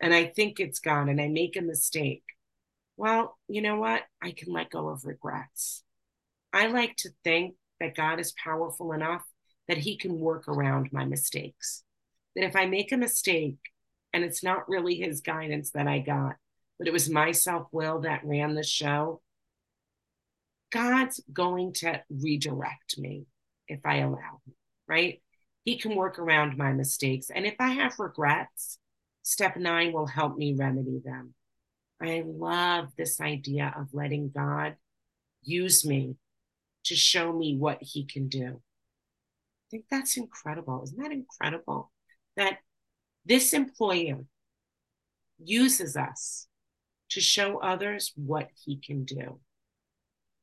and 0.00 0.12
I 0.12 0.26
think 0.26 0.60
it's 0.60 0.78
God 0.78 1.08
and 1.08 1.20
I 1.20 1.28
make 1.28 1.56
a 1.56 1.62
mistake? 1.62 2.24
well, 2.96 3.36
you 3.48 3.62
know 3.62 3.76
what? 3.76 4.02
I 4.22 4.32
can 4.32 4.52
let 4.52 4.70
go 4.70 4.88
of 4.88 5.04
regrets. 5.04 5.82
I 6.52 6.68
like 6.68 6.94
to 6.98 7.10
think 7.24 7.54
that 7.82 7.96
God 7.96 8.20
is 8.20 8.32
powerful 8.42 8.92
enough 8.92 9.22
that 9.66 9.76
he 9.76 9.98
can 9.98 10.18
work 10.18 10.46
around 10.46 10.90
my 10.92 11.04
mistakes. 11.04 11.82
That 12.36 12.44
if 12.44 12.54
I 12.54 12.66
make 12.66 12.92
a 12.92 12.96
mistake 12.96 13.58
and 14.12 14.22
it's 14.24 14.44
not 14.44 14.68
really 14.68 14.94
his 14.94 15.20
guidance 15.20 15.72
that 15.72 15.88
I 15.88 15.98
got, 15.98 16.36
but 16.78 16.86
it 16.86 16.92
was 16.92 17.10
my 17.10 17.32
self 17.32 17.66
will 17.72 18.00
that 18.02 18.24
ran 18.24 18.54
the 18.54 18.62
show, 18.62 19.20
God's 20.70 21.20
going 21.32 21.74
to 21.74 22.00
redirect 22.08 22.98
me 22.98 23.26
if 23.66 23.80
I 23.84 23.96
allow 23.96 24.40
him, 24.46 24.54
right? 24.86 25.20
He 25.64 25.76
can 25.76 25.96
work 25.96 26.20
around 26.20 26.56
my 26.56 26.72
mistakes. 26.72 27.30
And 27.34 27.46
if 27.46 27.56
I 27.58 27.70
have 27.70 27.98
regrets, 27.98 28.78
step 29.22 29.56
nine 29.56 29.92
will 29.92 30.06
help 30.06 30.36
me 30.36 30.54
remedy 30.56 31.00
them. 31.04 31.34
I 32.00 32.22
love 32.24 32.88
this 32.96 33.20
idea 33.20 33.74
of 33.76 33.88
letting 33.92 34.30
God 34.34 34.76
use 35.42 35.84
me 35.84 36.16
to 36.84 36.96
show 36.96 37.32
me 37.32 37.56
what 37.56 37.78
he 37.80 38.04
can 38.04 38.28
do. 38.28 38.60
I 38.60 39.66
think 39.70 39.84
that's 39.90 40.16
incredible. 40.16 40.82
Isn't 40.84 40.98
that 40.98 41.12
incredible? 41.12 41.90
That 42.36 42.58
this 43.24 43.52
employer 43.52 44.24
uses 45.38 45.96
us 45.96 46.46
to 47.10 47.20
show 47.20 47.58
others 47.58 48.12
what 48.16 48.48
he 48.64 48.76
can 48.76 49.04
do, 49.04 49.40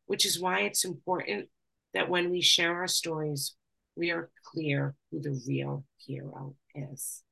which 0.06 0.26
is 0.26 0.40
why 0.40 0.62
it's 0.62 0.86
important 0.86 1.50
that 1.94 2.10
when 2.10 2.30
we 2.30 2.42
share 2.42 2.76
our 2.76 2.88
stories, 2.88 3.56
we 3.96 4.12
are 4.12 4.30
clear 4.46 4.96
who 5.12 5.20
the 5.22 5.42
real 5.48 5.84
hero 5.98 6.56
is 6.76 7.24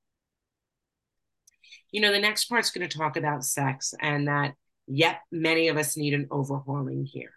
you 1.91 2.01
know, 2.01 2.11
the 2.11 2.19
next 2.19 2.45
part's 2.45 2.71
going 2.71 2.87
to 2.87 2.97
talk 2.97 3.17
about 3.17 3.43
sex 3.43 3.93
and 4.01 4.27
that, 4.27 4.53
yep, 4.87 5.19
many 5.31 5.69
of 5.69 5.77
us 5.77 5.97
need 5.97 6.13
an 6.13 6.27
overhauling 6.31 7.05
here. 7.05 7.31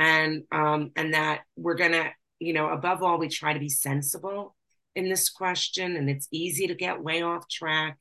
And, 0.00 0.44
um, 0.50 0.92
and 0.96 1.14
that 1.14 1.42
we're 1.56 1.76
to, 1.76 2.10
you 2.38 2.54
know, 2.54 2.70
above 2.70 3.02
all, 3.02 3.18
we 3.18 3.28
try 3.28 3.52
to 3.52 3.60
be 3.60 3.68
sensible 3.68 4.56
in 4.96 5.08
this 5.08 5.28
question. 5.28 5.96
And 5.96 6.08
it's 6.08 6.26
easy 6.32 6.66
to 6.66 6.74
get 6.74 7.02
way 7.02 7.22
off 7.22 7.48
track. 7.48 8.00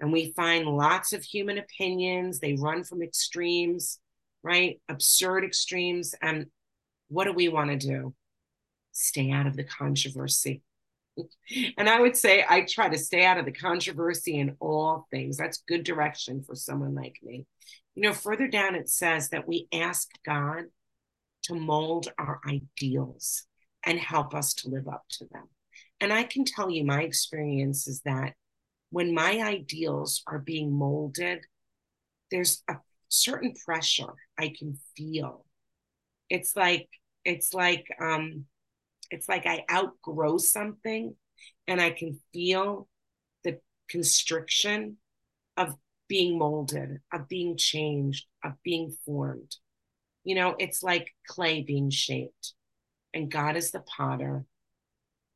And 0.00 0.12
we 0.12 0.32
find 0.34 0.66
lots 0.66 1.12
of 1.12 1.22
human 1.22 1.58
opinions. 1.58 2.40
They 2.40 2.54
run 2.54 2.84
from 2.84 3.02
extremes, 3.02 3.98
right? 4.42 4.80
Absurd 4.88 5.44
extremes. 5.44 6.14
And 6.22 6.46
what 7.08 7.24
do 7.24 7.32
we 7.32 7.48
want 7.48 7.70
to 7.70 7.76
do? 7.76 8.14
Stay 8.92 9.30
out 9.30 9.46
of 9.46 9.56
the 9.56 9.64
controversy 9.64 10.62
and 11.78 11.88
I 11.88 12.00
would 12.00 12.16
say 12.16 12.44
I 12.48 12.62
try 12.62 12.88
to 12.88 12.98
stay 12.98 13.24
out 13.24 13.38
of 13.38 13.44
the 13.44 13.52
controversy 13.52 14.38
in 14.38 14.56
all 14.60 15.06
things. 15.10 15.36
That's 15.36 15.62
good 15.68 15.84
direction 15.84 16.42
for 16.42 16.54
someone 16.54 16.94
like 16.94 17.18
me. 17.22 17.46
You 17.94 18.02
know, 18.02 18.12
further 18.12 18.48
down 18.48 18.74
it 18.74 18.88
says 18.88 19.30
that 19.30 19.48
we 19.48 19.68
ask 19.72 20.08
God 20.24 20.64
to 21.46 21.54
mold 21.54 22.08
our 22.18 22.40
ideals 22.48 23.46
and 23.84 23.98
help 23.98 24.34
us 24.34 24.54
to 24.54 24.68
live 24.68 24.88
up 24.88 25.04
to 25.10 25.26
them. 25.32 25.48
And 26.00 26.12
I 26.12 26.24
can 26.24 26.44
tell 26.44 26.70
you 26.70 26.84
my 26.84 27.02
experience 27.02 27.86
is 27.86 28.02
that 28.02 28.34
when 28.90 29.14
my 29.14 29.40
ideals 29.40 30.22
are 30.26 30.38
being 30.38 30.72
molded, 30.72 31.44
there's 32.30 32.62
a 32.68 32.76
certain 33.08 33.54
pressure 33.64 34.12
I 34.38 34.52
can 34.56 34.78
feel. 34.96 35.44
It's 36.28 36.56
like 36.56 36.88
it's 37.24 37.54
like 37.54 37.86
um 38.00 38.46
it's 39.10 39.28
like 39.28 39.46
I 39.46 39.64
outgrow 39.70 40.38
something 40.38 41.14
and 41.66 41.80
I 41.80 41.90
can 41.90 42.18
feel 42.32 42.88
the 43.44 43.60
constriction 43.88 44.98
of 45.56 45.74
being 46.08 46.38
molded, 46.38 47.00
of 47.12 47.28
being 47.28 47.56
changed, 47.56 48.26
of 48.44 48.52
being 48.62 48.94
formed. 49.04 49.56
You 50.26 50.34
know, 50.34 50.56
it's 50.58 50.82
like 50.82 51.14
clay 51.28 51.62
being 51.62 51.88
shaped, 51.88 52.54
and 53.14 53.30
God 53.30 53.56
is 53.56 53.70
the 53.70 53.78
potter, 53.78 54.44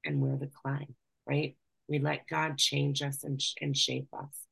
and 0.04 0.20
we're 0.20 0.36
the 0.36 0.48
clay, 0.48 0.88
right? 1.24 1.56
We 1.88 2.00
let 2.00 2.26
God 2.26 2.58
change 2.58 3.00
us 3.00 3.22
and, 3.22 3.40
and 3.60 3.76
shape 3.76 4.08
us. 4.12 4.46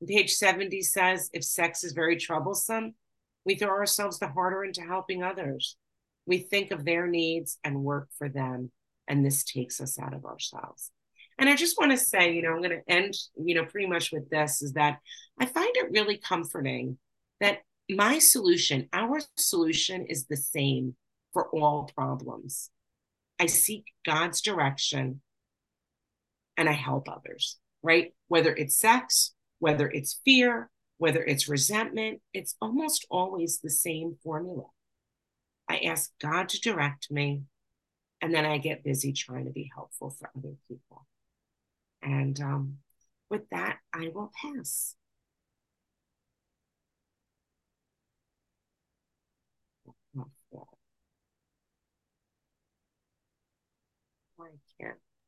And 0.00 0.08
page 0.08 0.34
70 0.34 0.82
says 0.82 1.30
if 1.32 1.44
sex 1.44 1.84
is 1.84 1.92
very 1.92 2.16
troublesome, 2.16 2.94
we 3.44 3.54
throw 3.54 3.68
ourselves 3.68 4.18
the 4.18 4.26
harder 4.26 4.64
into 4.64 4.82
helping 4.82 5.22
others. 5.22 5.76
We 6.26 6.38
think 6.38 6.72
of 6.72 6.84
their 6.84 7.06
needs 7.06 7.58
and 7.62 7.84
work 7.84 8.08
for 8.18 8.28
them, 8.28 8.72
and 9.06 9.24
this 9.24 9.44
takes 9.44 9.80
us 9.80 10.00
out 10.00 10.14
of 10.14 10.24
ourselves. 10.24 10.90
And 11.38 11.48
I 11.48 11.54
just 11.54 11.78
want 11.78 11.92
to 11.92 11.96
say, 11.96 12.32
you 12.32 12.42
know, 12.42 12.54
I'm 12.54 12.60
going 12.60 12.70
to 12.70 12.92
end, 12.92 13.14
you 13.36 13.54
know, 13.54 13.64
pretty 13.64 13.86
much 13.86 14.10
with 14.10 14.28
this 14.30 14.62
is 14.62 14.72
that 14.72 14.98
I 15.38 15.46
find 15.46 15.70
it 15.76 15.92
really 15.92 16.16
comforting 16.16 16.98
that 17.40 17.60
my 17.88 18.18
solution, 18.18 18.88
our 18.92 19.20
solution 19.36 20.06
is 20.06 20.26
the 20.26 20.36
same 20.36 20.96
for 21.32 21.48
all 21.48 21.90
problems. 21.94 22.70
I 23.38 23.46
seek 23.46 23.92
God's 24.04 24.40
direction 24.40 25.20
and 26.56 26.68
I 26.68 26.72
help 26.72 27.08
others, 27.08 27.58
right? 27.82 28.14
Whether 28.28 28.54
it's 28.54 28.78
sex, 28.78 29.34
whether 29.58 29.88
it's 29.88 30.20
fear, 30.24 30.70
whether 30.98 31.22
it's 31.22 31.48
resentment, 31.48 32.20
it's 32.32 32.56
almost 32.60 33.06
always 33.10 33.60
the 33.60 33.70
same 33.70 34.16
formula. 34.22 34.64
I 35.68 35.78
ask 35.78 36.10
God 36.20 36.48
to 36.50 36.60
direct 36.60 37.10
me, 37.10 37.42
and 38.22 38.32
then 38.32 38.46
I 38.46 38.58
get 38.58 38.84
busy 38.84 39.12
trying 39.12 39.44
to 39.44 39.50
be 39.50 39.70
helpful 39.74 40.10
for 40.10 40.30
other 40.36 40.54
people. 40.68 41.06
And 42.02 42.40
um, 42.40 42.78
with 43.28 43.48
that, 43.50 43.78
I 43.92 44.10
will 44.14 44.32
pass. 44.40 44.94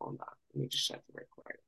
Hold 0.01 0.21
on. 0.21 0.27
Let 0.55 0.63
me 0.63 0.69
just 0.69 0.85
shut 0.85 1.03
the 1.15 1.23
quick. 1.31 1.59